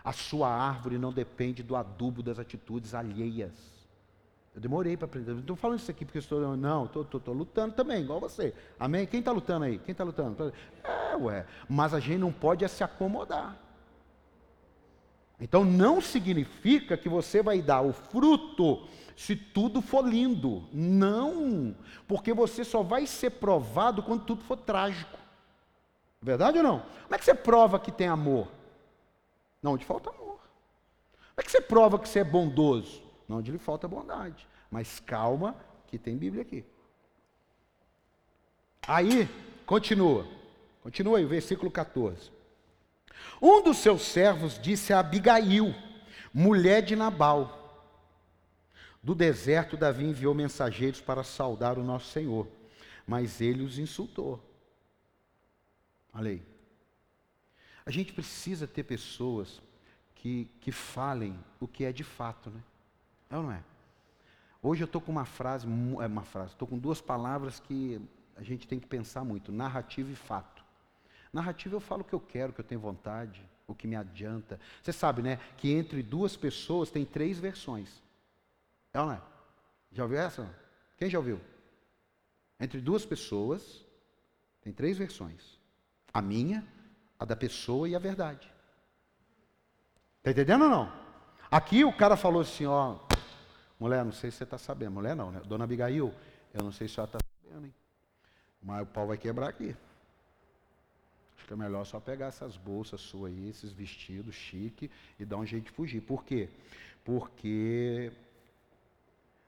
A 0.02 0.12
sua 0.12 0.48
árvore 0.48 0.98
não 0.98 1.12
depende 1.12 1.62
do 1.62 1.76
adubo 1.76 2.22
das 2.22 2.38
atitudes 2.38 2.94
alheias. 2.94 3.52
Eu 4.54 4.60
demorei 4.60 4.96
para 4.96 5.06
aprender. 5.06 5.36
Estou 5.36 5.56
falando 5.56 5.80
isso 5.80 5.90
aqui 5.90 6.04
porque 6.04 6.18
estou. 6.18 6.56
Não, 6.56 6.84
estou 6.84 7.34
lutando 7.34 7.74
também, 7.74 8.02
igual 8.02 8.20
você. 8.20 8.54
Amém? 8.78 9.04
Quem 9.04 9.18
está 9.18 9.32
lutando 9.32 9.64
aí? 9.64 9.78
Quem 9.78 9.92
está 9.92 10.04
lutando? 10.04 10.52
É, 10.84 11.16
ué. 11.16 11.44
Mas 11.68 11.92
a 11.92 11.98
gente 11.98 12.18
não 12.18 12.32
pode 12.32 12.64
é 12.64 12.68
se 12.68 12.84
acomodar. 12.84 13.58
Então 15.40 15.64
não 15.64 16.00
significa 16.00 16.96
que 16.96 17.08
você 17.08 17.42
vai 17.42 17.60
dar 17.60 17.80
o 17.82 17.92
fruto 17.92 18.86
se 19.16 19.34
tudo 19.34 19.82
for 19.82 20.06
lindo. 20.06 20.68
Não, 20.72 21.74
porque 22.06 22.32
você 22.32 22.64
só 22.64 22.82
vai 22.82 23.06
ser 23.06 23.30
provado 23.30 24.02
quando 24.02 24.24
tudo 24.24 24.42
for 24.44 24.56
trágico. 24.56 25.18
Verdade 26.22 26.58
ou 26.58 26.64
não? 26.64 26.80
Como 27.02 27.14
é 27.14 27.18
que 27.18 27.24
você 27.24 27.34
prova 27.34 27.78
que 27.78 27.90
tem 27.90 28.06
amor? 28.06 28.48
Não, 29.60 29.72
onde 29.72 29.84
falta 29.84 30.10
amor. 30.10 30.38
Como 30.38 31.38
é 31.38 31.42
que 31.42 31.50
você 31.50 31.60
prova 31.60 31.98
que 31.98 32.08
você 32.08 32.20
é 32.20 32.24
bondoso? 32.24 33.03
Não, 33.28 33.38
onde 33.38 33.50
lhe 33.50 33.58
falta 33.58 33.88
bondade. 33.88 34.46
Mas 34.70 35.00
calma, 35.00 35.56
que 35.86 35.98
tem 35.98 36.16
Bíblia 36.16 36.42
aqui. 36.42 36.64
Aí, 38.86 39.28
continua. 39.64 40.26
Continua 40.82 41.18
aí, 41.18 41.24
o 41.24 41.28
versículo 41.28 41.70
14. 41.70 42.30
Um 43.40 43.62
dos 43.62 43.78
seus 43.78 44.02
servos 44.02 44.58
disse 44.58 44.92
a 44.92 45.00
Abigail, 45.00 45.74
mulher 46.32 46.82
de 46.82 46.94
Nabal: 46.94 47.88
Do 49.02 49.14
deserto, 49.14 49.76
Davi 49.76 50.04
enviou 50.04 50.34
mensageiros 50.34 51.00
para 51.00 51.22
saudar 51.22 51.78
o 51.78 51.84
nosso 51.84 52.10
Senhor, 52.10 52.46
mas 53.06 53.40
ele 53.40 53.62
os 53.62 53.78
insultou. 53.78 54.42
Olha 56.12 56.30
aí. 56.30 56.42
A 57.86 57.90
gente 57.90 58.12
precisa 58.12 58.66
ter 58.66 58.84
pessoas 58.84 59.60
que, 60.14 60.48
que 60.60 60.72
falem 60.72 61.38
o 61.60 61.68
que 61.68 61.84
é 61.84 61.92
de 61.92 62.04
fato, 62.04 62.50
né? 62.50 62.60
É 63.30 63.36
ou 63.36 63.42
não 63.42 63.52
é? 63.52 63.62
Hoje 64.62 64.82
eu 64.82 64.86
estou 64.86 65.00
com 65.00 65.12
uma 65.12 65.24
frase, 65.24 65.66
é 65.66 66.06
uma 66.06 66.22
frase, 66.22 66.52
estou 66.52 66.66
com 66.66 66.78
duas 66.78 67.00
palavras 67.00 67.60
que 67.60 68.00
a 68.36 68.42
gente 68.42 68.66
tem 68.66 68.80
que 68.80 68.86
pensar 68.86 69.24
muito: 69.24 69.52
narrativa 69.52 70.10
e 70.10 70.16
fato. 70.16 70.64
Narrativa 71.32 71.74
eu 71.76 71.80
falo 71.80 72.02
o 72.02 72.04
que 72.04 72.14
eu 72.14 72.20
quero, 72.20 72.52
o 72.52 72.54
que 72.54 72.60
eu 72.60 72.64
tenho 72.64 72.80
vontade, 72.80 73.44
o 73.66 73.74
que 73.74 73.86
me 73.86 73.96
adianta. 73.96 74.60
Você 74.82 74.92
sabe, 74.92 75.20
né, 75.20 75.38
que 75.56 75.72
entre 75.72 76.02
duas 76.02 76.36
pessoas 76.36 76.90
tem 76.90 77.04
três 77.04 77.38
versões. 77.38 78.02
É 78.92 79.00
ou 79.00 79.06
não 79.06 79.14
é? 79.14 79.20
Já 79.92 80.04
ouviu 80.04 80.18
essa? 80.18 80.48
Quem 80.96 81.10
já 81.10 81.18
ouviu? 81.18 81.40
Entre 82.58 82.80
duas 82.80 83.04
pessoas 83.04 83.84
tem 84.62 84.72
três 84.72 84.96
versões. 84.96 85.58
A 86.12 86.22
minha, 86.22 86.64
a 87.18 87.24
da 87.24 87.36
pessoa 87.36 87.88
e 87.88 87.94
a 87.94 87.98
verdade. 87.98 88.50
Está 90.18 90.30
entendendo 90.30 90.62
ou 90.62 90.70
não? 90.70 90.92
Aqui 91.50 91.84
o 91.84 91.92
cara 91.92 92.16
falou 92.16 92.40
assim, 92.40 92.64
ó, 92.64 92.98
mulher, 93.78 94.04
não 94.04 94.12
sei 94.12 94.30
se 94.30 94.38
você 94.38 94.44
está 94.44 94.58
sabendo, 94.58 94.92
mulher 94.92 95.14
não, 95.14 95.30
né? 95.30 95.40
Dona 95.46 95.64
Abigail, 95.64 96.12
eu 96.52 96.62
não 96.62 96.72
sei 96.72 96.88
se 96.88 96.98
ela 96.98 97.06
está 97.06 97.18
sabendo, 97.42 97.66
hein? 97.66 97.74
Mas 98.62 98.82
o 98.82 98.86
pau 98.86 99.06
vai 99.06 99.18
quebrar 99.18 99.48
aqui. 99.48 99.76
Acho 101.36 101.46
que 101.46 101.52
é 101.52 101.56
melhor 101.56 101.84
só 101.84 102.00
pegar 102.00 102.26
essas 102.26 102.56
bolsas 102.56 103.00
suas 103.00 103.32
aí, 103.32 103.48
esses 103.48 103.72
vestidos 103.72 104.34
chique 104.34 104.90
e 105.18 105.24
dar 105.24 105.36
um 105.36 105.44
jeito 105.44 105.66
de 105.66 105.72
fugir. 105.72 106.00
Por 106.00 106.24
quê? 106.24 106.48
Porque 107.04 108.10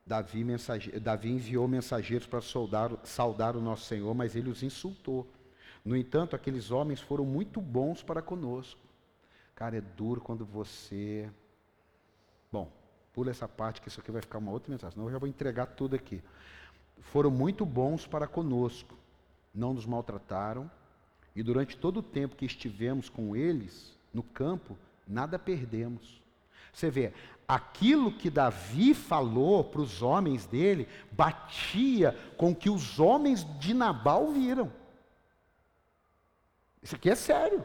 Davi, 0.06 0.44
mensage... 0.44 1.00
Davi 1.00 1.30
enviou 1.30 1.66
mensageiros 1.66 2.26
para 2.26 2.40
saudar, 2.40 2.92
saudar 3.02 3.56
o 3.56 3.60
nosso 3.60 3.86
Senhor, 3.86 4.14
mas 4.14 4.36
ele 4.36 4.50
os 4.50 4.62
insultou. 4.62 5.26
No 5.84 5.96
entanto, 5.96 6.36
aqueles 6.36 6.70
homens 6.70 7.00
foram 7.00 7.24
muito 7.24 7.60
bons 7.60 8.02
para 8.02 8.22
conosco. 8.22 8.80
Cara, 9.54 9.78
é 9.78 9.80
duro 9.80 10.20
quando 10.20 10.44
você. 10.44 11.30
Pula 13.16 13.30
essa 13.30 13.48
parte 13.48 13.80
que 13.80 13.88
isso 13.88 13.98
aqui 13.98 14.10
vai 14.10 14.20
ficar 14.20 14.36
uma 14.36 14.52
outra 14.52 14.70
mensagem, 14.70 14.92
senão 14.92 15.06
eu 15.06 15.12
já 15.12 15.18
vou 15.18 15.26
entregar 15.26 15.64
tudo 15.64 15.96
aqui. 15.96 16.22
Foram 17.00 17.30
muito 17.30 17.64
bons 17.64 18.06
para 18.06 18.26
conosco, 18.26 18.94
não 19.54 19.72
nos 19.72 19.86
maltrataram, 19.86 20.70
e 21.34 21.42
durante 21.42 21.78
todo 21.78 22.00
o 22.00 22.02
tempo 22.02 22.36
que 22.36 22.44
estivemos 22.44 23.08
com 23.08 23.34
eles 23.34 23.96
no 24.12 24.22
campo, 24.22 24.76
nada 25.08 25.38
perdemos. 25.38 26.20
Você 26.74 26.90
vê, 26.90 27.14
aquilo 27.48 28.12
que 28.12 28.28
Davi 28.28 28.92
falou 28.92 29.64
para 29.64 29.80
os 29.80 30.02
homens 30.02 30.44
dele 30.44 30.86
batia 31.10 32.14
com 32.36 32.50
o 32.50 32.54
que 32.54 32.68
os 32.68 33.00
homens 33.00 33.46
de 33.58 33.72
Nabal 33.72 34.30
viram. 34.30 34.70
Isso 36.82 36.94
aqui 36.96 37.08
é 37.08 37.14
sério. 37.14 37.64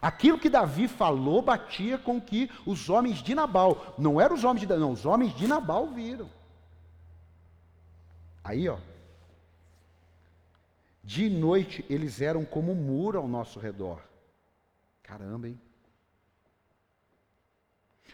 Aquilo 0.00 0.38
que 0.38 0.50
Davi 0.50 0.86
falou 0.88 1.40
batia 1.40 1.96
com 1.96 2.20
que 2.20 2.50
os 2.66 2.90
homens 2.90 3.22
de 3.22 3.34
Nabal, 3.34 3.94
não 3.98 4.20
eram 4.20 4.34
os 4.34 4.44
homens 4.44 4.66
de 4.66 4.76
não, 4.76 4.92
os 4.92 5.06
homens 5.06 5.34
de 5.34 5.46
Nabal 5.46 5.88
viram. 5.88 6.30
Aí, 8.42 8.68
ó. 8.68 8.78
De 11.02 11.28
noite 11.28 11.84
eles 11.88 12.20
eram 12.20 12.44
como 12.44 12.72
um 12.72 12.74
muro 12.74 13.18
ao 13.18 13.28
nosso 13.28 13.58
redor. 13.58 14.02
Caramba, 15.02 15.48
hein? 15.48 15.60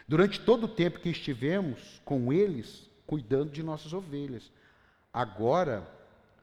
Durante 0.07 0.39
todo 0.41 0.65
o 0.65 0.67
tempo 0.67 0.99
que 0.99 1.09
estivemos 1.09 2.01
com 2.03 2.33
eles, 2.33 2.89
cuidando 3.07 3.51
de 3.51 3.63
nossas 3.63 3.93
ovelhas. 3.93 4.51
Agora, 5.13 5.87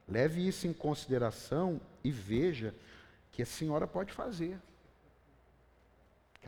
leve 0.07 0.47
isso 0.47 0.67
em 0.67 0.73
consideração 0.73 1.79
e 2.03 2.11
veja 2.11 2.73
que 3.31 3.41
a 3.41 3.45
senhora 3.45 3.85
pode 3.87 4.11
fazer. 4.11 4.59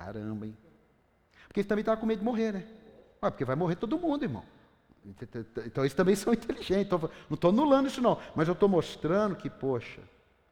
Caramba, 0.06 0.48
hein? 0.48 0.58
Porque 1.48 1.62
você 1.62 1.68
também 1.68 1.82
estava 1.82 2.00
com 2.00 2.06
medo 2.06 2.20
de 2.20 2.26
morrer, 2.26 2.54
né? 2.54 2.64
Ué, 3.22 3.30
porque 3.30 3.46
vai 3.46 3.56
morrer 3.56 3.76
todo 3.76 4.00
mundo, 4.00 4.24
irmão. 4.24 4.44
Então 5.66 5.84
eles 5.84 5.94
também 5.94 6.16
são 6.16 6.34
inteligentes. 6.34 6.92
Não 6.92 7.36
estou 7.36 7.50
anulando 7.50 7.88
isso, 7.88 8.02
não. 8.02 8.18
Mas 8.36 8.48
eu 8.48 8.54
estou 8.54 8.68
mostrando 8.68 9.36
que, 9.36 9.50
poxa, 9.50 10.02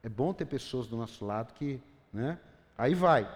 é 0.02 0.08
bom 0.08 0.32
ter 0.32 0.44
pessoas 0.44 0.86
do 0.86 0.96
nosso 0.96 1.24
lado 1.24 1.52
que. 1.54 1.80
Né? 2.12 2.38
Aí 2.78 2.94
vai. 2.94 3.28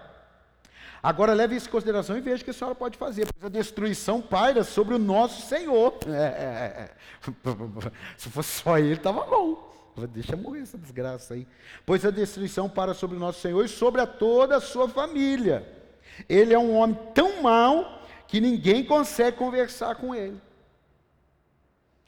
Agora 1.01 1.33
leve 1.33 1.55
isso 1.55 1.67
em 1.67 1.71
consideração 1.71 2.17
e 2.17 2.21
veja 2.21 2.41
o 2.41 2.45
que 2.45 2.51
a 2.51 2.53
senhora 2.53 2.75
pode 2.75 2.97
fazer, 2.97 3.27
pois 3.33 3.45
a 3.45 3.49
destruição 3.49 4.21
paira 4.21 4.63
sobre 4.63 4.95
o 4.95 4.99
nosso 4.99 5.47
Senhor. 5.47 5.93
É, 6.07 6.11
é, 6.11 6.83
é. 6.83 6.95
Se 8.17 8.29
fosse 8.29 8.61
só 8.61 8.77
ele, 8.77 8.93
estava 8.93 9.25
bom. 9.25 9.73
Deixa 10.09 10.35
morrer 10.35 10.61
essa 10.61 10.77
desgraça 10.77 11.33
aí. 11.33 11.47
Pois 11.85 12.05
a 12.05 12.11
destruição 12.11 12.69
para 12.69 12.93
sobre 12.93 13.15
o 13.15 13.19
nosso 13.19 13.39
Senhor 13.39 13.63
e 13.63 13.69
sobre 13.69 14.01
a 14.01 14.07
toda 14.07 14.57
a 14.57 14.61
sua 14.61 14.89
família. 14.89 15.84
Ele 16.27 16.53
é 16.53 16.59
um 16.59 16.75
homem 16.75 16.97
tão 17.13 17.41
mau 17.41 18.01
que 18.27 18.39
ninguém 18.39 18.85
consegue 18.85 19.37
conversar 19.37 19.95
com 19.95 20.13
ele. 20.13 20.41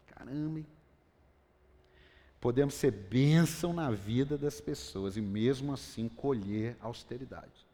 Caramba, 0.07 0.59
hein? 0.59 0.65
Podemos 2.39 2.75
ser 2.75 2.91
bênção 2.91 3.73
na 3.73 3.89
vida 3.91 4.37
das 4.37 4.61
pessoas 4.61 5.17
e 5.17 5.21
mesmo 5.21 5.73
assim 5.73 6.07
colher 6.07 6.77
austeridade. 6.79 7.65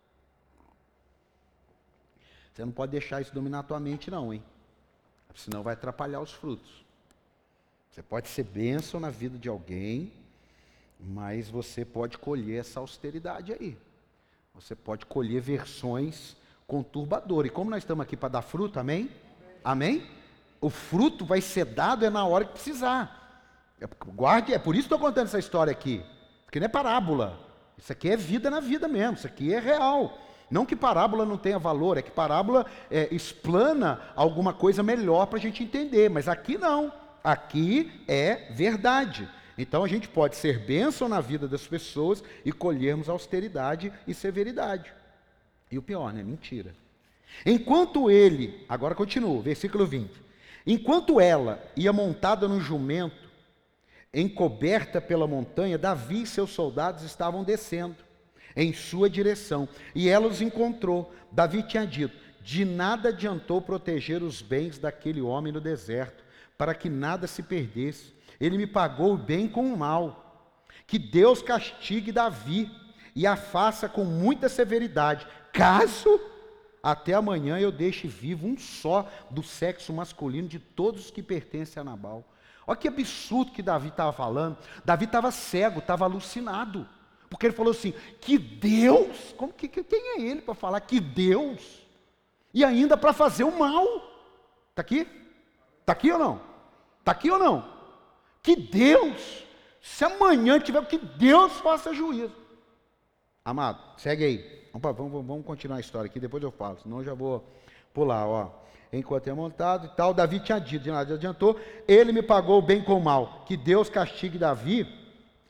Você 2.53 2.63
não 2.63 2.71
pode 2.71 2.91
deixar 2.91 3.21
isso 3.21 3.33
dominar 3.33 3.59
a 3.59 3.63
tua 3.63 3.79
mente, 3.79 4.11
não, 4.11 4.33
hein? 4.33 4.43
Senão 5.35 5.63
vai 5.63 5.73
atrapalhar 5.73 6.21
os 6.21 6.31
frutos. 6.31 6.85
Você 7.89 8.01
pode 8.01 8.27
ser 8.27 8.43
bênção 8.43 8.99
na 8.99 9.09
vida 9.09 9.37
de 9.37 9.49
alguém, 9.49 10.13
mas 10.99 11.49
você 11.49 11.83
pode 11.83 12.17
colher 12.17 12.59
essa 12.61 12.79
austeridade 12.79 13.51
aí. 13.51 13.77
Você 14.55 14.75
pode 14.75 15.05
colher 15.07 15.41
versões 15.41 16.37
conturbadoras. 16.67 17.49
E 17.49 17.53
como 17.53 17.71
nós 17.71 17.81
estamos 17.81 18.03
aqui 18.03 18.15
para 18.15 18.29
dar 18.29 18.41
fruto, 18.43 18.79
amém? 18.79 19.09
Amém? 19.63 20.07
O 20.61 20.69
fruto 20.69 21.25
vai 21.25 21.41
ser 21.41 21.65
dado 21.65 22.05
é 22.05 22.09
na 22.09 22.23
hora 22.25 22.45
que 22.45 22.53
precisar. 22.53 23.19
É, 23.81 23.87
guarde, 24.13 24.53
é 24.53 24.59
por 24.59 24.75
isso 24.75 24.87
que 24.87 24.93
estou 24.93 24.99
contando 24.99 25.25
essa 25.25 25.39
história 25.39 25.71
aqui. 25.71 26.05
Porque 26.45 26.59
não 26.59 26.65
é 26.65 26.69
parábola. 26.69 27.39
Isso 27.77 27.91
aqui 27.91 28.09
é 28.09 28.15
vida 28.15 28.51
na 28.51 28.59
vida 28.59 28.87
mesmo. 28.87 29.15
Isso 29.15 29.25
aqui 29.25 29.51
é 29.51 29.59
real. 29.59 30.19
Não 30.51 30.67
que 30.67 30.75
parábola 30.75 31.25
não 31.25 31.35
tenha 31.35 31.57
valor, 31.57 31.97
é 31.97 32.03
que 32.03 32.11
parábola 32.11 32.67
é, 32.91 33.07
explana 33.11 34.01
alguma 34.15 34.53
coisa 34.53 34.83
melhor 34.83 35.25
para 35.25 35.39
a 35.39 35.41
gente 35.41 35.63
entender, 35.63 36.11
mas 36.11 36.27
aqui 36.27 36.59
não. 36.59 36.93
Aqui 37.23 38.03
é 38.07 38.51
verdade. 38.51 39.27
Então 39.57 39.83
a 39.83 39.87
gente 39.87 40.07
pode 40.07 40.35
ser 40.35 40.59
bênção 40.59 41.07
na 41.07 41.21
vida 41.21 41.47
das 41.47 41.67
pessoas 41.67 42.23
e 42.43 42.51
colhermos 42.51 43.09
austeridade 43.09 43.93
e 44.07 44.13
severidade. 44.13 44.91
E 45.71 45.77
o 45.77 45.81
pior, 45.81 46.13
né? 46.13 46.23
Mentira. 46.23 46.73
Enquanto 47.45 48.09
ele, 48.09 48.65
agora 48.69 48.95
continua, 48.95 49.41
versículo 49.41 49.85
20. 49.85 50.11
Enquanto 50.65 51.19
ela 51.19 51.63
ia 51.75 51.91
montada 51.91 52.47
no 52.47 52.59
jumento, 52.59 53.29
encoberta 54.13 55.01
pela 55.01 55.27
montanha, 55.27 55.77
Davi 55.77 56.21
e 56.21 56.27
seus 56.27 56.51
soldados 56.51 57.03
estavam 57.03 57.43
descendo 57.43 57.97
em 58.55 58.71
sua 58.73 59.09
direção. 59.09 59.67
E 59.93 60.07
ela 60.07 60.27
os 60.27 60.41
encontrou. 60.41 61.13
Davi 61.31 61.63
tinha 61.63 61.85
dito: 61.85 62.15
De 62.41 62.63
nada 62.63 63.09
adiantou 63.09 63.61
proteger 63.61 64.21
os 64.21 64.41
bens 64.41 64.77
daquele 64.77 65.21
homem 65.21 65.51
no 65.51 65.59
deserto, 65.59 66.23
para 66.57 66.73
que 66.73 66.89
nada 66.89 67.27
se 67.27 67.43
perdesse. 67.43 68.13
Ele 68.39 68.57
me 68.57 68.67
pagou 68.67 69.13
o 69.13 69.17
bem 69.17 69.47
com 69.47 69.73
o 69.73 69.77
mal. 69.77 70.45
Que 70.85 70.99
Deus 70.99 71.41
castigue 71.41 72.11
Davi 72.11 72.71
e 73.15 73.25
a 73.27 73.35
faça 73.35 73.87
com 73.87 74.03
muita 74.03 74.49
severidade, 74.49 75.27
caso 75.51 76.19
até 76.83 77.13
amanhã 77.13 77.57
eu 77.57 77.71
deixe 77.71 78.09
vivo 78.09 78.45
um 78.45 78.57
só 78.57 79.09
do 79.31 79.41
sexo 79.41 79.93
masculino 79.93 80.49
de 80.49 80.59
todos 80.59 81.05
os 81.05 81.11
que 81.11 81.23
pertencem 81.23 81.79
a 81.79 81.83
Nabal. 81.83 82.25
Olha 82.67 82.77
que 82.77 82.89
absurdo 82.89 83.51
que 83.51 83.61
Davi 83.61 83.87
estava 83.87 84.11
falando. 84.11 84.57
Davi 84.83 85.05
estava 85.05 85.31
cego, 85.31 85.79
estava 85.79 86.03
alucinado. 86.03 86.87
Porque 87.29 87.45
ele 87.45 87.55
falou 87.55 87.71
assim: 87.71 87.93
que 88.19 88.37
Deus, 88.37 89.33
como 89.37 89.53
que, 89.53 89.69
quem 89.69 90.17
é 90.17 90.21
ele 90.21 90.41
para 90.41 90.53
falar 90.53 90.81
que 90.81 90.99
Deus? 90.99 91.81
E 92.53 92.65
ainda 92.65 92.97
para 92.97 93.13
fazer 93.13 93.45
o 93.45 93.57
mal. 93.57 93.85
Está 94.69 94.81
aqui? 94.81 95.07
Está 95.79 95.93
aqui 95.93 96.11
ou 96.11 96.19
não? 96.19 96.41
Está 96.99 97.11
aqui 97.13 97.31
ou 97.31 97.39
não? 97.39 97.72
Que 98.43 98.57
Deus, 98.57 99.45
se 99.81 100.03
amanhã 100.03 100.59
tiver, 100.59 100.85
que 100.85 100.97
Deus 100.97 101.53
faça 101.53 101.93
juízo. 101.93 102.35
Amado, 103.43 103.81
segue 103.97 104.25
aí. 104.25 104.69
Vamos, 104.73 104.97
vamos, 104.97 105.25
vamos 105.25 105.45
continuar 105.45 105.77
a 105.77 105.79
história 105.79 106.07
aqui, 106.07 106.19
depois 106.19 106.43
eu 106.43 106.51
falo, 106.51 106.77
senão 106.83 106.99
eu 106.99 107.05
já 107.05 107.13
vou 107.13 107.47
pular, 107.93 108.27
ó. 108.27 108.51
Enquanto 108.91 109.27
é 109.27 109.33
montado 109.33 109.87
e 109.87 109.89
tal, 109.95 110.13
Davi 110.13 110.39
tinha 110.39 110.59
dito, 110.59 110.83
de 110.83 110.91
nada 110.91 111.15
adiantou, 111.15 111.59
ele 111.87 112.11
me 112.11 112.21
pagou 112.21 112.59
o 112.59 112.61
bem 112.61 112.83
com 112.83 112.97
o 112.97 113.03
mal. 113.03 113.43
Que 113.47 113.57
Deus 113.57 113.89
castigue 113.89 114.37
Davi 114.37 114.87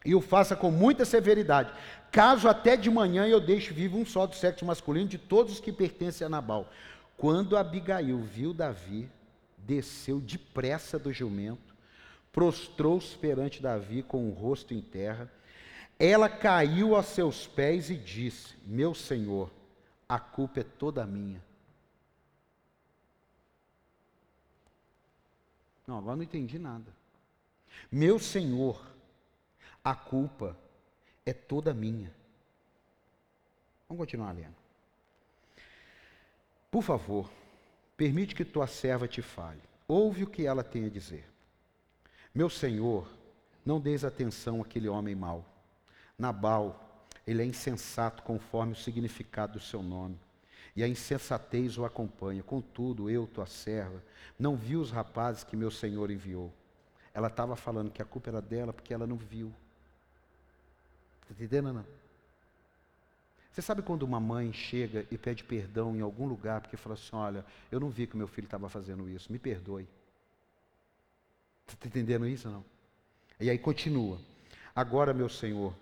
e 0.05 0.15
o 0.15 0.21
faça 0.21 0.55
com 0.55 0.71
muita 0.71 1.03
severidade. 1.03 1.73
Caso 2.11 2.47
até 2.47 2.77
de 2.77 2.89
manhã 2.89 3.27
eu 3.27 3.41
deixe 3.41 3.73
vivo 3.73 3.97
um 3.97 4.05
só 4.05 4.25
do 4.27 4.35
sexo 4.35 4.65
masculino 4.65 5.09
de 5.09 5.17
todos 5.17 5.53
os 5.53 5.59
que 5.59 5.73
pertencem 5.73 6.25
a 6.25 6.29
Nabal. 6.29 6.69
Quando 7.17 7.57
Abigail 7.57 8.19
viu 8.19 8.53
Davi, 8.53 9.09
desceu 9.57 10.19
depressa 10.19 10.97
do 10.97 11.11
jumento, 11.11 11.72
prostrou-se 12.33 13.15
perante 13.15 13.61
Davi 13.61 14.01
com 14.01 14.27
o 14.27 14.33
rosto 14.33 14.73
em 14.73 14.81
terra. 14.81 15.31
Ela 15.97 16.27
caiu 16.27 16.95
a 16.95 17.03
seus 17.03 17.47
pés 17.47 17.89
e 17.91 17.95
disse: 17.95 18.57
Meu 18.65 18.93
senhor, 18.93 19.51
a 20.09 20.19
culpa 20.19 20.59
é 20.59 20.63
toda 20.63 21.05
minha. 21.05 21.41
Não, 25.85 25.99
agora 25.99 26.15
não 26.15 26.23
entendi 26.23 26.57
nada. 26.57 26.91
Meu 27.91 28.17
senhor, 28.17 28.83
a 29.83 29.93
culpa 29.93 30.57
é 31.25 31.33
toda 31.33 31.73
minha. 31.73 32.13
Vamos 33.87 34.01
continuar 34.01 34.31
lendo. 34.31 34.55
Por 36.71 36.81
favor, 36.81 37.29
permite 37.95 38.33
que 38.33 38.43
tua 38.43 38.65
serva 38.65 39.07
te 39.07 39.21
fale. 39.21 39.61
Ouve 39.87 40.23
o 40.23 40.29
que 40.29 40.47
ela 40.47 40.63
tem 40.63 40.85
a 40.85 40.89
dizer. 40.89 41.32
Meu 42.33 42.49
senhor, 42.49 43.07
não 43.65 43.79
deis 43.79 44.03
atenção 44.03 44.61
àquele 44.61 44.89
homem 44.89 45.13
mau. 45.13 45.45
Nabal, 46.17 47.07
ele 47.27 47.41
é 47.41 47.45
insensato 47.45 48.23
conforme 48.23 48.73
o 48.73 48.75
significado 48.75 49.53
do 49.53 49.59
seu 49.59 49.81
nome. 49.81 50.19
e 50.75 50.83
a 50.83 50.87
insensatez 50.87 51.77
o 51.77 51.85
acompanha. 51.85 52.41
Contudo, 52.41 53.07
eu, 53.07 53.27
tua 53.27 53.45
serva, 53.45 54.03
não 54.39 54.55
vi 54.55 54.75
os 54.75 54.89
rapazes 54.89 55.43
que 55.43 55.55
meu 55.55 55.69
senhor 55.69 56.09
enviou. 56.09 56.51
Ela 57.13 57.27
estava 57.27 57.55
falando 57.55 57.91
que 57.91 58.01
a 58.01 58.05
culpa 58.05 58.31
era 58.31 58.41
dela 58.41 58.73
porque 58.73 58.91
ela 58.91 59.05
não 59.05 59.15
viu. 59.15 59.53
Está 61.21 61.33
entendendo 61.35 61.73
não? 61.73 61.85
Você 63.51 63.61
sabe 63.61 63.83
quando 63.83 64.01
uma 64.01 64.19
mãe 64.19 64.51
chega 64.51 65.05
e 65.11 65.17
pede 65.17 65.43
perdão 65.43 65.95
em 65.95 66.01
algum 66.01 66.25
lugar 66.25 66.61
porque 66.61 66.75
fala 66.75 66.95
assim: 66.95 67.15
Olha, 67.15 67.45
eu 67.71 67.79
não 67.79 67.91
vi 67.91 68.07
que 68.07 68.17
meu 68.17 68.27
filho 68.27 68.45
estava 68.45 68.67
fazendo 68.67 69.07
isso, 69.07 69.31
me 69.31 69.37
perdoe. 69.37 69.87
Está 71.67 71.87
entendendo 71.87 72.27
isso 72.27 72.47
ou 72.47 72.55
não? 72.55 72.65
E 73.39 73.49
aí 73.49 73.57
continua. 73.57 74.19
Agora, 74.75 75.13
meu 75.13 75.29
Senhor, 75.29 75.73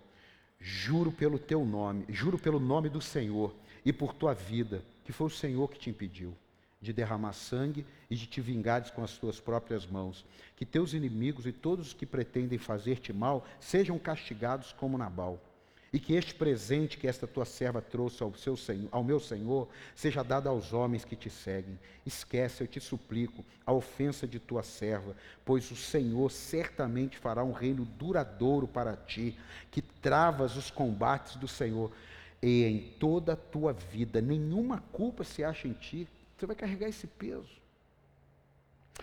juro 0.59 1.11
pelo 1.11 1.39
teu 1.39 1.65
nome, 1.65 2.05
juro 2.09 2.37
pelo 2.37 2.59
nome 2.59 2.89
do 2.89 3.01
Senhor 3.01 3.53
e 3.85 3.91
por 3.91 4.13
tua 4.13 4.33
vida, 4.33 4.83
que 5.03 5.11
foi 5.11 5.27
o 5.27 5.29
Senhor 5.29 5.69
que 5.69 5.79
te 5.79 5.89
impediu 5.89 6.35
de 6.81 6.91
derramar 6.91 7.33
sangue 7.33 7.85
e 8.09 8.15
de 8.15 8.25
te 8.25 8.41
vingares 8.41 8.89
com 8.89 9.03
as 9.03 9.17
tuas 9.17 9.39
próprias 9.39 9.85
mãos. 9.85 10.25
Que 10.55 10.65
teus 10.65 10.93
inimigos 10.93 11.45
e 11.45 11.51
todos 11.51 11.87
os 11.87 11.93
que 11.93 12.05
pretendem 12.05 12.57
fazer-te 12.57 13.13
mal 13.13 13.45
sejam 13.59 13.99
castigados 13.99 14.73
como 14.73 14.97
Nabal. 14.97 15.39
E 15.93 15.99
que 15.99 16.13
este 16.13 16.33
presente 16.33 16.97
que 16.97 17.05
esta 17.05 17.27
tua 17.27 17.43
serva 17.43 17.81
trouxe 17.81 18.23
ao, 18.23 18.33
seu 18.35 18.55
senhor, 18.55 18.87
ao 18.91 19.03
meu 19.03 19.19
Senhor 19.19 19.67
seja 19.93 20.23
dado 20.23 20.47
aos 20.47 20.71
homens 20.71 21.03
que 21.03 21.17
te 21.17 21.29
seguem. 21.29 21.77
Esquece, 22.05 22.63
eu 22.63 22.67
te 22.67 22.79
suplico, 22.79 23.43
a 23.65 23.73
ofensa 23.73 24.25
de 24.25 24.39
tua 24.39 24.63
serva, 24.63 25.13
pois 25.43 25.69
o 25.69 25.75
Senhor 25.75 26.31
certamente 26.31 27.17
fará 27.17 27.43
um 27.43 27.51
reino 27.51 27.83
duradouro 27.83 28.69
para 28.69 28.95
ti, 28.95 29.37
que 29.69 29.81
travas 29.81 30.55
os 30.55 30.71
combates 30.71 31.35
do 31.35 31.47
Senhor. 31.47 31.91
E 32.41 32.63
em 32.63 32.79
toda 32.97 33.33
a 33.33 33.35
tua 33.37 33.73
vida, 33.73 34.21
nenhuma 34.21 34.81
culpa 34.93 35.25
se 35.25 35.43
acha 35.43 35.67
em 35.67 35.73
ti, 35.73 36.07
você 36.37 36.45
vai 36.45 36.55
carregar 36.55 36.87
esse 36.87 37.05
peso. 37.05 37.59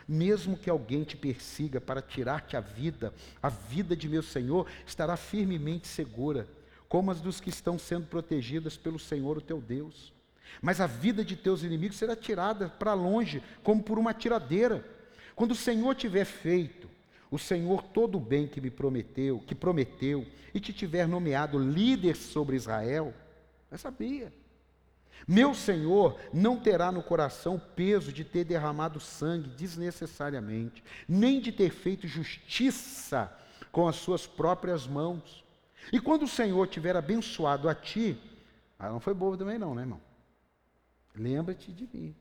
Mesmo 0.07 0.57
que 0.57 0.70
alguém 0.70 1.05
te 1.05 1.18
persiga 1.18 1.80
para 1.82 2.01
tirar-te 2.01 2.57
a 2.57 2.61
vida, 2.61 3.12
a 3.43 3.51
vida 3.51 3.95
de 3.95 4.09
meu 4.09 4.22
Senhor 4.22 4.66
estará 4.86 5.16
firmemente 5.16 5.86
segura, 5.86 6.49
como 6.89 7.11
as 7.11 7.20
dos 7.20 7.41
que 7.41 7.51
estão 7.51 7.78
sendo 7.78 8.07
protegidas 8.07 8.76
pelo 8.76 8.99
Senhor, 8.99 9.36
o 9.36 9.43
teu 9.43 9.61
Deus. 9.61 10.12
Mas 10.62 10.80
a 10.80 10.86
vida 10.86 11.24
de 11.24 11.36
teus 11.36 11.62
inimigos 11.62 11.99
será 11.99 12.16
tirada 12.16 12.68
para 12.68 12.95
longe, 12.95 13.43
como 13.62 13.82
por 13.82 13.99
uma 13.99 14.14
tiradeira. 14.14 14.84
Quando 15.36 15.53
o 15.53 15.57
Senhor 15.57 15.95
tiver 15.95 16.24
feito, 16.24 16.89
o 17.30 17.39
Senhor 17.39 17.82
todo 17.82 18.16
o 18.16 18.20
bem 18.20 18.47
que 18.47 18.61
me 18.61 18.70
prometeu, 18.70 19.41
que 19.47 19.55
prometeu, 19.55 20.26
e 20.55 20.61
te 20.61 20.72
tiver 20.72 21.07
nomeado 21.07 21.59
líder 21.59 22.16
sobre 22.16 22.57
Israel, 22.57 23.12
vai 23.70 23.78
saber 23.78 24.32
meu 25.26 25.55
Senhor 25.55 26.18
não 26.32 26.59
terá 26.59 26.93
no 26.93 27.03
coração 27.03 27.57
o 27.57 27.61
peso 27.61 28.11
de 28.11 28.24
ter 28.24 28.45
derramado 28.45 29.01
sangue 29.01 29.51
desnecessariamente, 29.51 30.82
nem 31.09 31.41
de 31.41 31.53
ter 31.53 31.70
feito 31.70 32.07
justiça 32.07 33.30
com 33.72 33.89
as 33.89 33.97
suas 33.97 34.26
próprias 34.26 34.86
mãos. 34.86 35.45
E 35.93 36.01
quando 36.01 36.24
o 36.24 36.29
Senhor 36.29 36.66
tiver 36.66 36.97
abençoado 36.97 37.68
a 37.68 37.74
ti, 37.74 38.20
ah, 38.79 38.91
não 38.91 39.01
foi 39.01 39.14
bobo 39.14 39.37
também 39.37 39.59
não, 39.59 39.74
né, 39.74 39.83
irmão? 39.83 40.01
Lembra-te 41.14 41.72
de 41.72 41.89
mim. 41.93 42.14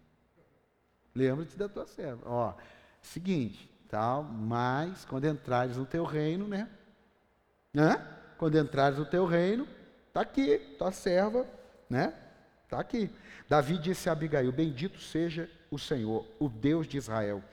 Lembra-te 1.14 1.58
da 1.58 1.70
tua 1.70 1.86
serva. 1.86 2.22
Ó, 2.26 2.53
seguinte, 3.01 3.70
tal, 3.89 4.24
mas 4.24 5.05
quando 5.05 5.26
entrares 5.26 5.78
no 5.78 5.86
teu 5.86 6.03
reino, 6.03 6.47
né? 6.47 6.70
Hã? 7.76 8.01
Quando 8.38 8.58
entrares 8.58 8.97
no 8.97 9.05
teu 9.05 9.26
reino, 9.26 9.68
tá 10.14 10.22
aqui, 10.22 10.58
tua 10.78 10.91
serva, 10.91 11.45
né? 11.89 12.14
Está 12.64 12.80
aqui. 12.80 13.10
Davi 13.47 13.78
disse 13.78 14.10
a 14.10 14.14
Abigail: 14.14 14.51
Bendito 14.51 14.99
seja 14.99 15.49
o 15.70 15.78
Senhor, 15.78 16.26
o 16.39 16.49
Deus 16.49 16.88
de 16.88 16.97
Israel, 16.97 17.43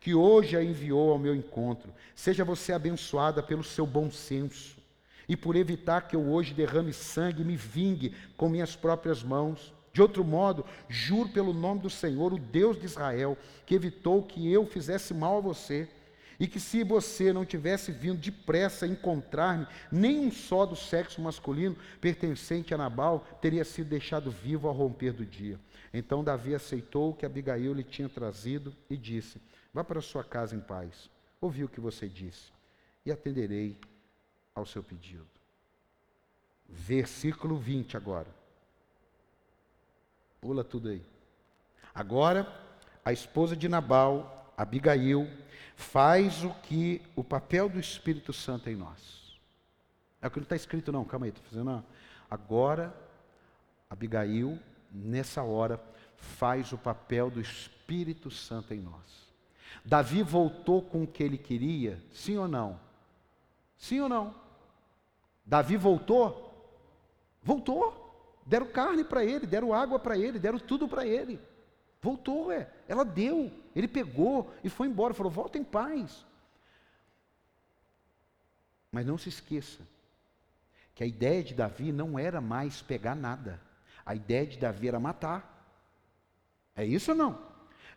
que 0.00 0.14
hoje 0.14 0.56
a 0.56 0.62
enviou 0.62 1.12
ao 1.12 1.18
meu 1.18 1.34
encontro. 1.34 1.92
Seja 2.14 2.44
você 2.44 2.72
abençoada 2.72 3.42
pelo 3.42 3.62
seu 3.62 3.86
bom 3.86 4.10
senso 4.10 4.83
e 5.28 5.36
por 5.36 5.56
evitar 5.56 6.02
que 6.02 6.16
eu 6.16 6.28
hoje 6.28 6.54
derrame 6.54 6.92
sangue 6.92 7.42
e 7.42 7.44
me 7.44 7.56
vingue 7.56 8.14
com 8.36 8.48
minhas 8.48 8.76
próprias 8.76 9.22
mãos. 9.22 9.72
De 9.92 10.02
outro 10.02 10.24
modo, 10.24 10.64
juro 10.88 11.28
pelo 11.28 11.52
nome 11.52 11.80
do 11.80 11.90
Senhor, 11.90 12.32
o 12.32 12.38
Deus 12.38 12.78
de 12.78 12.86
Israel, 12.86 13.38
que 13.64 13.74
evitou 13.74 14.22
que 14.22 14.52
eu 14.52 14.66
fizesse 14.66 15.14
mal 15.14 15.38
a 15.38 15.40
você 15.40 15.88
e 16.38 16.46
que 16.46 16.58
se 16.58 16.82
você 16.82 17.32
não 17.32 17.44
tivesse 17.44 17.92
vindo 17.92 18.18
depressa 18.18 18.86
encontrar-me, 18.86 19.66
nem 19.90 20.18
um 20.18 20.30
só 20.30 20.66
do 20.66 20.74
sexo 20.74 21.20
masculino 21.20 21.76
pertencente 22.00 22.74
a 22.74 22.78
Nabal 22.78 23.24
teria 23.40 23.64
sido 23.64 23.88
deixado 23.88 24.30
vivo 24.30 24.66
ao 24.66 24.74
romper 24.74 25.12
do 25.12 25.24
dia. 25.24 25.58
Então 25.92 26.24
Davi 26.24 26.54
aceitou 26.54 27.10
o 27.10 27.14
que 27.14 27.24
Abigail 27.24 27.72
lhe 27.72 27.84
tinha 27.84 28.08
trazido 28.08 28.74
e 28.90 28.96
disse: 28.96 29.40
Vá 29.72 29.84
para 29.84 30.00
sua 30.00 30.24
casa 30.24 30.56
em 30.56 30.60
paz. 30.60 31.08
Ouvi 31.40 31.62
o 31.62 31.68
que 31.68 31.80
você 31.80 32.08
disse 32.08 32.52
e 33.06 33.12
atenderei 33.12 33.78
ao 34.54 34.64
seu 34.64 34.82
pedido. 34.82 35.26
Versículo 36.68 37.56
20 37.56 37.96
agora. 37.96 38.28
Pula 40.40 40.62
tudo 40.62 40.88
aí. 40.88 41.02
Agora, 41.94 42.46
a 43.04 43.12
esposa 43.12 43.56
de 43.56 43.68
Nabal, 43.68 44.52
Abigail, 44.56 45.28
faz 45.76 46.44
o 46.44 46.50
que 46.54 47.02
o 47.16 47.24
papel 47.24 47.68
do 47.68 47.78
Espírito 47.78 48.32
Santo 48.32 48.70
em 48.70 48.76
nós. 48.76 49.38
É 50.20 50.26
o 50.26 50.30
que 50.30 50.38
não 50.38 50.44
está 50.44 50.56
escrito, 50.56 50.92
não, 50.92 51.04
calma 51.04 51.26
aí, 51.26 51.30
estou 51.30 51.44
fazendo. 51.44 51.84
Agora, 52.30 52.94
Abigail, 53.90 54.58
nessa 54.90 55.42
hora, 55.42 55.80
faz 56.16 56.72
o 56.72 56.78
papel 56.78 57.30
do 57.30 57.40
Espírito 57.40 58.30
Santo 58.30 58.72
em 58.72 58.80
nós. 58.80 59.24
Davi 59.84 60.22
voltou 60.22 60.80
com 60.80 61.02
o 61.02 61.06
que 61.06 61.22
ele 61.22 61.36
queria, 61.36 62.02
sim 62.10 62.38
ou 62.38 62.48
não? 62.48 62.80
Sim 63.76 64.00
ou 64.00 64.08
não? 64.08 64.43
Davi 65.44 65.76
voltou? 65.76 66.40
Voltou. 67.42 68.02
Deram 68.46 68.66
carne 68.66 69.04
para 69.04 69.24
ele, 69.24 69.46
deram 69.46 69.72
água 69.72 69.98
para 69.98 70.18
ele, 70.18 70.38
deram 70.38 70.58
tudo 70.58 70.86
para 70.86 71.06
ele. 71.06 71.40
Voltou, 72.00 72.52
é. 72.52 72.70
Ela 72.86 73.04
deu. 73.04 73.50
Ele 73.74 73.88
pegou 73.88 74.52
e 74.62 74.68
foi 74.68 74.86
embora. 74.86 75.14
Falou: 75.14 75.32
volta 75.32 75.58
em 75.58 75.64
paz. 75.64 76.24
Mas 78.92 79.06
não 79.06 79.18
se 79.18 79.28
esqueça 79.28 79.82
que 80.94 81.02
a 81.02 81.06
ideia 81.06 81.42
de 81.42 81.54
Davi 81.54 81.90
não 81.90 82.18
era 82.18 82.40
mais 82.40 82.80
pegar 82.80 83.14
nada. 83.14 83.60
A 84.06 84.14
ideia 84.14 84.46
de 84.46 84.58
Davi 84.58 84.88
era 84.88 85.00
matar. 85.00 85.50
É 86.76 86.84
isso 86.84 87.10
ou 87.10 87.16
não? 87.16 87.38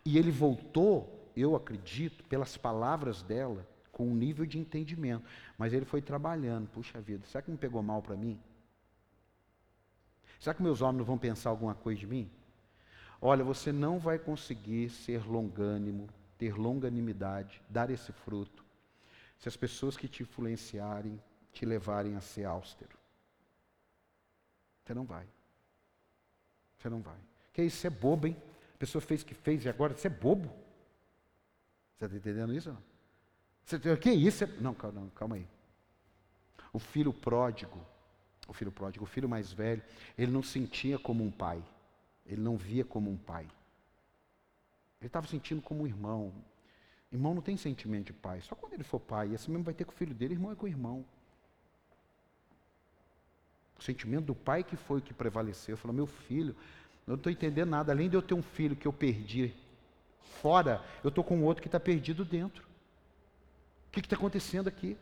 E 0.04 0.18
ele 0.18 0.30
voltou, 0.30 1.30
eu 1.36 1.54
acredito, 1.54 2.24
pelas 2.24 2.56
palavras 2.56 3.22
dela, 3.22 3.66
com 3.98 4.06
um 4.06 4.14
nível 4.14 4.46
de 4.46 4.60
entendimento. 4.60 5.24
Mas 5.58 5.72
ele 5.72 5.84
foi 5.84 6.00
trabalhando. 6.00 6.68
Puxa 6.68 7.00
vida, 7.00 7.26
será 7.26 7.42
que 7.42 7.50
não 7.50 7.58
pegou 7.58 7.82
mal 7.82 8.00
para 8.00 8.16
mim? 8.16 8.40
Será 10.38 10.54
que 10.54 10.62
meus 10.62 10.80
homens 10.80 10.98
não 10.98 11.04
vão 11.04 11.18
pensar 11.18 11.50
alguma 11.50 11.74
coisa 11.74 11.98
de 11.98 12.06
mim? 12.06 12.30
Olha, 13.20 13.42
você 13.42 13.72
não 13.72 13.98
vai 13.98 14.16
conseguir 14.16 14.88
ser 14.88 15.26
longânimo, 15.26 16.08
ter 16.38 16.54
longanimidade, 16.54 17.60
dar 17.68 17.90
esse 17.90 18.12
fruto, 18.12 18.64
se 19.36 19.48
as 19.48 19.56
pessoas 19.56 19.96
que 19.96 20.06
te 20.06 20.22
influenciarem 20.22 21.20
te 21.52 21.66
levarem 21.66 22.14
a 22.14 22.20
ser 22.20 22.44
austero. 22.44 22.96
Você 24.84 24.94
não 24.94 25.04
vai. 25.04 25.26
Você 26.76 26.88
não 26.88 27.00
vai. 27.00 27.18
Que 27.52 27.64
isso 27.64 27.84
é 27.84 27.90
bobo, 27.90 28.28
hein? 28.28 28.36
A 28.74 28.78
pessoa 28.78 29.02
fez 29.02 29.22
o 29.22 29.26
que 29.26 29.34
fez 29.34 29.64
e 29.64 29.68
agora 29.68 29.92
você 29.92 30.06
é 30.06 30.10
bobo. 30.10 30.48
Você 31.98 32.04
está 32.04 32.16
entendendo 32.16 32.54
isso? 32.54 32.70
Não? 32.70 32.97
Você, 33.68 33.96
que 33.98 34.10
isso? 34.10 34.46
Não, 34.62 34.72
calma, 34.72 34.98
não, 34.98 35.10
calma 35.10 35.36
aí. 35.36 35.46
O 36.72 36.78
filho 36.78 37.12
pródigo, 37.12 37.78
o 38.46 38.52
filho 38.54 38.72
pródigo, 38.72 39.04
o 39.04 39.06
filho 39.06 39.28
mais 39.28 39.52
velho, 39.52 39.82
ele 40.16 40.32
não 40.32 40.42
sentia 40.42 40.98
como 40.98 41.22
um 41.22 41.30
pai. 41.30 41.62
Ele 42.24 42.40
não 42.40 42.56
via 42.56 42.82
como 42.82 43.10
um 43.10 43.16
pai. 43.18 43.46
Ele 44.98 45.08
estava 45.08 45.26
sentindo 45.26 45.60
como 45.60 45.82
um 45.82 45.86
irmão. 45.86 46.32
Irmão 47.12 47.34
não 47.34 47.42
tem 47.42 47.58
sentimento 47.58 48.06
de 48.06 48.14
pai. 48.14 48.40
Só 48.40 48.54
quando 48.54 48.72
ele 48.72 48.84
for 48.84 48.98
pai. 48.98 49.32
E 49.32 49.34
assim 49.34 49.50
mesmo 49.50 49.64
vai 49.64 49.74
ter 49.74 49.84
com 49.84 49.92
o 49.92 49.94
filho 49.94 50.14
dele. 50.14 50.32
Irmão 50.32 50.50
é 50.50 50.54
com 50.54 50.64
o 50.64 50.68
irmão. 50.68 51.04
O 53.78 53.82
sentimento 53.82 54.24
do 54.24 54.34
pai 54.34 54.64
que 54.64 54.76
foi 54.76 55.00
o 55.00 55.02
que 55.02 55.12
prevaleceu. 55.12 55.76
Falou, 55.76 55.94
meu 55.94 56.06
filho, 56.06 56.56
eu 57.06 57.08
não 57.08 57.16
estou 57.16 57.30
entendendo 57.30 57.68
nada. 57.68 57.92
Além 57.92 58.08
de 58.08 58.16
eu 58.16 58.22
ter 58.22 58.32
um 58.32 58.42
filho 58.42 58.74
que 58.74 58.88
eu 58.88 58.94
perdi 58.94 59.54
fora, 60.40 60.82
eu 61.04 61.08
estou 61.08 61.22
com 61.22 61.42
outro 61.42 61.60
que 61.60 61.68
está 61.68 61.78
perdido 61.78 62.24
dentro. 62.24 62.67
O 63.88 63.90
que 63.90 64.00
está 64.00 64.16
acontecendo 64.16 64.68
aqui? 64.68 64.96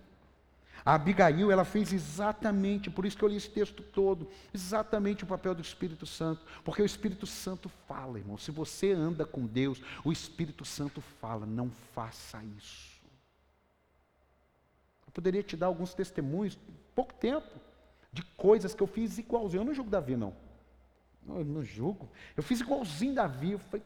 A 0.84 0.95
Abigail, 0.95 1.51
ela 1.51 1.64
fez 1.64 1.93
exatamente, 1.93 2.89
por 2.89 3.05
isso 3.05 3.16
que 3.16 3.24
eu 3.24 3.28
li 3.28 3.37
esse 3.37 3.51
texto 3.51 3.82
todo, 3.82 4.30
exatamente 4.55 5.24
o 5.24 5.26
papel 5.26 5.53
do 5.53 5.61
Espírito 5.61 6.07
Santo. 6.07 6.47
Porque 6.64 6.80
o 6.80 6.87
Espírito 6.87 7.26
Santo 7.26 7.68
fala, 7.89 8.18
irmão. 8.18 8.39
Se 8.39 8.53
você 8.53 8.93
anda 8.93 9.26
com 9.26 9.47
Deus, 9.47 9.82
o 10.05 10.12
Espírito 10.12 10.64
Santo 10.64 11.01
fala, 11.01 11.45
não 11.45 11.70
faça 11.93 12.41
isso. 12.57 13.01
Eu 15.07 15.12
poderia 15.12 15.43
te 15.43 15.57
dar 15.57 15.66
alguns 15.66 15.93
testemunhos, 15.93 16.57
pouco 16.95 17.12
tempo, 17.14 17.61
de 18.12 18.22
coisas 18.37 18.72
que 18.72 18.82
eu 18.82 18.87
fiz 18.87 19.18
igualzinho. 19.18 19.62
Eu 19.62 19.64
não 19.66 19.74
julgo 19.74 19.91
Davi, 19.91 20.16
não. 20.16 20.34
Eu 21.28 21.45
não 21.45 21.64
julgo. 21.64 22.09
Eu 22.37 22.45
fiz 22.45 22.61
igualzinho 22.61 23.14
Davi. 23.14 23.53
Eu 23.53 23.59
falei, 23.59 23.84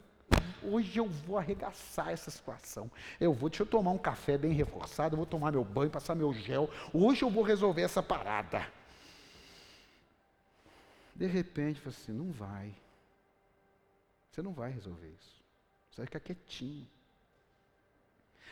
hoje 0.63 0.99
eu 0.99 1.07
vou 1.07 1.39
arregaçar 1.39 2.11
essa 2.11 2.31
situação. 2.31 2.91
Eu 3.21 3.33
vou, 3.33 3.49
deixa 3.49 3.63
eu 3.63 3.67
tomar 3.67 3.91
um 3.91 3.99
café 3.99 4.37
bem 4.39 4.53
reforçado, 4.53 5.15
eu 5.15 5.19
vou 5.19 5.27
tomar 5.27 5.53
meu 5.53 5.65
banho, 5.65 5.91
passar 5.91 6.15
meu 6.15 6.33
gel. 6.33 6.71
Hoje 6.93 7.23
eu 7.23 7.31
vou 7.31 7.43
resolver 7.43 7.83
essa 7.83 8.03
parada. 8.03 8.67
De 11.15 11.27
repente, 11.27 11.81
falei 11.81 11.99
assim, 11.99 12.13
não 12.13 12.33
vai. 12.33 12.75
Você 14.31 14.43
não 14.43 14.53
vai 14.53 14.71
resolver 14.71 15.09
isso. 15.09 15.43
Você 15.91 15.99
vai 15.99 16.07
ficar 16.07 16.21
quietinho. 16.21 16.87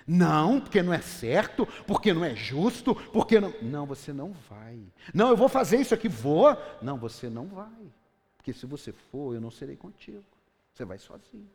Não, 0.06 0.60
porque 0.60 0.82
não 0.82 0.92
é 0.92 1.00
certo, 1.00 1.66
porque 1.86 2.12
não 2.12 2.24
é 2.24 2.34
justo, 2.34 2.94
porque 3.12 3.40
não. 3.40 3.52
Não, 3.60 3.86
você 3.86 4.12
não 4.12 4.32
vai. 4.48 4.80
Não, 5.12 5.28
eu 5.28 5.36
vou 5.36 5.48
fazer 5.48 5.78
isso 5.78 5.94
aqui, 5.94 6.08
vou. 6.08 6.56
Não, 6.80 6.96
você 6.96 7.28
não 7.28 7.46
vai. 7.46 7.92
Porque 8.36 8.52
se 8.52 8.64
você 8.64 8.92
for, 8.92 9.34
eu 9.34 9.40
não 9.40 9.50
serei 9.50 9.76
contigo. 9.76 10.24
Você 10.72 10.84
vai 10.84 10.98
sozinho. 10.98 11.50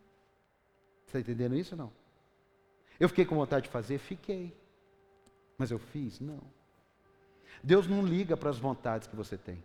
Está 1.05 1.19
entendendo 1.19 1.55
isso 1.55 1.75
ou 1.75 1.77
não? 1.77 1.91
Eu 2.99 3.09
fiquei 3.09 3.25
com 3.25 3.35
vontade 3.35 3.65
de 3.65 3.71
fazer? 3.71 3.97
Fiquei. 3.97 4.55
Mas 5.57 5.71
eu 5.71 5.79
fiz? 5.79 6.19
Não. 6.19 6.41
Deus 7.63 7.87
não 7.87 8.05
liga 8.05 8.35
para 8.35 8.49
as 8.49 8.57
vontades 8.57 9.07
que 9.07 9.15
você 9.15 9.37
tem. 9.37 9.63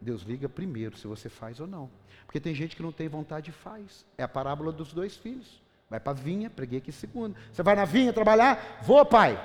Deus 0.00 0.22
liga 0.22 0.48
primeiro 0.48 0.96
se 0.96 1.06
você 1.06 1.28
faz 1.28 1.60
ou 1.60 1.66
não. 1.66 1.90
Porque 2.26 2.40
tem 2.40 2.54
gente 2.54 2.76
que 2.76 2.82
não 2.82 2.92
tem 2.92 3.08
vontade 3.08 3.50
e 3.50 3.52
faz. 3.52 4.04
É 4.18 4.22
a 4.22 4.28
parábola 4.28 4.72
dos 4.72 4.92
dois 4.92 5.16
filhos. 5.16 5.62
Vai 5.88 6.00
para 6.00 6.12
a 6.12 6.14
vinha, 6.14 6.50
preguei 6.50 6.78
aqui 6.78 6.92
segunda. 6.92 7.38
Você 7.52 7.62
vai 7.62 7.76
na 7.76 7.84
vinha 7.84 8.12
trabalhar? 8.12 8.80
Vou, 8.82 9.04
pai. 9.04 9.38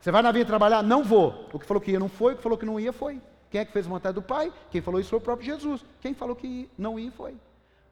Você 0.00 0.10
vai 0.10 0.22
na 0.22 0.30
vinha 0.30 0.44
trabalhar? 0.44 0.82
Não 0.82 1.02
vou. 1.02 1.48
O 1.52 1.58
que 1.58 1.66
falou 1.66 1.80
que 1.80 1.90
ia 1.90 1.98
não 1.98 2.08
foi, 2.08 2.34
o 2.34 2.36
que 2.36 2.42
falou 2.42 2.56
que 2.56 2.66
não 2.66 2.78
ia 2.78 2.92
foi. 2.92 3.20
Quem 3.50 3.60
é 3.60 3.64
que 3.64 3.72
fez 3.72 3.86
a 3.86 3.88
vontade 3.88 4.14
do 4.14 4.22
pai? 4.22 4.52
Quem 4.70 4.80
falou 4.80 5.00
isso 5.00 5.10
foi 5.10 5.18
o 5.18 5.22
próprio 5.22 5.46
Jesus. 5.46 5.84
Quem 6.00 6.14
falou 6.14 6.36
que 6.36 6.70
não 6.78 6.98
ia 6.98 7.10
foi. 7.10 7.34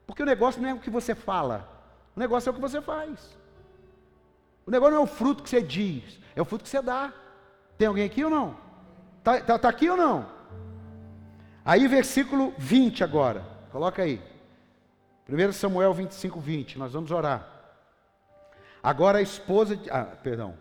Porque 0.05 0.23
o 0.23 0.25
negócio 0.25 0.61
não 0.61 0.69
é 0.69 0.73
o 0.73 0.79
que 0.79 0.89
você 0.89 1.13
fala, 1.13 1.67
o 2.17 2.19
negócio 2.19 2.49
é 2.49 2.51
o 2.51 2.55
que 2.55 2.59
você 2.59 2.81
faz. 2.81 3.37
O 4.65 4.71
negócio 4.71 4.95
não 4.95 5.01
é 5.01 5.03
o 5.03 5.07
fruto 5.07 5.43
que 5.43 5.49
você 5.51 5.61
diz, 5.61 6.19
é 6.35 6.41
o 6.41 6.45
fruto 6.45 6.63
que 6.63 6.69
você 6.69 6.81
dá. 6.81 7.13
Tem 7.77 7.87
alguém 7.87 8.05
aqui 8.05 8.23
ou 8.23 8.31
não? 8.31 8.57
Está 9.19 9.39
tá, 9.39 9.59
tá 9.59 9.69
aqui 9.69 9.87
ou 9.87 9.95
não? 9.95 10.27
Aí, 11.63 11.87
versículo 11.87 12.55
20 12.57 13.03
agora. 13.03 13.45
Coloca 13.71 14.01
aí. 14.01 14.19
1 15.29 15.51
Samuel 15.53 15.93
25, 15.93 16.39
20. 16.39 16.79
Nós 16.79 16.93
vamos 16.93 17.11
orar. 17.11 17.47
Agora 18.81 19.19
a 19.19 19.21
esposa 19.21 19.77
de. 19.77 19.87
Ah, 19.91 20.05
perdão. 20.05 20.57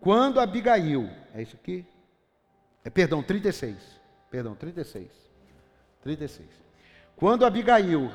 Quando 0.00 0.40
Abigail. 0.40 1.10
É 1.34 1.42
isso 1.42 1.54
aqui? 1.54 1.86
É, 2.82 2.88
perdão, 2.88 3.22
36. 3.22 3.76
Perdão, 4.30 4.54
36. 4.54 5.10
36. 6.00 6.48
Quando 7.14 7.44
Abigail 7.44 8.10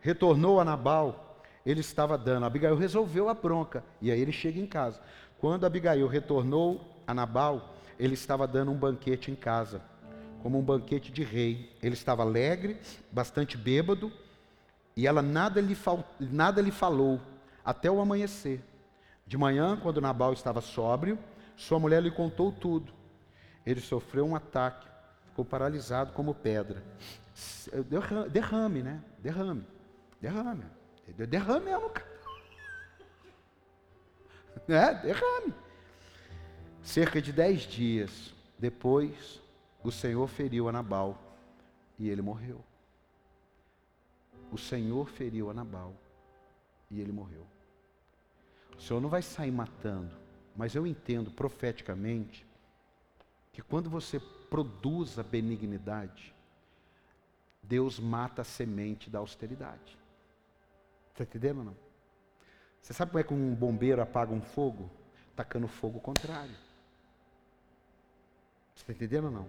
retornou 0.00 0.60
a 0.60 0.64
Nabal, 0.64 1.27
ele 1.64 1.80
estava 1.80 2.16
dando. 2.16 2.46
Abigail 2.46 2.76
resolveu 2.76 3.28
a 3.28 3.34
bronca. 3.34 3.84
E 4.00 4.10
aí 4.10 4.20
ele 4.20 4.32
chega 4.32 4.58
em 4.58 4.66
casa. 4.66 5.00
Quando 5.38 5.64
Abigail 5.64 6.06
retornou 6.06 6.84
a 7.06 7.14
Nabal, 7.14 7.74
ele 7.98 8.14
estava 8.14 8.46
dando 8.46 8.70
um 8.70 8.76
banquete 8.76 9.30
em 9.30 9.34
casa, 9.34 9.80
como 10.42 10.58
um 10.58 10.62
banquete 10.62 11.12
de 11.12 11.22
rei. 11.22 11.72
Ele 11.82 11.94
estava 11.94 12.22
alegre, 12.22 12.78
bastante 13.10 13.56
bêbado, 13.56 14.12
e 14.96 15.06
ela 15.06 15.22
nada 15.22 15.60
lhe, 15.60 15.74
fal... 15.74 16.04
nada 16.18 16.60
lhe 16.60 16.70
falou 16.70 17.20
até 17.64 17.90
o 17.90 18.00
amanhecer. 18.00 18.62
De 19.26 19.36
manhã, 19.36 19.76
quando 19.76 20.00
Nabal 20.00 20.32
estava 20.32 20.60
sóbrio, 20.60 21.18
sua 21.56 21.78
mulher 21.78 22.02
lhe 22.02 22.10
contou 22.10 22.50
tudo. 22.50 22.92
Ele 23.64 23.80
sofreu 23.80 24.26
um 24.26 24.34
ataque, 24.34 24.88
ficou 25.26 25.44
paralisado 25.44 26.12
como 26.12 26.34
pedra. 26.34 26.82
Derrame, 28.32 28.82
né? 28.82 29.00
Derrame. 29.18 29.64
Derrame. 30.20 30.64
Derrame 31.12 31.66
mesmo, 31.66 31.90
cara. 31.90 32.08
É, 34.68 34.94
derrame. 34.94 35.54
Cerca 36.82 37.22
de 37.22 37.32
dez 37.32 37.62
dias 37.62 38.34
depois, 38.58 39.40
o 39.82 39.90
Senhor 39.90 40.26
feriu 40.26 40.68
a 40.68 40.72
Nabal 40.72 41.18
e 41.98 42.08
ele 42.08 42.20
morreu. 42.20 42.62
O 44.50 44.58
Senhor 44.58 45.08
feriu 45.08 45.50
a 45.50 45.54
Nabal 45.54 45.94
e 46.90 47.00
ele 47.00 47.12
morreu. 47.12 47.46
O 48.76 48.80
Senhor 48.80 49.00
não 49.00 49.08
vai 49.08 49.22
sair 49.22 49.50
matando, 49.50 50.14
mas 50.56 50.74
eu 50.74 50.86
entendo 50.86 51.30
profeticamente 51.30 52.46
que 53.52 53.60
quando 53.60 53.90
você 53.90 54.20
produz 54.48 55.18
a 55.18 55.22
benignidade, 55.22 56.34
Deus 57.62 57.98
mata 57.98 58.42
a 58.42 58.44
semente 58.44 59.10
da 59.10 59.18
austeridade. 59.18 59.97
Está 61.18 61.24
entendendo 61.24 61.58
ou 61.58 61.64
não? 61.64 61.76
Você 62.80 62.92
sabe 62.92 63.10
como 63.10 63.18
é 63.18 63.24
que 63.24 63.34
um 63.34 63.52
bombeiro 63.52 64.00
apaga 64.00 64.32
um 64.32 64.40
fogo? 64.40 64.88
Tacando 65.34 65.66
fogo 65.66 65.98
contrário. 65.98 66.54
Está 68.76 68.92
entendendo 68.92 69.24
ou 69.24 69.30
não? 69.32 69.48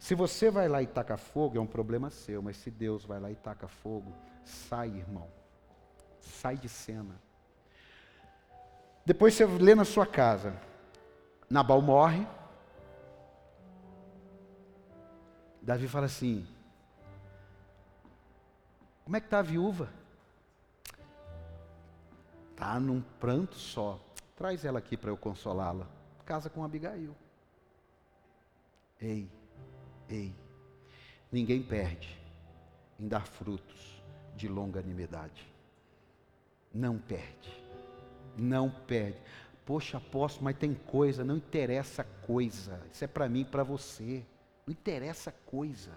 Se 0.00 0.12
você 0.16 0.50
vai 0.50 0.66
lá 0.66 0.82
e 0.82 0.88
taca 0.88 1.16
fogo, 1.16 1.56
é 1.56 1.60
um 1.60 1.68
problema 1.68 2.10
seu, 2.10 2.42
mas 2.42 2.56
se 2.56 2.68
Deus 2.68 3.04
vai 3.04 3.20
lá 3.20 3.30
e 3.30 3.36
taca 3.36 3.68
fogo, 3.68 4.12
sai, 4.44 4.88
irmão. 4.88 5.28
Sai 6.18 6.56
de 6.56 6.68
cena. 6.68 7.14
Depois 9.06 9.34
você 9.34 9.46
lê 9.46 9.76
na 9.76 9.84
sua 9.84 10.04
casa. 10.04 10.60
Nabal 11.48 11.80
morre. 11.80 12.26
Davi 15.62 15.86
fala 15.86 16.06
assim: 16.06 16.44
Como 19.04 19.16
é 19.16 19.20
que 19.20 19.26
está 19.28 19.38
a 19.38 19.42
viúva? 19.42 19.88
Está 22.64 22.80
num 22.80 23.02
pranto 23.20 23.56
só. 23.56 24.00
Traz 24.34 24.64
ela 24.64 24.78
aqui 24.78 24.96
para 24.96 25.10
eu 25.10 25.18
consolá-la. 25.18 25.86
Casa 26.24 26.48
com 26.48 26.64
Abigail. 26.64 27.14
Ei, 28.98 29.30
ei. 30.08 30.34
Ninguém 31.30 31.62
perde 31.62 32.18
em 32.98 33.06
dar 33.06 33.26
frutos 33.26 34.02
de 34.34 34.48
longanimidade. 34.48 35.46
Não 36.72 36.96
perde. 36.96 37.62
Não 38.34 38.70
perde. 38.70 39.20
Poxa, 39.66 39.98
apóstolo, 39.98 40.46
mas 40.46 40.56
tem 40.56 40.72
coisa, 40.72 41.22
não 41.22 41.36
interessa 41.36 42.02
coisa. 42.26 42.80
Isso 42.90 43.04
é 43.04 43.06
para 43.06 43.28
mim 43.28 43.42
e 43.42 43.44
para 43.44 43.62
você. 43.62 44.24
Não 44.66 44.72
interessa 44.72 45.30
coisa. 45.44 45.92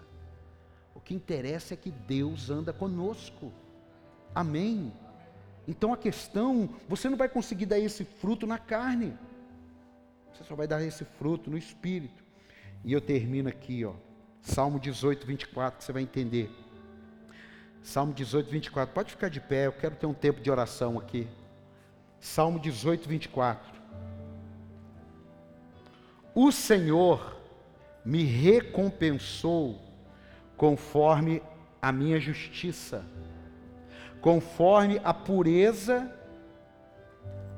O 0.94 1.00
que 1.00 1.14
interessa 1.14 1.72
é 1.72 1.78
que 1.78 1.90
Deus 1.90 2.50
anda 2.50 2.74
conosco. 2.74 3.50
Amém. 4.34 4.92
Então 5.68 5.92
a 5.92 5.98
questão, 5.98 6.70
você 6.88 7.10
não 7.10 7.16
vai 7.18 7.28
conseguir 7.28 7.66
dar 7.66 7.78
esse 7.78 8.02
fruto 8.02 8.46
na 8.46 8.56
carne. 8.56 9.12
Você 10.32 10.42
só 10.42 10.54
vai 10.54 10.66
dar 10.66 10.82
esse 10.82 11.04
fruto 11.04 11.50
no 11.50 11.58
espírito. 11.58 12.24
E 12.82 12.90
eu 12.90 13.02
termino 13.02 13.50
aqui, 13.50 13.84
ó. 13.84 13.92
Salmo 14.40 14.80
18, 14.80 15.26
24, 15.26 15.78
que 15.78 15.84
você 15.84 15.92
vai 15.92 16.02
entender. 16.02 16.50
Salmo 17.82 18.14
18, 18.14 18.50
24. 18.50 18.94
Pode 18.94 19.10
ficar 19.10 19.28
de 19.28 19.40
pé, 19.40 19.66
eu 19.66 19.72
quero 19.72 19.94
ter 19.94 20.06
um 20.06 20.14
tempo 20.14 20.40
de 20.40 20.50
oração 20.50 20.98
aqui. 20.98 21.28
Salmo 22.18 22.58
18, 22.58 23.06
24. 23.06 23.78
O 26.34 26.50
Senhor 26.50 27.36
me 28.02 28.24
recompensou 28.24 29.78
conforme 30.56 31.42
a 31.82 31.92
minha 31.92 32.18
justiça, 32.18 33.04
conforme 34.20 35.00
a 35.04 35.14
pureza 35.14 36.10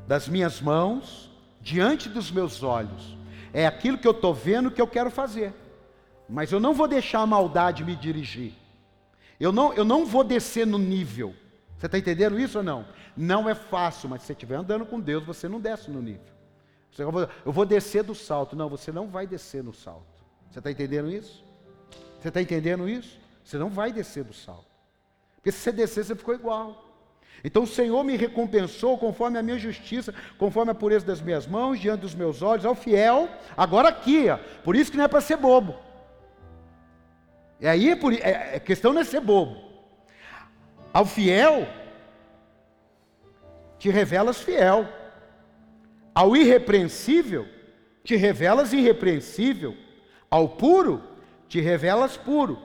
das 0.06 0.28
minhas 0.28 0.60
mãos 0.60 1.30
diante 1.60 2.08
dos 2.08 2.30
meus 2.30 2.62
olhos. 2.62 3.16
É 3.52 3.66
aquilo 3.66 3.98
que 3.98 4.06
eu 4.06 4.12
estou 4.12 4.34
vendo 4.34 4.70
que 4.70 4.80
eu 4.80 4.86
quero 4.86 5.10
fazer. 5.10 5.52
Mas 6.28 6.52
eu 6.52 6.60
não 6.60 6.72
vou 6.72 6.86
deixar 6.86 7.20
a 7.20 7.26
maldade 7.26 7.84
me 7.84 7.96
dirigir. 7.96 8.52
Eu 9.38 9.52
não, 9.52 9.72
eu 9.72 9.84
não 9.84 10.06
vou 10.06 10.22
descer 10.22 10.66
no 10.66 10.78
nível. 10.78 11.34
Você 11.76 11.86
está 11.86 11.98
entendendo 11.98 12.38
isso 12.38 12.58
ou 12.58 12.64
não? 12.64 12.86
Não 13.16 13.48
é 13.48 13.54
fácil, 13.54 14.08
mas 14.08 14.20
se 14.20 14.28
você 14.28 14.32
estiver 14.34 14.56
andando 14.56 14.84
com 14.86 15.00
Deus, 15.00 15.24
você 15.24 15.48
não 15.48 15.60
desce 15.60 15.90
no 15.90 16.00
nível. 16.00 16.30
Eu 17.44 17.52
vou 17.52 17.64
descer 17.64 18.02
do 18.02 18.14
salto. 18.14 18.54
Não, 18.54 18.68
você 18.68 18.92
não 18.92 19.08
vai 19.08 19.26
descer 19.26 19.64
no 19.64 19.72
salto. 19.72 20.06
Você 20.50 20.58
está 20.58 20.70
entendendo 20.70 21.10
isso? 21.10 21.42
Você 22.20 22.28
está 22.28 22.40
entendendo 22.40 22.88
isso? 22.88 23.18
Você 23.42 23.56
não 23.58 23.70
vai 23.70 23.92
descer 23.92 24.24
do 24.24 24.34
salto. 24.34 24.69
Porque 25.40 25.50
se 25.50 25.58
você 25.58 25.72
descer, 25.72 26.04
você 26.04 26.14
ficou 26.14 26.34
igual. 26.34 26.90
Então 27.42 27.62
o 27.62 27.66
Senhor 27.66 28.04
me 28.04 28.16
recompensou 28.16 28.98
conforme 28.98 29.38
a 29.38 29.42
minha 29.42 29.58
justiça, 29.58 30.14
conforme 30.36 30.72
a 30.72 30.74
pureza 30.74 31.06
das 31.06 31.22
minhas 31.22 31.46
mãos, 31.46 31.80
diante 31.80 32.02
dos 32.02 32.14
meus 32.14 32.42
olhos, 32.42 32.66
ao 32.66 32.74
fiel, 32.74 33.28
agora 33.56 33.88
aqui, 33.88 34.28
ó, 34.28 34.36
por 34.62 34.76
isso 34.76 34.90
que 34.90 34.98
não 34.98 35.04
é 35.04 35.08
para 35.08 35.22
ser 35.22 35.38
bobo. 35.38 35.74
E 37.58 37.66
aí, 37.66 37.96
por, 37.96 38.12
é, 38.12 38.56
é, 38.56 38.60
questão 38.60 38.92
não 38.92 39.00
é 39.00 39.04
ser 39.04 39.20
bobo. 39.20 39.56
Ao 40.92 41.04
fiel, 41.06 41.66
te 43.78 43.88
revelas 43.90 44.40
fiel. 44.40 44.88
Ao 46.14 46.34
irrepreensível, 46.36 47.46
te 48.02 48.16
revelas 48.16 48.72
irrepreensível. 48.72 49.76
Ao 50.30 50.48
puro, 50.48 51.02
te 51.48 51.60
revelas 51.60 52.16
puro. 52.16 52.58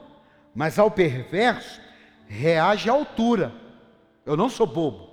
Mas 0.54 0.78
ao 0.78 0.90
perverso, 0.90 1.80
reage 2.26 2.90
à 2.90 2.92
altura. 2.92 3.52
Eu 4.24 4.36
não 4.36 4.48
sou 4.48 4.66
bobo. 4.66 5.10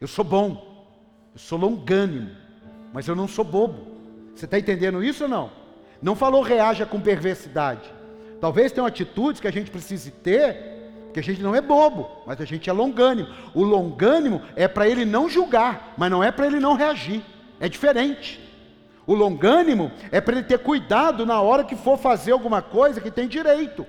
Eu 0.00 0.08
sou 0.08 0.24
bom. 0.24 0.86
Eu 1.34 1.38
sou 1.38 1.58
longânimo. 1.58 2.30
Mas 2.92 3.06
eu 3.06 3.14
não 3.14 3.28
sou 3.28 3.44
bobo. 3.44 3.86
Você 4.34 4.44
está 4.44 4.58
entendendo 4.58 5.02
isso 5.02 5.24
ou 5.24 5.30
não? 5.30 5.50
Não 6.00 6.14
falou 6.14 6.42
reaja 6.42 6.86
com 6.86 7.00
perversidade. 7.00 7.92
Talvez 8.40 8.72
tenham 8.72 8.86
atitudes 8.86 9.40
que 9.40 9.48
a 9.48 9.52
gente 9.52 9.70
precise 9.70 10.10
ter, 10.10 11.02
porque 11.04 11.18
a 11.18 11.22
gente 11.22 11.42
não 11.42 11.54
é 11.54 11.60
bobo, 11.60 12.08
mas 12.24 12.40
a 12.40 12.44
gente 12.44 12.70
é 12.70 12.72
longânimo. 12.72 13.28
O 13.52 13.64
longânimo 13.64 14.42
é 14.54 14.68
para 14.68 14.88
ele 14.88 15.04
não 15.04 15.28
julgar, 15.28 15.94
mas 15.96 16.10
não 16.10 16.22
é 16.22 16.30
para 16.30 16.46
ele 16.46 16.60
não 16.60 16.74
reagir. 16.74 17.22
É 17.58 17.68
diferente. 17.68 18.40
O 19.06 19.14
longânimo 19.14 19.90
é 20.12 20.20
para 20.20 20.36
ele 20.36 20.44
ter 20.44 20.58
cuidado 20.58 21.26
na 21.26 21.40
hora 21.40 21.64
que 21.64 21.74
for 21.74 21.98
fazer 21.98 22.32
alguma 22.32 22.62
coisa 22.62 23.00
que 23.00 23.10
tem 23.10 23.26
direito. 23.26 23.84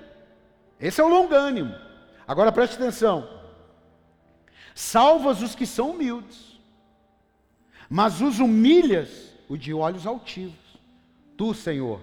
Esse 0.80 1.00
é 1.00 1.04
o 1.04 1.08
longânimo. 1.08 1.72
Agora 2.30 2.52
preste 2.52 2.76
atenção. 2.76 3.28
Salvas 4.72 5.42
os 5.42 5.56
que 5.56 5.66
são 5.66 5.90
humildes, 5.90 6.60
mas 7.88 8.20
os 8.20 8.38
humilhas 8.38 9.34
o 9.48 9.56
de 9.56 9.74
olhos 9.74 10.06
altivos. 10.06 10.78
Tu, 11.36 11.52
Senhor, 11.54 12.00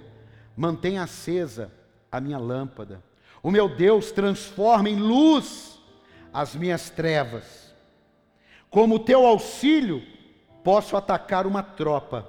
mantém 0.54 1.00
acesa 1.00 1.72
a 2.12 2.20
minha 2.20 2.38
lâmpada. 2.38 3.02
O 3.42 3.50
meu 3.50 3.74
Deus 3.74 4.12
transforma 4.12 4.90
em 4.90 4.98
luz 4.98 5.80
as 6.34 6.54
minhas 6.54 6.90
trevas. 6.90 7.74
Como 8.70 9.00
teu 9.00 9.26
auxílio, 9.26 10.04
posso 10.62 10.98
atacar 10.98 11.48
uma 11.48 11.64
tropa. 11.64 12.28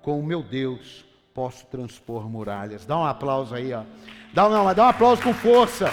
Com 0.00 0.18
o 0.18 0.24
meu 0.24 0.42
Deus, 0.42 1.04
posso 1.34 1.66
transpor 1.66 2.26
muralhas. 2.26 2.86
Dá 2.86 2.96
um 2.96 3.04
aplauso 3.04 3.54
aí, 3.54 3.74
ó. 3.74 3.82
Dá, 4.32 4.48
não, 4.48 4.72
dá 4.72 4.86
um 4.86 4.88
aplauso 4.88 5.22
com 5.22 5.34
força. 5.34 5.90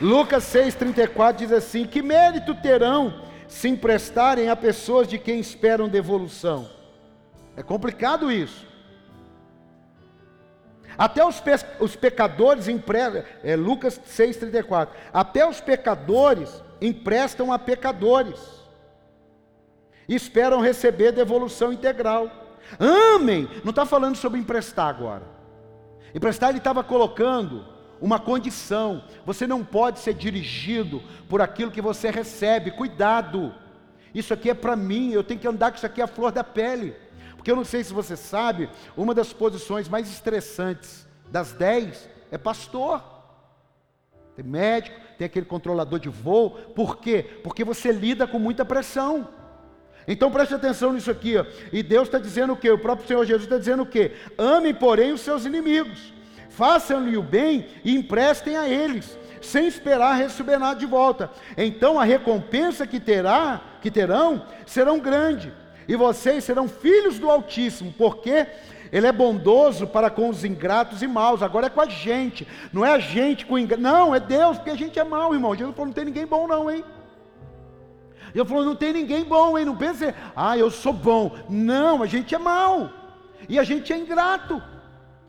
Lucas 0.00 0.44
6,34 0.44 1.36
diz 1.36 1.52
assim: 1.52 1.84
Que 1.84 2.02
mérito 2.02 2.54
terão 2.54 3.22
se 3.48 3.68
emprestarem 3.68 4.48
a 4.48 4.56
pessoas 4.56 5.08
de 5.08 5.18
quem 5.18 5.40
esperam 5.40 5.88
devolução? 5.88 6.68
É 7.56 7.62
complicado 7.62 8.30
isso. 8.30 8.66
Até 10.96 11.24
os, 11.24 11.40
pe 11.40 11.52
os 11.80 11.96
pecadores 11.96 12.68
emprestam, 12.68 13.24
é 13.42 13.56
Lucas 13.56 14.00
6,34. 14.00 14.88
Até 15.12 15.46
os 15.46 15.60
pecadores 15.60 16.62
emprestam 16.80 17.52
a 17.52 17.58
pecadores. 17.58 18.58
E 20.08 20.14
esperam 20.14 20.60
receber 20.60 21.12
devolução 21.12 21.72
integral. 21.72 22.30
Amém! 22.78 23.48
Não 23.62 23.70
está 23.70 23.84
falando 23.84 24.16
sobre 24.16 24.40
emprestar 24.40 24.88
agora. 24.88 25.22
Emprestar 26.14 26.50
ele 26.50 26.58
estava 26.58 26.82
colocando 26.82 27.64
uma 28.00 28.18
condição. 28.18 29.04
Você 29.24 29.46
não 29.46 29.64
pode 29.64 29.98
ser 30.00 30.14
dirigido 30.14 31.02
por 31.28 31.40
aquilo 31.40 31.70
que 31.70 31.82
você 31.82 32.10
recebe. 32.10 32.70
Cuidado. 32.70 33.54
Isso 34.14 34.32
aqui 34.32 34.50
é 34.50 34.54
para 34.54 34.76
mim, 34.76 35.12
eu 35.12 35.22
tenho 35.22 35.40
que 35.40 35.48
andar 35.48 35.70
com 35.70 35.76
isso 35.76 35.86
aqui 35.86 36.00
a 36.00 36.06
flor 36.06 36.32
da 36.32 36.42
pele. 36.42 36.96
Porque 37.36 37.50
eu 37.50 37.56
não 37.56 37.64
sei 37.64 37.84
se 37.84 37.92
você 37.92 38.16
sabe, 38.16 38.68
uma 38.96 39.14
das 39.14 39.32
posições 39.32 39.88
mais 39.88 40.08
estressantes 40.08 41.06
das 41.30 41.52
dez 41.52 42.08
é 42.30 42.38
pastor. 42.38 43.02
Tem 44.34 44.44
médico, 44.44 44.98
tem 45.16 45.26
aquele 45.26 45.46
controlador 45.46 45.98
de 45.98 46.08
voo. 46.08 46.50
Por 46.50 46.98
quê? 46.98 47.24
Porque 47.42 47.64
você 47.64 47.92
lida 47.92 48.26
com 48.26 48.38
muita 48.38 48.64
pressão. 48.64 49.28
Então 50.06 50.30
preste 50.30 50.54
atenção 50.54 50.92
nisso 50.92 51.10
aqui. 51.10 51.36
Ó. 51.36 51.44
E 51.72 51.82
Deus 51.82 52.08
está 52.08 52.18
dizendo 52.18 52.54
o 52.54 52.56
quê? 52.56 52.70
O 52.70 52.78
próprio 52.78 53.06
Senhor 53.06 53.24
Jesus 53.24 53.44
está 53.44 53.58
dizendo 53.58 53.82
o 53.82 53.86
quê? 53.86 54.12
Amem, 54.38 54.74
porém, 54.74 55.12
os 55.12 55.20
seus 55.20 55.44
inimigos 55.44 56.17
façam-lhe 56.58 57.16
o 57.16 57.22
bem 57.22 57.66
e 57.84 57.94
emprestem 57.94 58.56
a 58.56 58.68
eles, 58.68 59.16
sem 59.40 59.68
esperar 59.68 60.16
receber 60.16 60.58
nada 60.58 60.80
de 60.80 60.86
volta. 60.86 61.30
Então 61.56 62.00
a 62.00 62.02
recompensa 62.02 62.84
que 62.84 62.98
terá, 62.98 63.60
que 63.80 63.92
terão, 63.92 64.44
serão 64.66 64.98
grande, 64.98 65.52
e 65.86 65.94
vocês 65.94 66.42
serão 66.42 66.66
filhos 66.66 67.16
do 67.16 67.30
Altíssimo, 67.30 67.94
porque 67.96 68.44
ele 68.90 69.06
é 69.06 69.12
bondoso 69.12 69.86
para 69.86 70.10
com 70.10 70.28
os 70.28 70.44
ingratos 70.44 71.00
e 71.00 71.06
maus. 71.06 71.44
Agora 71.44 71.66
é 71.66 71.70
com 71.70 71.80
a 71.80 71.86
gente. 71.86 72.46
Não 72.72 72.84
é 72.84 72.90
a 72.90 72.98
gente 72.98 73.46
com 73.46 73.56
ingratos. 73.56 73.84
Não, 73.84 74.14
é 74.14 74.18
Deus, 74.18 74.56
porque 74.56 74.70
a 74.70 74.76
gente 74.76 74.98
é 74.98 75.04
mau, 75.04 75.32
irmão. 75.32 75.54
Jesus 75.54 75.74
falou: 75.76 75.86
não 75.86 75.92
tem 75.92 76.06
ninguém 76.06 76.26
bom, 76.26 76.48
não, 76.48 76.68
hein? 76.68 76.84
Ele 78.34 78.44
falou: 78.44 78.64
não 78.64 78.74
tem 78.74 78.92
ninguém 78.92 79.24
bom, 79.24 79.56
hein? 79.56 79.64
Não 79.64 79.76
pense, 79.76 80.12
ah, 80.34 80.58
eu 80.58 80.70
sou 80.70 80.92
bom. 80.92 81.36
Não, 81.48 82.02
a 82.02 82.06
gente 82.06 82.34
é 82.34 82.38
mau. 82.38 82.90
E 83.48 83.58
a 83.58 83.62
gente 83.62 83.92
é 83.92 83.96
ingrato. 83.96 84.60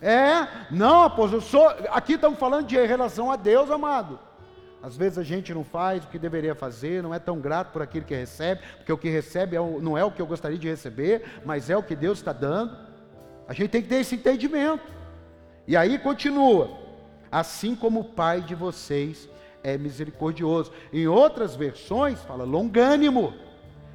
É, 0.02 0.48
não, 0.72 1.04
apóstolo, 1.04 1.38
eu 1.38 1.42
sou. 1.42 1.68
Aqui 1.90 2.14
estamos 2.14 2.40
falando 2.40 2.68
de 2.68 2.78
relação 2.86 3.32
a 3.32 3.36
Deus, 3.36 3.70
amado. 3.70 4.20
Às 4.82 4.96
vezes 4.96 5.18
a 5.18 5.24
gente 5.24 5.54
não 5.54 5.64
faz 5.64 6.06
o 6.06 6.08
que 6.08 6.18
deveria 6.18 6.56
fazer, 6.56 7.04
não 7.04 7.14
é 7.14 7.20
tão 7.20 7.40
grato 7.40 7.72
por 7.74 7.82
aquilo 7.82 8.06
que 8.06 8.16
recebe, 8.16 8.62
porque 8.78 8.94
o 8.94 8.98
que 8.98 9.10
recebe 9.10 9.56
é 9.56 9.60
o, 9.60 9.82
não 9.82 9.98
é 9.98 10.06
o 10.06 10.12
que 10.12 10.22
eu 10.22 10.28
gostaria 10.28 10.58
de 10.58 10.70
receber, 10.70 11.42
mas 11.46 11.70
é 11.70 11.76
o 11.76 11.84
que 11.84 11.96
Deus 11.96 12.20
está 12.20 12.32
dando. 12.32 12.78
A 13.46 13.54
gente 13.54 13.72
tem 13.72 13.82
que 13.82 13.90
ter 13.90 13.98
esse 13.98 14.16
entendimento. 14.16 14.84
E 15.68 15.76
aí 15.76 16.00
continua: 16.00 16.78
assim 17.30 17.76
como 17.76 18.00
o 18.00 18.06
Pai 18.06 18.42
de 18.42 18.56
vocês 18.56 19.28
é 19.62 19.78
misericordioso. 19.78 20.72
Em 20.94 21.08
outras 21.08 21.56
versões, 21.58 22.22
fala 22.22 22.46
longânimo. 22.46 23.34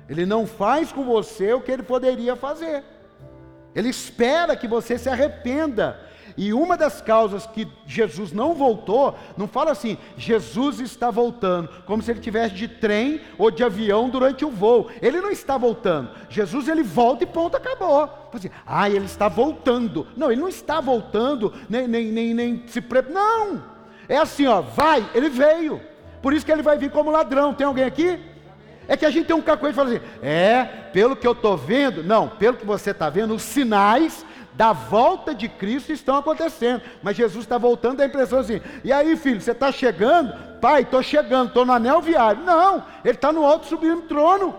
Ele 0.06 0.26
não 0.26 0.46
faz 0.46 0.92
com 0.92 1.02
você 1.02 1.54
o 1.54 1.62
que 1.62 1.72
ele 1.72 1.82
poderia 1.82 2.36
fazer. 2.36 2.84
Ele 3.74 3.88
espera 3.88 4.56
que 4.56 4.68
você 4.68 4.96
se 4.98 5.08
arrependa. 5.08 6.00
E 6.36 6.52
uma 6.52 6.76
das 6.76 7.00
causas 7.00 7.46
que 7.46 7.68
Jesus 7.86 8.32
não 8.32 8.54
voltou, 8.54 9.16
não 9.36 9.46
fala 9.46 9.70
assim, 9.70 9.96
Jesus 10.16 10.80
está 10.80 11.10
voltando, 11.10 11.68
como 11.86 12.02
se 12.02 12.10
ele 12.10 12.18
tivesse 12.18 12.56
de 12.56 12.66
trem 12.66 13.20
ou 13.38 13.52
de 13.52 13.62
avião 13.62 14.08
durante 14.08 14.44
o 14.44 14.50
voo. 14.50 14.90
Ele 15.00 15.20
não 15.20 15.30
está 15.30 15.56
voltando. 15.56 16.10
Jesus 16.28 16.66
ele 16.66 16.82
volta 16.82 17.22
e 17.22 17.26
ponto, 17.26 17.56
acabou. 17.56 18.08
Assim, 18.32 18.50
ah, 18.66 18.90
ele 18.90 19.04
está 19.04 19.28
voltando. 19.28 20.08
Não, 20.16 20.30
ele 20.30 20.40
não 20.40 20.48
está 20.48 20.80
voltando, 20.80 21.52
nem, 21.68 21.86
nem, 21.86 22.06
nem, 22.06 22.34
nem 22.34 22.64
se 22.66 22.80
prepara. 22.80 23.14
Não! 23.14 23.62
É 24.08 24.16
assim, 24.16 24.46
ó, 24.46 24.60
vai, 24.60 25.08
ele 25.14 25.28
veio. 25.28 25.80
Por 26.20 26.32
isso 26.32 26.44
que 26.44 26.50
ele 26.50 26.62
vai 26.62 26.76
vir 26.76 26.90
como 26.90 27.10
ladrão. 27.10 27.54
Tem 27.54 27.66
alguém 27.66 27.84
aqui? 27.84 28.18
É 28.86 28.96
que 28.96 29.06
a 29.06 29.10
gente 29.10 29.26
tem 29.26 29.36
um 29.36 29.42
cacoete 29.42 29.72
e 29.72 29.76
fala 29.76 29.88
assim: 29.90 30.00
é, 30.22 30.64
pelo 30.92 31.16
que 31.16 31.26
eu 31.26 31.32
estou 31.32 31.56
vendo, 31.56 32.02
não, 32.02 32.28
pelo 32.28 32.56
que 32.56 32.66
você 32.66 32.90
está 32.90 33.08
vendo, 33.08 33.34
os 33.34 33.42
sinais 33.42 34.24
da 34.54 34.72
volta 34.72 35.34
de 35.34 35.48
Cristo 35.48 35.92
estão 35.92 36.16
acontecendo. 36.16 36.82
Mas 37.02 37.16
Jesus 37.16 37.44
está 37.44 37.58
voltando, 37.58 38.00
a 38.00 38.06
impressão 38.06 38.38
assim: 38.38 38.60
e 38.82 38.92
aí, 38.92 39.16
filho, 39.16 39.40
você 39.40 39.52
está 39.52 39.72
chegando? 39.72 40.32
Pai, 40.60 40.82
estou 40.82 41.02
chegando, 41.02 41.48
estou 41.48 41.64
no 41.64 41.72
anel 41.72 42.00
viário. 42.00 42.42
Não, 42.42 42.84
ele 43.04 43.14
está 43.14 43.32
no 43.32 43.44
alto 43.44 43.66
subindo 43.66 44.02
trono. 44.02 44.54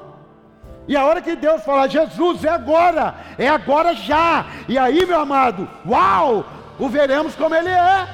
E 0.88 0.96
a 0.96 1.04
hora 1.04 1.22
que 1.22 1.36
Deus 1.36 1.64
fala, 1.64 1.88
Jesus, 1.88 2.46
é 2.46 2.50
agora, 2.50 3.16
é 3.40 3.48
agora 3.48 3.94
já. 3.96 4.46
E 4.68 4.78
aí, 4.78 5.04
meu 5.06 5.20
amado, 5.20 5.68
uau, 5.88 6.46
o 6.78 6.88
veremos 6.88 7.36
como 7.36 7.56
ele 7.56 7.70
é. 7.70 8.08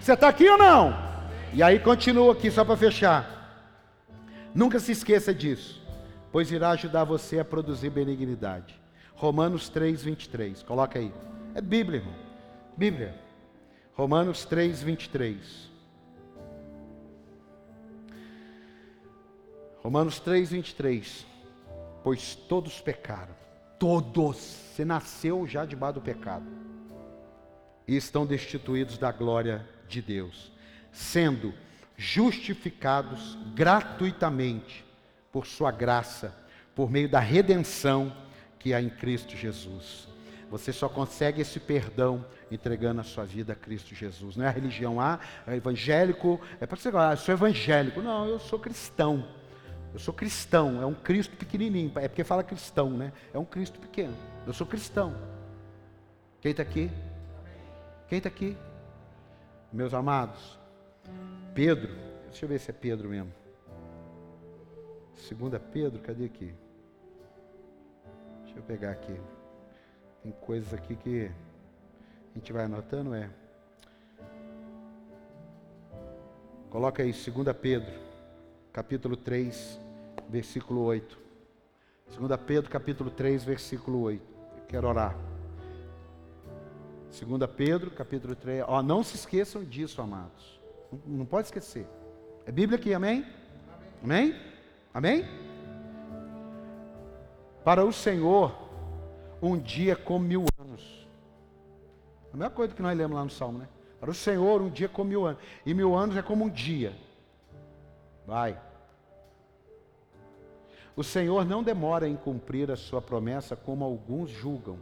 Você 0.00 0.12
está 0.12 0.28
aqui 0.28 0.48
ou 0.48 0.56
não? 0.56 0.96
E 1.52 1.62
aí 1.62 1.80
continua 1.80 2.32
aqui, 2.32 2.48
só 2.50 2.64
para 2.64 2.76
fechar. 2.76 3.35
Nunca 4.56 4.80
se 4.80 4.90
esqueça 4.90 5.34
disso, 5.34 5.82
pois 6.32 6.50
irá 6.50 6.70
ajudar 6.70 7.04
você 7.04 7.38
a 7.38 7.44
produzir 7.44 7.90
benignidade. 7.90 8.80
Romanos 9.14 9.68
3, 9.68 10.02
23. 10.02 10.62
Coloca 10.62 10.98
aí. 10.98 11.12
É 11.54 11.60
Bíblia, 11.60 11.98
irmão. 11.98 12.14
Bíblia. 12.74 13.14
Romanos 13.92 14.46
3, 14.46 14.82
23. 14.82 15.70
Romanos 19.82 20.20
3, 20.20 20.50
23. 20.50 21.26
Pois 22.02 22.34
todos 22.34 22.80
pecaram. 22.80 23.36
Todos. 23.78 24.36
Você 24.38 24.86
nasceu 24.86 25.46
já 25.46 25.66
debaixo 25.66 25.96
do 25.96 26.00
pecado. 26.00 26.46
E 27.86 27.94
estão 27.94 28.24
destituídos 28.24 28.96
da 28.96 29.12
glória 29.12 29.68
de 29.86 30.00
Deus. 30.00 30.50
Sendo 30.90 31.52
justificados 31.96 33.38
gratuitamente 33.54 34.84
por 35.32 35.46
Sua 35.46 35.70
graça, 35.70 36.34
por 36.74 36.90
meio 36.90 37.08
da 37.08 37.20
redenção 37.20 38.14
que 38.58 38.74
há 38.74 38.80
em 38.80 38.90
Cristo 38.90 39.36
Jesus. 39.36 40.08
Você 40.50 40.72
só 40.72 40.88
consegue 40.88 41.40
esse 41.40 41.58
perdão 41.58 42.24
entregando 42.50 43.00
a 43.00 43.04
sua 43.04 43.24
vida 43.24 43.52
a 43.52 43.56
Cristo 43.56 43.94
Jesus. 43.94 44.36
Não 44.36 44.44
é 44.44 44.48
a 44.48 44.52
religião, 44.52 45.00
ah, 45.00 45.18
é 45.46 45.56
evangélico, 45.56 46.40
é 46.60 46.66
para 46.66 46.76
você 46.76 46.90
falar, 46.90 47.10
ah, 47.10 47.12
eu 47.14 47.16
sou 47.16 47.34
evangélico. 47.34 48.00
Não, 48.00 48.26
eu 48.26 48.38
sou 48.38 48.58
cristão. 48.58 49.26
Eu 49.92 49.98
sou 49.98 50.12
cristão, 50.12 50.80
é 50.82 50.86
um 50.86 50.92
Cristo 50.92 51.34
pequenininho, 51.36 51.90
é 51.96 52.06
porque 52.06 52.22
fala 52.22 52.44
cristão, 52.44 52.90
né? 52.90 53.12
É 53.32 53.38
um 53.38 53.46
Cristo 53.46 53.78
pequeno. 53.80 54.14
Eu 54.46 54.52
sou 54.52 54.66
cristão. 54.66 55.16
Quem 56.40 56.50
está 56.50 56.62
aqui? 56.62 56.90
Quem 58.08 58.18
está 58.18 58.28
aqui? 58.28 58.56
Meus 59.72 59.94
amados, 59.94 60.58
Pedro, 61.56 61.90
deixa 62.26 62.44
eu 62.44 62.50
ver 62.50 62.60
se 62.60 62.70
é 62.70 62.74
Pedro 62.74 63.08
mesmo. 63.08 63.32
Segunda 65.14 65.58
Pedro, 65.58 66.02
cadê 66.02 66.26
aqui? 66.26 66.54
Deixa 68.44 68.58
eu 68.58 68.62
pegar 68.62 68.90
aqui. 68.90 69.18
Tem 70.22 70.32
coisas 70.32 70.74
aqui 70.74 70.94
que 70.96 71.30
a 72.34 72.38
gente 72.38 72.52
vai 72.52 72.66
anotando, 72.66 73.14
é. 73.14 73.30
Coloca 76.68 77.02
aí 77.02 77.10
2 77.10 77.56
Pedro, 77.56 77.90
capítulo 78.70 79.16
3, 79.16 79.80
versículo 80.28 80.82
8. 80.82 81.18
2 82.18 82.40
Pedro, 82.42 82.70
capítulo 82.70 83.10
3, 83.10 83.44
versículo 83.44 84.02
8. 84.02 84.22
Eu 84.58 84.64
quero 84.66 84.86
orar. 84.86 85.16
2 87.18 87.50
Pedro, 87.56 87.90
capítulo 87.92 88.36
3. 88.36 88.62
Ó, 88.68 88.82
não 88.82 89.02
se 89.02 89.16
esqueçam 89.16 89.64
disso, 89.64 90.02
amados. 90.02 90.55
Não, 91.04 91.24
pode 91.26 91.48
esquecer. 91.48 91.86
É 92.46 92.52
Bíblia 92.52 92.78
aqui, 92.78 92.94
amém? 92.94 93.26
Amém? 94.02 94.34
Amém? 94.94 95.24
Para 97.64 97.84
o 97.84 97.92
Senhor, 97.92 98.56
um 99.42 99.58
dia 99.58 99.96
como 99.96 100.24
mil 100.24 100.44
anos. 100.58 101.06
A 102.32 102.36
mesma 102.36 102.50
coisa 102.50 102.74
que 102.74 102.82
nós 102.82 102.96
lemos 102.96 103.16
lá 103.16 103.24
no 103.24 103.30
Salmo, 103.30 103.58
né? 103.58 103.68
Para 103.98 104.10
o 104.10 104.14
Senhor, 104.14 104.62
um 104.62 104.70
dia 104.70 104.88
como 104.88 105.10
mil 105.10 105.26
anos. 105.26 105.42
E 105.64 105.74
mil 105.74 105.94
anos 105.94 106.16
é 106.16 106.22
como 106.22 106.44
um 106.44 106.48
dia. 106.48 106.94
Vai. 108.26 108.58
O 110.94 111.04
Senhor 111.04 111.44
não 111.44 111.62
demora 111.62 112.08
em 112.08 112.16
cumprir 112.16 112.70
a 112.70 112.76
sua 112.76 113.02
promessa 113.02 113.54
como 113.54 113.84
alguns 113.84 114.30
julgam. 114.30 114.78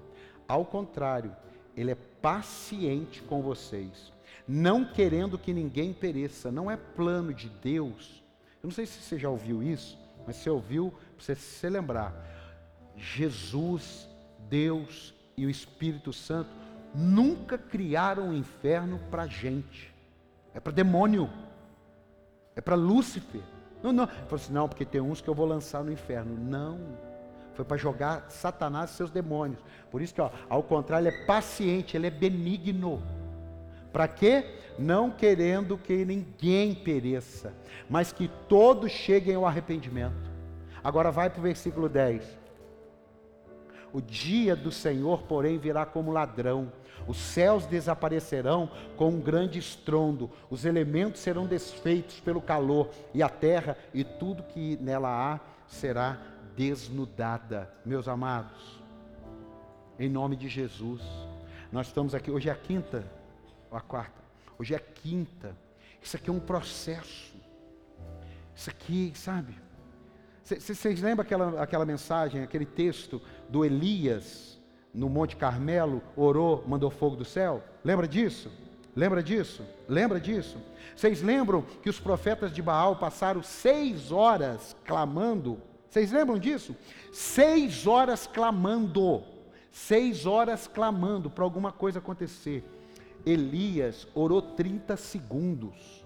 Ao 0.47 0.65
contrário, 0.65 1.35
Ele 1.77 1.91
é 1.91 1.95
paciente 1.95 3.23
com 3.23 3.43
vocês, 3.43 4.13
não 4.47 4.85
querendo 4.85 5.39
que 5.39 5.53
ninguém 5.53 5.93
pereça. 5.93 6.51
Não 6.51 6.71
é 6.71 6.77
plano 6.77 7.33
de 7.33 7.49
Deus. 7.49 8.23
Eu 8.63 8.69
não 8.69 8.71
sei 8.71 8.87
se 8.87 9.01
você 9.01 9.19
já 9.19 9.29
ouviu 9.29 9.63
isso, 9.63 9.99
mas 10.27 10.37
se 10.37 10.49
ouviu, 10.49 10.93
você 11.19 11.35
se 11.35 11.69
lembrar. 11.69 12.15
Jesus, 12.97 14.09
Deus 14.49 15.15
e 15.37 15.47
o 15.47 15.51
Espírito 15.51 16.13
Santo 16.13 16.51
nunca 16.95 17.59
criaram 17.59 18.31
o 18.31 18.35
inferno 18.35 19.01
para 19.11 19.27
gente. 19.27 19.93
É 20.55 20.61
para 20.61 20.73
demônio. 20.73 21.29
É 22.55 22.61
para 22.61 22.77
Lúcifer. 22.77 23.43
Não, 23.83 23.93
não. 23.93 24.07
Falou 24.07 24.37
assim, 24.37 24.53
não, 24.53 24.69
porque 24.69 24.85
tem 24.85 25.01
uns 25.01 25.21
que 25.21 25.29
eu 25.29 25.35
vou 25.35 25.47
lançar 25.47 25.83
no 25.83 25.93
inferno. 25.93 26.37
Não. 26.39 26.79
Foi 27.55 27.65
para 27.65 27.77
jogar 27.77 28.31
Satanás 28.31 28.91
e 28.91 28.95
seus 28.95 29.11
demônios. 29.11 29.61
Por 29.91 30.01
isso 30.01 30.15
que, 30.15 30.21
ó, 30.21 30.31
ao 30.49 30.63
contrário, 30.63 31.09
ele 31.09 31.17
é 31.17 31.25
paciente, 31.25 31.97
ele 31.97 32.07
é 32.07 32.11
benigno. 32.11 33.03
Para 33.95 34.07
quê? 34.07 34.45
Não 34.79 35.11
querendo 35.11 35.79
que 35.79 36.05
ninguém 36.05 36.75
pereça, 36.75 37.55
mas 37.89 38.13
que 38.13 38.29
todos 38.49 38.91
cheguem 38.91 39.37
ao 39.37 39.47
arrependimento. 39.47 40.31
Agora 40.83 41.11
vai 41.11 41.31
para 41.31 41.39
o 41.39 41.43
versículo 41.43 41.89
10. 41.89 42.39
O 43.91 44.03
dia 44.03 44.55
do 44.55 44.71
Senhor, 44.71 45.23
porém, 45.23 45.57
virá 45.57 45.87
como 45.87 46.11
ladrão 46.11 46.71
os 47.07 47.19
céus 47.19 47.67
desaparecerão 47.67 48.71
com 48.97 49.09
um 49.09 49.21
grande 49.21 49.59
estrondo, 49.59 50.31
os 50.49 50.65
elementos 50.65 51.21
serão 51.21 51.47
desfeitos 51.47 52.21
pelo 52.21 52.41
calor, 52.41 52.91
e 53.13 53.23
a 53.23 53.29
terra 53.29 53.77
e 53.93 54.03
tudo 54.03 54.43
que 54.43 54.79
nela 54.81 55.09
há 55.09 55.41
será 55.67 56.19
desnudada. 56.57 57.71
Meus 57.85 58.09
amados, 58.09 58.81
em 59.99 60.09
nome 60.09 60.37
de 60.37 60.49
Jesus, 60.49 61.03
nós 61.71 61.89
estamos 61.89 62.15
aqui, 62.15 62.31
hoje 62.31 62.49
é 62.49 62.53
a 62.53 62.57
quinta, 62.57 63.05
ou 63.75 63.79
a 63.79 63.83
quarta, 63.83 64.23
hoje 64.59 64.73
é 64.75 64.77
a 64.77 64.81
quinta, 64.81 65.57
isso 66.01 66.17
aqui 66.17 66.31
é 66.31 66.33
um 66.33 66.41
processo, 66.41 67.35
isso 68.55 68.71
aqui, 68.71 69.13
sabe? 69.15 69.55
Vocês 70.45 71.01
lembram 71.01 71.25
aquela, 71.25 71.63
aquela 71.63 71.87
mensagem, 71.87 72.43
aquele 72.43 72.67
texto 72.67 73.21
do 73.49 73.65
Elias? 73.65 74.55
no 74.95 75.09
Monte 75.09 75.35
Carmelo, 75.35 76.01
orou, 76.17 76.65
mandou 76.67 76.89
fogo 76.89 77.17
do 77.17 77.25
céu? 77.25 77.63
Lembra 77.83 78.07
disso? 78.07 78.49
Lembra 78.95 79.23
disso? 79.23 79.65
Lembra 79.89 80.21
disso? 80.21 80.57
Vocês 80.95 81.21
lembram 81.21 81.63
que 81.83 81.91
os 81.91 81.99
profetas 81.99 82.53
de 82.53 82.63
Baal 82.63 82.95
passaram 82.95 83.43
seis 83.43 84.13
horas 84.13 84.77
clamando? 84.85 85.61
Vocês 85.91 86.13
lembram 86.13 86.39
disso? 86.39 86.77
Seis 87.13 87.89
horas 87.89 88.29
clamando. 88.29 89.25
Seis 89.73 90.27
horas 90.27 90.69
clamando 90.69 91.29
para 91.29 91.43
alguma 91.43 91.73
coisa 91.73 91.99
acontecer. 91.99 92.65
Elias 93.27 94.07
orou 94.15 94.43
30 94.43 94.97
segundos 94.97 96.05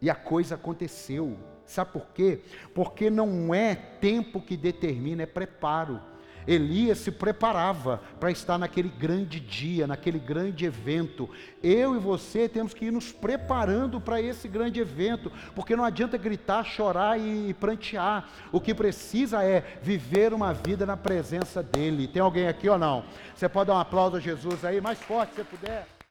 e 0.00 0.10
a 0.10 0.14
coisa 0.14 0.54
aconteceu. 0.54 1.36
Sabe 1.64 1.92
por 1.92 2.06
quê? 2.08 2.40
Porque 2.74 3.08
não 3.10 3.54
é 3.54 3.74
tempo 3.74 4.40
que 4.40 4.56
determina, 4.56 5.22
é 5.22 5.26
preparo. 5.26 6.00
Elias 6.46 6.98
se 6.98 7.10
preparava 7.10 8.00
para 8.18 8.30
estar 8.30 8.58
naquele 8.58 8.88
grande 8.88 9.38
dia, 9.38 9.86
naquele 9.86 10.18
grande 10.18 10.64
evento. 10.64 11.28
Eu 11.62 11.94
e 11.94 11.98
você 11.98 12.48
temos 12.48 12.72
que 12.74 12.86
ir 12.86 12.90
nos 12.90 13.12
preparando 13.12 14.00
para 14.00 14.20
esse 14.20 14.48
grande 14.48 14.80
evento, 14.80 15.30
porque 15.54 15.76
não 15.76 15.84
adianta 15.84 16.16
gritar, 16.16 16.64
chorar 16.64 17.20
e 17.20 17.54
prantear. 17.54 18.28
O 18.50 18.60
que 18.60 18.74
precisa 18.74 19.44
é 19.44 19.78
viver 19.82 20.32
uma 20.32 20.52
vida 20.52 20.86
na 20.86 20.96
presença 20.96 21.62
dEle. 21.62 22.08
Tem 22.08 22.22
alguém 22.22 22.48
aqui 22.48 22.68
ou 22.68 22.78
não? 22.78 23.04
Você 23.34 23.48
pode 23.48 23.68
dar 23.68 23.74
um 23.74 23.78
aplauso 23.78 24.16
a 24.16 24.20
Jesus 24.20 24.64
aí, 24.64 24.80
mais 24.80 24.98
forte 24.98 25.34
se 25.34 25.44
puder. 25.44 25.86